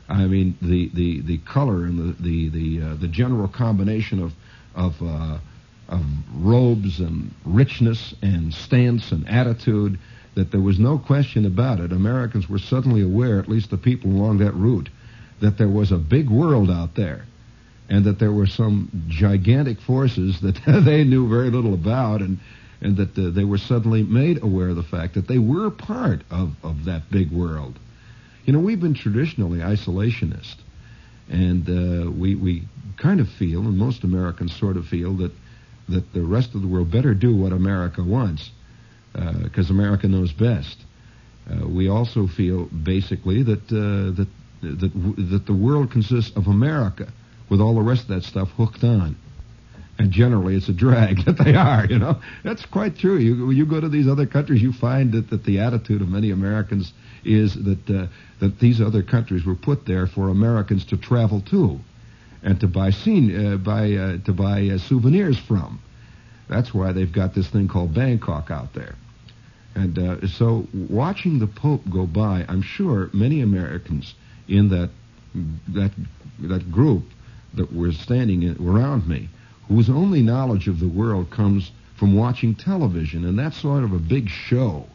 I 0.09 0.27
mean, 0.27 0.57
the, 0.63 0.89
the, 0.95 1.21
the 1.21 1.39
color 1.39 1.85
and 1.85 1.99
the 1.99 2.23
the 2.23 2.49
the, 2.49 2.97
the 2.97 3.09
general 3.09 3.49
combination 3.49 4.23
of 4.23 4.33
of, 4.79 5.03
uh, 5.03 5.39
of 5.89 6.03
robes 6.35 7.01
and 7.01 7.35
richness 7.45 8.15
and 8.23 8.55
stance 8.55 9.13
and 9.13 9.29
attitude 9.29 9.99
that 10.35 10.51
there 10.51 10.61
was 10.61 10.79
no 10.79 10.99
question 10.99 11.45
about 11.45 11.81
it. 11.81 11.93
Americans 11.93 12.49
were 12.49 12.59
suddenly 12.59 13.03
aware, 13.03 13.39
at 13.39 13.49
least 13.49 13.71
the 13.71 13.77
people 13.77 14.11
along 14.11 14.39
that 14.39 14.55
route, 14.55 14.89
that 15.41 15.59
there 15.59 15.69
was 15.69 15.93
a 15.93 15.99
big 15.99 16.31
world 16.31 16.71
out 16.71 16.95
there 16.95 17.27
and 17.91 18.05
that 18.05 18.19
there 18.19 18.33
were 18.33 18.47
some 18.47 18.91
gigantic 19.09 19.81
forces 19.81 20.41
that 20.41 20.59
they 20.85 21.05
knew 21.05 21.29
very 21.29 21.51
little 21.51 21.75
about 21.75 22.23
and 22.23 22.39
and 22.81 22.97
that 22.97 23.19
uh, 23.19 23.31
they 23.31 23.45
were 23.45 23.59
suddenly 23.59 24.03
made 24.05 24.43
aware 24.43 24.69
of 24.69 24.77
the 24.77 24.85
fact 24.85 25.15
that 25.15 25.27
they 25.27 25.39
were 25.39 25.71
part 25.71 26.23
of, 26.31 26.53
of 26.63 26.85
that 26.85 27.11
big 27.11 27.31
world. 27.33 27.77
You 28.45 28.53
know, 28.53 28.61
we've 28.61 28.81
been 28.81 28.95
traditionally 28.95 29.59
isolationist, 29.59 30.55
and 31.31 31.69
uh, 31.69 32.11
we 32.11 32.35
we 32.35 32.63
kind 32.97 33.21
of 33.21 33.29
feel, 33.29 33.61
and 33.61 33.77
most 33.77 34.05
Americans 34.05 34.55
sort 34.57 34.77
of 34.77 34.87
feel 34.87 35.15
that 35.17 35.33
that 35.89 36.13
the 36.13 36.23
rest 36.23 36.55
of 36.55 36.63
the 36.63 36.69
world 36.69 36.91
better 36.91 37.15
do 37.15 37.35
what 37.35 37.53
America 37.53 38.03
wants, 38.03 38.51
because 39.13 39.71
uh, 39.71 39.75
America 39.75 40.09
knows 40.09 40.33
best. 40.33 40.79
Uh, 41.51 41.67
we 41.67 41.89
also 41.89 42.27
feel 42.27 42.67
basically 42.67 43.43
that 43.43 43.63
uh, 43.73 44.15
that 44.17 44.29
that 44.63 45.27
that 45.31 45.47
the 45.47 45.55
world 45.55 45.91
consists 45.91 46.37
of 46.37 46.47
America, 46.47 47.11
with 47.49 47.61
all 47.61 47.75
the 47.75 47.83
rest 47.83 48.03
of 48.03 48.09
that 48.09 48.25
stuff 48.25 48.49
hooked 48.51 48.85
on. 48.85 49.17
And 49.99 50.13
generally, 50.13 50.55
it's 50.55 50.69
a 50.69 50.73
drag 50.73 51.25
that 51.25 51.39
they 51.39 51.55
are. 51.55 51.87
You 51.87 51.99
know, 51.99 52.21
that's 52.45 52.65
quite 52.67 52.97
true. 52.97 53.19
You 53.19 53.51
you 53.51 53.67
go 53.67 53.81
to 53.81 53.89
these 53.89 54.09
other 54.09 54.27
countries, 54.27 54.63
you 54.63 54.73
find 54.73 55.13
that, 55.13 55.31
that 55.31 55.45
the 55.45 55.59
attitude 55.61 56.03
of 56.03 56.09
many 56.09 56.31
Americans 56.31 56.93
is 57.25 57.55
that 57.65 57.91
uh, 57.91 58.07
that 58.41 58.59
these 58.61 58.81
other 58.81 59.03
countries 59.03 59.45
were 59.45 59.57
put 59.57 59.87
there 59.87 60.07
for 60.07 60.29
Americans 60.29 60.85
to 60.87 60.97
travel 60.97 61.41
to 61.43 61.81
and 62.43 62.61
to 62.61 62.69
buy 62.69 62.91
scene, 62.91 63.35
uh, 63.35 63.57
buy 63.57 63.93
uh, 63.93 64.19
to 64.19 64.33
buy 64.33 64.69
uh, 64.69 64.79
souvenirs 64.79 65.39
from. 65.39 65.81
That's 66.49 66.73
why 66.73 66.93
they've 66.93 67.13
got 67.13 67.35
this 67.35 67.49
thing 67.49 67.69
called 67.69 67.95
Bangkok 67.95 68.51
out 68.51 68.73
there. 68.75 68.95
And 69.75 69.99
uh, 69.99 70.27
so, 70.29 70.67
watching 70.73 71.39
the 71.39 71.47
Pope 71.47 71.83
go 71.91 72.07
by, 72.07 72.45
I'm 72.49 72.63
sure 72.63 73.11
many 73.13 73.43
Americans 73.43 74.15
in 74.49 74.69
that 74.71 74.91
that 75.69 75.93
that 76.41 76.71
group 76.73 77.05
that 77.55 77.73
were 77.73 77.93
standing 77.93 78.57
around 78.61 79.07
me, 79.09 79.29
whose 79.69 79.91
only 79.91 80.23
knowledge 80.23 80.67
of 80.67 80.81
the 80.81 80.89
world 80.89 81.31
comes 81.31 81.71
from 81.97 82.15
watching 82.15 82.55
television, 82.55 83.25
and 83.25 83.39
that's 83.39 83.57
sort 83.57 83.85
of 83.85 83.93
a 83.93 83.99
big 83.99 84.29
show. 84.29 84.87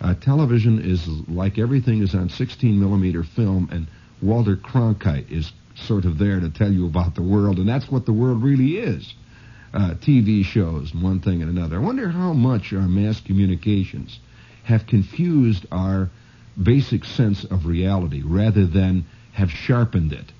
Uh, 0.00 0.14
television 0.14 0.80
is 0.80 1.06
like 1.28 1.58
everything 1.58 2.02
is 2.02 2.14
on 2.14 2.28
16 2.28 2.78
millimeter 2.78 3.22
film, 3.22 3.68
and 3.70 3.86
Walter 4.22 4.56
Cronkite 4.56 5.30
is 5.30 5.52
sort 5.74 6.04
of 6.04 6.18
there 6.18 6.40
to 6.40 6.50
tell 6.50 6.72
you 6.72 6.86
about 6.86 7.14
the 7.14 7.22
world, 7.22 7.58
and 7.58 7.68
that's 7.68 7.90
what 7.90 8.06
the 8.06 8.12
world 8.12 8.42
really 8.42 8.78
is. 8.78 9.14
Uh, 9.74 9.94
TV 10.00 10.44
shows 10.44 10.94
and 10.94 11.02
one 11.02 11.20
thing 11.20 11.42
and 11.42 11.50
another. 11.50 11.76
I 11.76 11.80
wonder 11.80 12.08
how 12.08 12.32
much 12.32 12.72
our 12.72 12.88
mass 12.88 13.20
communications 13.20 14.18
have 14.64 14.86
confused 14.86 15.66
our 15.70 16.08
basic 16.60 17.04
sense 17.04 17.44
of 17.44 17.66
reality 17.66 18.22
rather 18.24 18.66
than 18.66 19.04
have 19.32 19.50
sharpened 19.50 20.12
it. 20.12 20.32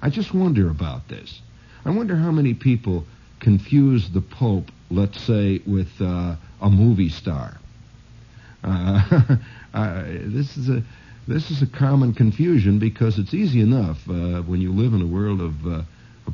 I 0.00 0.10
just 0.10 0.32
wonder 0.32 0.70
about 0.70 1.08
this. 1.08 1.40
I 1.84 1.90
wonder 1.90 2.14
how 2.14 2.30
many 2.30 2.52
people 2.54 3.04
confuse 3.40 4.10
the 4.10 4.20
Pope, 4.20 4.70
let's 4.90 5.18
say, 5.22 5.62
with 5.66 5.88
uh, 6.00 6.36
a 6.60 6.70
movie 6.70 7.08
star. 7.08 7.58
Uh, 8.62 9.36
uh, 9.74 10.02
this 10.04 10.56
is 10.58 10.68
a 10.68 10.82
this 11.26 11.50
is 11.50 11.62
a 11.62 11.66
common 11.66 12.12
confusion 12.12 12.78
because 12.78 13.18
it's 13.18 13.32
easy 13.32 13.60
enough 13.60 13.98
uh, 14.08 14.42
when 14.42 14.60
you 14.60 14.72
live 14.72 14.94
in 14.94 15.00
a 15.00 15.06
world 15.06 15.40
of, 15.40 15.66
uh, 15.66 15.82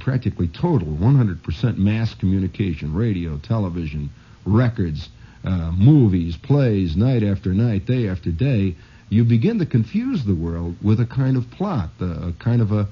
practically 0.00 0.48
total 0.48 0.88
100% 0.88 1.76
mass 1.76 2.14
communication, 2.14 2.94
radio, 2.94 3.38
television, 3.38 4.10
records, 4.44 5.08
movies, 5.72 6.36
plays, 6.36 6.96
night 6.96 7.22
after 7.22 7.52
night, 7.52 7.84
day 7.84 8.08
after 8.08 8.30
day. 8.30 8.74
You 9.08 9.24
begin 9.24 9.58
to 9.58 9.66
confuse 9.66 10.24
the 10.24 10.34
world 10.34 10.76
with 10.82 11.00
a 11.00 11.06
kind 11.06 11.36
of 11.36 11.50
plot, 11.50 11.90
a 12.00 12.32
kind 12.38 12.62
of 12.62 12.72
a, 12.72 12.88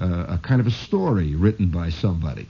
a 0.00 0.40
kind 0.42 0.60
of 0.60 0.66
a 0.66 0.70
story 0.70 1.34
written 1.34 1.70
by 1.70 1.90
somebody. 1.90 2.48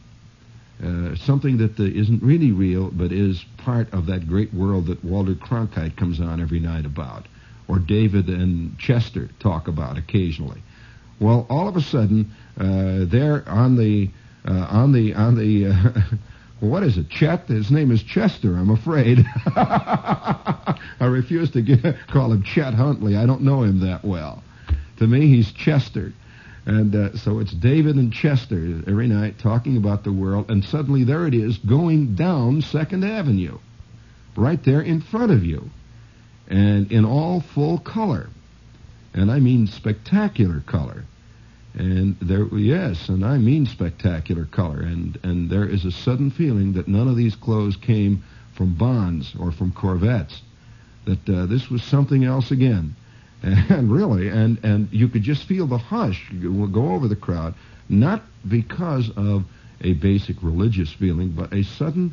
Uh, 0.82 1.14
something 1.16 1.58
that 1.58 1.78
uh, 1.78 1.82
not 1.82 2.22
really 2.22 2.52
real, 2.52 2.90
but 2.90 3.12
is 3.12 3.44
part 3.58 3.92
of 3.92 4.06
that 4.06 4.26
great 4.26 4.52
world 4.54 4.86
that 4.86 5.04
Walter 5.04 5.34
Cronkite 5.34 5.94
comes 5.96 6.20
on 6.20 6.40
every 6.40 6.58
night 6.60 6.86
about 6.86 7.26
or 7.68 7.78
David 7.78 8.28
and 8.28 8.76
Chester 8.78 9.28
talk 9.38 9.68
about 9.68 9.96
occasionally. 9.96 10.62
Well, 11.20 11.46
all 11.48 11.68
of 11.68 11.76
a 11.76 11.80
sudden, 11.80 12.32
uh, 12.58 13.04
they're 13.04 13.46
on 13.48 13.76
the 13.76 14.10
uh, 14.44 14.66
on 14.70 14.92
the 14.92 15.14
on 15.14 15.36
the 15.36 15.66
uh, 15.66 16.16
what 16.60 16.82
is 16.82 16.96
it? 16.96 17.10
Chet. 17.10 17.46
His 17.46 17.70
name 17.70 17.90
is 17.90 18.02
Chester. 18.02 18.56
I'm 18.56 18.70
afraid. 18.70 19.18
I 19.46 20.78
refuse 21.00 21.50
to 21.50 21.62
get, 21.62 21.94
call 22.08 22.32
him 22.32 22.42
Chet 22.42 22.74
Huntley. 22.74 23.16
I 23.16 23.26
don't 23.26 23.42
know 23.42 23.62
him 23.62 23.80
that 23.80 24.04
well. 24.04 24.42
To 24.96 25.06
me, 25.06 25.28
he's 25.28 25.52
Chester. 25.52 26.12
And 26.70 26.94
uh, 26.94 27.16
so 27.16 27.40
it's 27.40 27.50
David 27.50 27.96
and 27.96 28.12
Chester 28.12 28.80
every 28.86 29.08
night 29.08 29.40
talking 29.40 29.76
about 29.76 30.04
the 30.04 30.12
world, 30.12 30.52
and 30.52 30.64
suddenly 30.64 31.02
there 31.02 31.26
it 31.26 31.34
is 31.34 31.58
going 31.58 32.14
down 32.14 32.62
Second 32.62 33.04
Avenue, 33.04 33.58
right 34.36 34.62
there 34.62 34.80
in 34.80 35.00
front 35.00 35.32
of 35.32 35.44
you 35.44 35.68
and 36.46 36.92
in 36.92 37.04
all 37.04 37.40
full 37.40 37.78
color. 37.78 38.28
And 39.12 39.32
I 39.32 39.40
mean 39.40 39.66
spectacular 39.66 40.60
color. 40.60 41.06
And 41.74 42.16
there, 42.22 42.46
yes, 42.56 43.08
and 43.08 43.24
I 43.24 43.38
mean 43.38 43.66
spectacular 43.66 44.44
color. 44.44 44.78
And, 44.80 45.18
and 45.24 45.50
there 45.50 45.68
is 45.68 45.84
a 45.84 45.90
sudden 45.90 46.30
feeling 46.30 46.74
that 46.74 46.86
none 46.86 47.08
of 47.08 47.16
these 47.16 47.34
clothes 47.34 47.74
came 47.74 48.22
from 48.54 48.76
Bonds 48.76 49.34
or 49.40 49.50
from 49.50 49.72
Korvettes. 49.72 50.40
That 51.04 51.28
uh, 51.28 51.46
this 51.46 51.68
was 51.68 51.82
something 51.82 52.22
else 52.22 52.52
again. 52.52 52.94
And 53.42 53.90
really, 53.90 54.28
and 54.28 54.58
and 54.64 54.88
you 54.92 55.08
could 55.08 55.22
just 55.22 55.44
feel 55.44 55.66
the 55.66 55.78
hush 55.78 56.30
go 56.30 56.92
over 56.92 57.08
the 57.08 57.16
crowd, 57.16 57.54
not 57.88 58.22
because 58.48 59.10
of 59.16 59.44
a 59.82 59.94
basic 59.94 60.36
religious 60.42 60.92
feeling, 60.92 61.30
but 61.30 61.52
a 61.52 61.62
sudden 61.62 62.12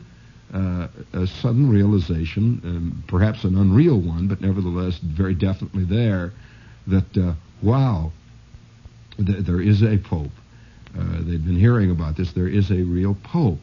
uh, 0.54 0.88
a 1.14 1.28
sudden 1.28 1.70
realization, 1.70 2.62
um, 2.64 3.04
perhaps 3.08 3.44
an 3.44 3.58
unreal 3.58 4.00
one, 4.00 4.28
but 4.28 4.40
nevertheless 4.42 4.98
very 5.00 5.34
definitely 5.34 5.84
there, 5.84 6.32
that 6.88 7.18
uh, 7.18 7.34
wow, 7.62 8.12
th- 9.18 9.40
there 9.40 9.62
is 9.62 9.84
a 9.84 9.98
pope. 9.98 10.32
Uh, 10.98 11.18
they've 11.20 11.44
been 11.44 11.60
hearing 11.60 11.92
about 11.92 12.16
this. 12.16 12.32
There 12.32 12.48
is 12.48 12.72
a 12.72 12.82
real 12.82 13.16
pope, 13.24 13.60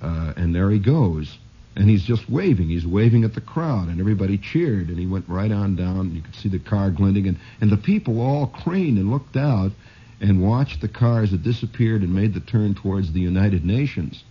uh, 0.00 0.32
and 0.36 0.54
there 0.54 0.70
he 0.70 0.78
goes, 0.78 1.38
and 1.74 1.88
he's 1.88 2.04
just 2.04 2.28
waving. 2.28 2.68
He's 2.68 2.86
waving 2.86 3.24
at 3.24 3.34
the 3.34 3.40
crowd, 3.40 3.88
and 3.88 3.98
everybody 3.98 4.36
cheered, 4.36 4.88
and 4.88 4.98
he 4.98 5.06
went 5.06 5.28
right 5.28 5.50
on 5.50 5.74
down. 5.76 6.14
You 6.14 6.22
could 6.22 6.34
see 6.34 6.48
the 6.48 6.58
car 6.58 6.90
glinting, 6.90 7.28
and 7.28 7.38
and 7.60 7.70
the 7.70 7.76
people 7.76 8.20
all 8.20 8.46
craned 8.46 8.98
and 8.98 9.10
looked 9.10 9.36
out 9.36 9.72
and 10.20 10.40
watched 10.40 10.80
the 10.80 10.88
cars 10.88 11.32
that 11.32 11.42
disappeared 11.42 12.02
and 12.02 12.14
made 12.14 12.32
the 12.32 12.40
turn 12.40 12.74
towards 12.74 13.12
the 13.12 13.20
United 13.20 13.64
Nations. 13.64 14.22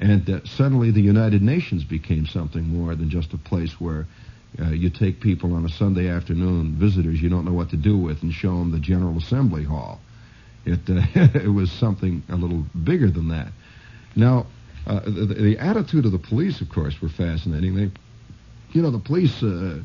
And 0.00 0.28
uh, 0.28 0.44
suddenly 0.44 0.90
the 0.90 1.02
United 1.02 1.42
Nations 1.42 1.84
became 1.84 2.26
something 2.26 2.64
more 2.64 2.94
than 2.94 3.10
just 3.10 3.32
a 3.34 3.38
place 3.38 3.78
where 3.78 4.06
uh, 4.58 4.70
you 4.70 4.90
take 4.90 5.20
people 5.20 5.54
on 5.54 5.64
a 5.64 5.68
Sunday 5.68 6.08
afternoon, 6.08 6.74
visitors 6.76 7.20
you 7.20 7.28
don't 7.28 7.44
know 7.44 7.52
what 7.52 7.70
to 7.70 7.76
do 7.76 7.96
with, 7.98 8.22
and 8.22 8.32
show 8.32 8.58
them 8.58 8.72
the 8.72 8.78
General 8.78 9.16
Assembly 9.18 9.64
Hall. 9.64 10.00
It, 10.64 10.80
uh, 10.88 11.02
it 11.38 11.52
was 11.52 11.70
something 11.70 12.22
a 12.28 12.36
little 12.36 12.64
bigger 12.84 13.10
than 13.10 13.28
that. 13.28 13.48
Now, 14.16 14.46
uh, 14.86 15.00
the, 15.04 15.26
the, 15.26 15.58
attitude 15.58 16.04
of 16.06 16.12
the 16.12 16.18
police, 16.18 16.60
of 16.60 16.68
course, 16.68 17.00
were 17.00 17.08
fascinating. 17.08 17.74
They, 17.74 17.90
you 18.72 18.82
know, 18.82 18.90
the 18.90 18.98
police. 18.98 19.42
Uh, 19.42 19.80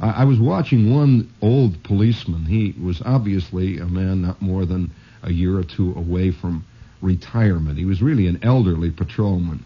I, 0.00 0.22
I 0.22 0.24
was 0.24 0.38
watching 0.38 0.94
one 0.94 1.30
old 1.42 1.82
policeman. 1.82 2.44
He 2.44 2.74
was 2.80 3.02
obviously 3.02 3.78
a 3.78 3.86
man 3.86 4.22
not 4.22 4.40
more 4.40 4.64
than 4.64 4.90
a 5.22 5.32
year 5.32 5.58
or 5.58 5.64
two 5.64 5.92
away 5.96 6.30
from 6.30 6.64
retirement. 7.02 7.78
He 7.78 7.84
was 7.84 8.00
really 8.00 8.26
an 8.26 8.40
elderly 8.42 8.90
patrolman, 8.90 9.64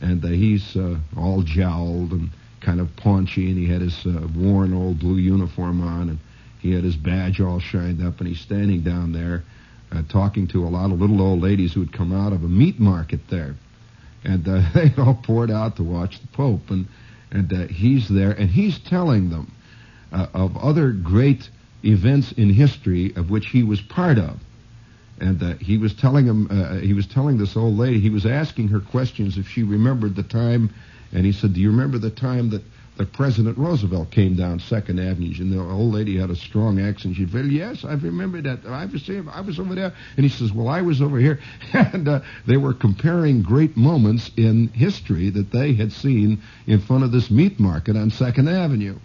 and 0.00 0.24
uh, 0.24 0.28
he's 0.28 0.76
uh, 0.76 0.96
all 1.16 1.42
jowled 1.42 2.12
and 2.12 2.30
kind 2.60 2.80
of 2.80 2.94
paunchy, 2.96 3.48
and 3.48 3.58
he 3.58 3.66
had 3.66 3.80
his 3.80 4.06
uh, 4.06 4.28
worn 4.36 4.72
old 4.72 5.00
blue 5.00 5.16
uniform 5.16 5.80
on, 5.80 6.10
and 6.10 6.18
he 6.60 6.72
had 6.72 6.84
his 6.84 6.94
badge 6.94 7.40
all 7.40 7.58
shined 7.58 8.06
up, 8.06 8.20
and 8.20 8.28
he's 8.28 8.40
standing 8.40 8.82
down 8.82 9.12
there 9.12 9.42
talking 10.08 10.46
to 10.46 10.66
a 10.66 10.70
lot 10.70 10.90
of 10.90 10.98
little 10.98 11.20
old 11.20 11.42
ladies 11.42 11.74
who 11.74 11.80
had 11.80 11.92
come 11.92 12.14
out 12.14 12.32
of 12.32 12.42
a 12.42 12.48
meat 12.48 12.80
market 12.80 13.20
there, 13.28 13.54
and 14.24 14.46
uh, 14.46 14.62
they 14.74 14.92
all 14.98 15.14
poured 15.14 15.50
out 15.50 15.76
to 15.76 15.82
watch 15.82 16.20
the 16.20 16.28
Pope, 16.28 16.70
and 16.70 16.86
and 17.30 17.52
uh, 17.52 17.66
he's 17.66 18.08
there, 18.08 18.32
and 18.32 18.50
he's 18.50 18.78
telling 18.78 19.30
them 19.30 19.50
uh, 20.12 20.26
of 20.34 20.56
other 20.56 20.92
great 20.92 21.48
events 21.84 22.32
in 22.32 22.50
history 22.50 23.14
of 23.16 23.30
which 23.30 23.46
he 23.46 23.62
was 23.62 23.80
part 23.80 24.18
of. 24.18 24.38
And 25.18 25.42
uh, 25.42 25.54
he 25.54 25.78
was 25.78 25.94
telling 25.94 26.26
him 26.26 26.48
uh, 26.50 26.78
he 26.78 26.92
was 26.92 27.06
telling 27.06 27.38
this 27.38 27.56
old 27.56 27.76
lady 27.78 28.00
he 28.00 28.10
was 28.10 28.26
asking 28.26 28.68
her 28.68 28.80
questions 28.80 29.38
if 29.38 29.48
she 29.48 29.62
remembered 29.62 30.16
the 30.16 30.22
time. 30.22 30.74
And 31.12 31.24
he 31.24 31.32
said 31.32 31.54
do 31.54 31.60
you 31.60 31.70
remember 31.70 31.98
the 31.98 32.10
time 32.10 32.50
that 32.50 32.62
that 32.98 33.12
President 33.12 33.56
Roosevelt 33.56 34.10
came 34.10 34.36
down 34.36 34.60
Second 34.60 35.00
Avenue. 35.00 35.32
And 35.38 35.52
the 35.52 35.60
old 35.60 35.94
lady 35.94 36.18
had 36.18 36.30
a 36.30 36.36
strong 36.36 36.78
accent. 36.78 37.16
She 37.16 37.26
said 37.26 37.46
yes 37.46 37.84
I 37.84 37.94
remember 37.94 38.42
that. 38.42 38.66
I 38.66 38.84
was 38.84 39.08
I 39.08 39.40
was 39.40 39.58
over 39.58 39.74
there. 39.74 39.92
And 40.16 40.24
he 40.24 40.28
says 40.28 40.52
well 40.52 40.68
I 40.68 40.82
was 40.82 41.00
over 41.00 41.18
here. 41.18 41.40
And 41.72 42.08
uh, 42.08 42.20
they 42.46 42.56
were 42.56 42.74
comparing 42.74 43.42
great 43.42 43.76
moments 43.76 44.30
in 44.36 44.68
history 44.68 45.30
that 45.30 45.50
they 45.50 45.74
had 45.74 45.92
seen 45.92 46.42
in 46.66 46.80
front 46.80 47.04
of 47.04 47.12
this 47.12 47.30
meat 47.30 47.58
market 47.58 47.96
on 47.96 48.10
Second 48.10 48.48
Avenue. 48.48 48.98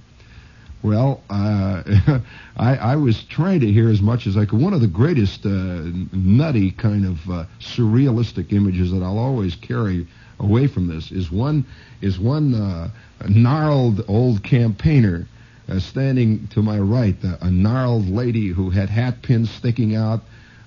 Well, 0.83 1.21
uh, 1.29 1.83
I, 2.57 2.75
I 2.75 2.95
was 2.97 3.23
trying 3.23 3.61
to 3.61 3.71
hear 3.71 3.89
as 3.89 4.01
much 4.01 4.27
as 4.27 4.37
I 4.37 4.45
could. 4.45 4.61
One 4.61 4.73
of 4.73 4.81
the 4.81 4.87
greatest 4.87 5.45
uh, 5.45 5.49
nutty 5.49 6.71
kind 6.71 7.05
of 7.05 7.29
uh, 7.29 7.45
surrealistic 7.59 8.53
images 8.53 8.91
that 8.91 9.01
I'll 9.01 9.17
always 9.17 9.55
carry 9.55 10.07
away 10.39 10.67
from 10.67 10.87
this 10.87 11.11
is 11.11 11.31
one 11.31 11.65
is 12.01 12.19
one 12.19 12.53
uh, 12.53 12.89
gnarled 13.27 14.03
old 14.07 14.43
campaigner 14.43 15.27
uh, 15.69 15.79
standing 15.79 16.47
to 16.47 16.61
my 16.61 16.79
right, 16.79 17.15
a 17.41 17.49
gnarled 17.49 18.07
lady 18.07 18.47
who 18.47 18.69
had 18.69 18.89
hat 18.89 19.21
pins 19.21 19.49
sticking 19.51 19.95
out 19.95 20.21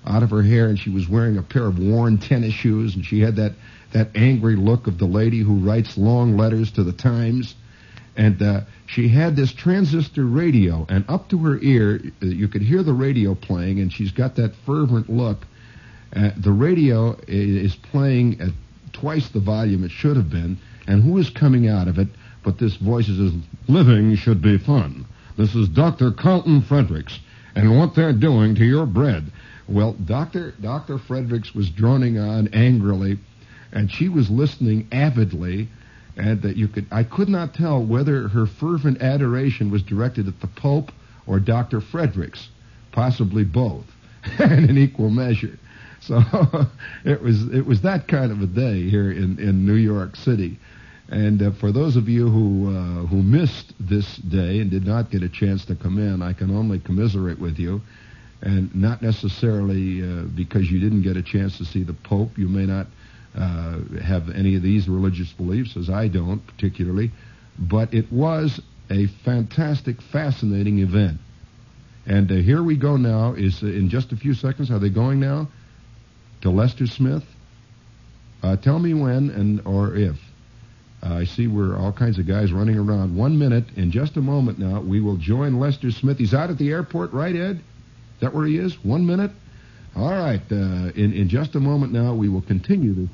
out 0.05 0.23
of 0.23 0.31
her 0.31 0.41
hair, 0.41 0.67
and 0.67 0.79
she 0.79 0.89
was 0.89 1.07
wearing 1.07 1.37
a 1.37 1.43
pair 1.43 1.65
of 1.65 1.77
worn 1.77 2.17
tennis 2.17 2.53
shoes, 2.53 2.95
and 2.95 3.05
she 3.05 3.19
had 3.19 3.35
that 3.35 3.53
that 3.93 4.09
angry 4.15 4.55
look 4.55 4.87
of 4.87 4.97
the 4.97 5.05
lady 5.05 5.39
who 5.39 5.55
writes 5.55 5.97
long 5.97 6.37
letters 6.37 6.71
to 6.71 6.83
the 6.83 6.93
Times 6.93 7.55
and 8.15 8.41
uh, 8.41 8.61
she 8.87 9.07
had 9.07 9.35
this 9.35 9.53
transistor 9.53 10.25
radio, 10.25 10.85
and 10.89 11.05
up 11.07 11.29
to 11.29 11.37
her 11.39 11.59
ear, 11.59 12.01
uh, 12.21 12.25
you 12.25 12.47
could 12.47 12.61
hear 12.61 12.83
the 12.83 12.93
radio 12.93 13.35
playing, 13.35 13.79
and 13.79 13.91
she's 13.91 14.11
got 14.11 14.35
that 14.35 14.53
fervent 14.65 15.09
look. 15.09 15.47
Uh, 16.13 16.31
the 16.37 16.51
radio 16.51 17.17
is 17.27 17.75
playing 17.75 18.41
at 18.41 18.49
twice 18.93 19.29
the 19.29 19.39
volume 19.39 19.83
it 19.83 19.91
should 19.91 20.15
have 20.15 20.29
been, 20.29 20.57
and 20.87 21.03
who 21.03 21.17
is 21.17 21.29
coming 21.29 21.67
out 21.67 21.87
of 21.87 21.97
it 21.97 22.07
but 22.43 22.57
this 22.57 22.75
voice 22.75 23.07
is 23.07 23.33
living 23.67 24.15
should 24.15 24.41
be 24.41 24.57
fun. 24.57 25.05
This 25.37 25.55
is 25.55 25.67
Dr. 25.69 26.11
Carlton 26.11 26.61
Fredericks, 26.61 27.19
and 27.55 27.77
what 27.77 27.95
they're 27.95 28.13
doing 28.13 28.55
to 28.55 28.65
your 28.65 28.85
bread. 28.85 29.31
Well, 29.67 29.93
Dr. 29.93 30.53
Dr. 30.59 30.97
Fredericks 30.97 31.53
was 31.53 31.69
droning 31.69 32.17
on 32.17 32.49
angrily, 32.49 33.19
and 33.71 33.91
she 33.91 34.09
was 34.09 34.29
listening 34.29 34.87
avidly 34.91 35.69
and 36.17 36.41
that 36.41 36.57
you 36.57 36.67
could 36.67 36.87
I 36.91 37.03
could 37.03 37.29
not 37.29 37.53
tell 37.53 37.81
whether 37.81 38.27
her 38.27 38.45
fervent 38.45 39.01
adoration 39.01 39.71
was 39.71 39.81
directed 39.81 40.27
at 40.27 40.41
the 40.41 40.47
Pope 40.47 40.91
or 41.25 41.39
Dr. 41.39 41.79
Fredericks, 41.79 42.49
possibly 42.91 43.45
both, 43.45 43.85
in 44.39 44.77
equal 44.77 45.09
measure. 45.09 45.57
So 46.07 46.19
it 47.05 47.21
was 47.21 47.47
it 47.53 47.63
was 47.63 47.81
that 47.81 48.07
kind 48.07 48.31
of 48.31 48.41
a 48.41 48.47
day 48.47 48.89
here 48.89 49.11
in, 49.11 49.37
in 49.39 49.67
New 49.67 49.75
York 49.75 50.15
City. 50.15 50.57
And 51.09 51.43
uh, 51.43 51.51
for 51.51 51.71
those 51.71 51.95
of 51.95 52.09
you 52.09 52.27
who 52.27 52.75
uh, 52.75 53.05
who 53.05 53.21
missed 53.21 53.73
this 53.79 54.15
day 54.17 54.61
and 54.61 54.71
did 54.71 54.83
not 54.83 55.11
get 55.11 55.21
a 55.21 55.29
chance 55.29 55.63
to 55.65 55.75
come 55.75 55.99
in, 55.99 56.23
I 56.23 56.33
can 56.33 56.49
only 56.49 56.79
commiserate 56.79 57.39
with 57.39 57.59
you, 57.59 57.81
and 58.41 58.73
not 58.73 59.03
necessarily 59.03 60.01
uh, 60.01 60.23
because 60.35 60.71
you 60.71 60.79
didn't 60.79 61.03
get 61.03 61.17
a 61.17 61.21
chance 61.21 61.59
to 61.59 61.65
see 61.65 61.83
the 61.83 61.93
Pope. 61.93 62.35
You 62.35 62.47
may 62.47 62.65
not 62.65 62.87
uh, 63.37 63.79
have 64.03 64.29
any 64.31 64.55
of 64.55 64.63
these 64.63 64.89
religious 64.89 65.31
beliefs, 65.33 65.77
as 65.77 65.87
I 65.87 66.07
don't 66.07 66.45
particularly, 66.47 67.11
but 67.59 67.93
it 67.93 68.11
was 68.11 68.59
a 68.89 69.05
fantastic, 69.23 70.01
fascinating 70.01 70.79
event. 70.79 71.19
And 72.07 72.31
uh, 72.31 72.35
here 72.35 72.63
we 72.63 72.75
go 72.75 72.97
now. 72.97 73.33
Is 73.33 73.61
uh, 73.61 73.67
in 73.67 73.89
just 73.89 74.11
a 74.13 74.15
few 74.15 74.33
seconds. 74.33 74.71
Are 74.71 74.79
they 74.79 74.89
going 74.89 75.19
now 75.19 75.47
to 76.41 76.49
Lester 76.49 76.87
Smith? 76.87 77.23
Uh, 78.43 78.55
tell 78.55 78.79
me 78.79 78.93
when 78.93 79.29
and 79.29 79.61
or 79.65 79.95
if. 79.95 80.17
Uh, 81.03 81.15
I 81.15 81.23
see 81.25 81.47
we're 81.47 81.77
all 81.77 81.91
kinds 81.91 82.19
of 82.19 82.27
guys 82.27 82.51
running 82.51 82.77
around. 82.77 83.15
One 83.15 83.37
minute. 83.39 83.65
In 83.75 83.91
just 83.91 84.17
a 84.17 84.21
moment 84.21 84.59
now, 84.59 84.81
we 84.81 85.01
will 85.01 85.17
join 85.17 85.59
Lester 85.59 85.91
Smith. 85.91 86.17
He's 86.17 86.33
out 86.33 86.49
at 86.49 86.57
the 86.57 86.69
airport, 86.69 87.11
right, 87.13 87.35
Ed? 87.35 87.57
Is 87.57 88.19
that 88.19 88.33
where 88.33 88.45
he 88.45 88.57
is? 88.57 88.73
One 88.83 89.05
minute. 89.05 89.31
All 89.95 90.11
right. 90.11 90.41
Uh, 90.51 90.91
in 90.95 91.13
in 91.13 91.27
just 91.29 91.55
a 91.55 91.59
moment 91.59 91.91
now, 91.91 92.13
we 92.13 92.29
will 92.29 92.41
continue 92.41 92.93
this. 92.93 93.09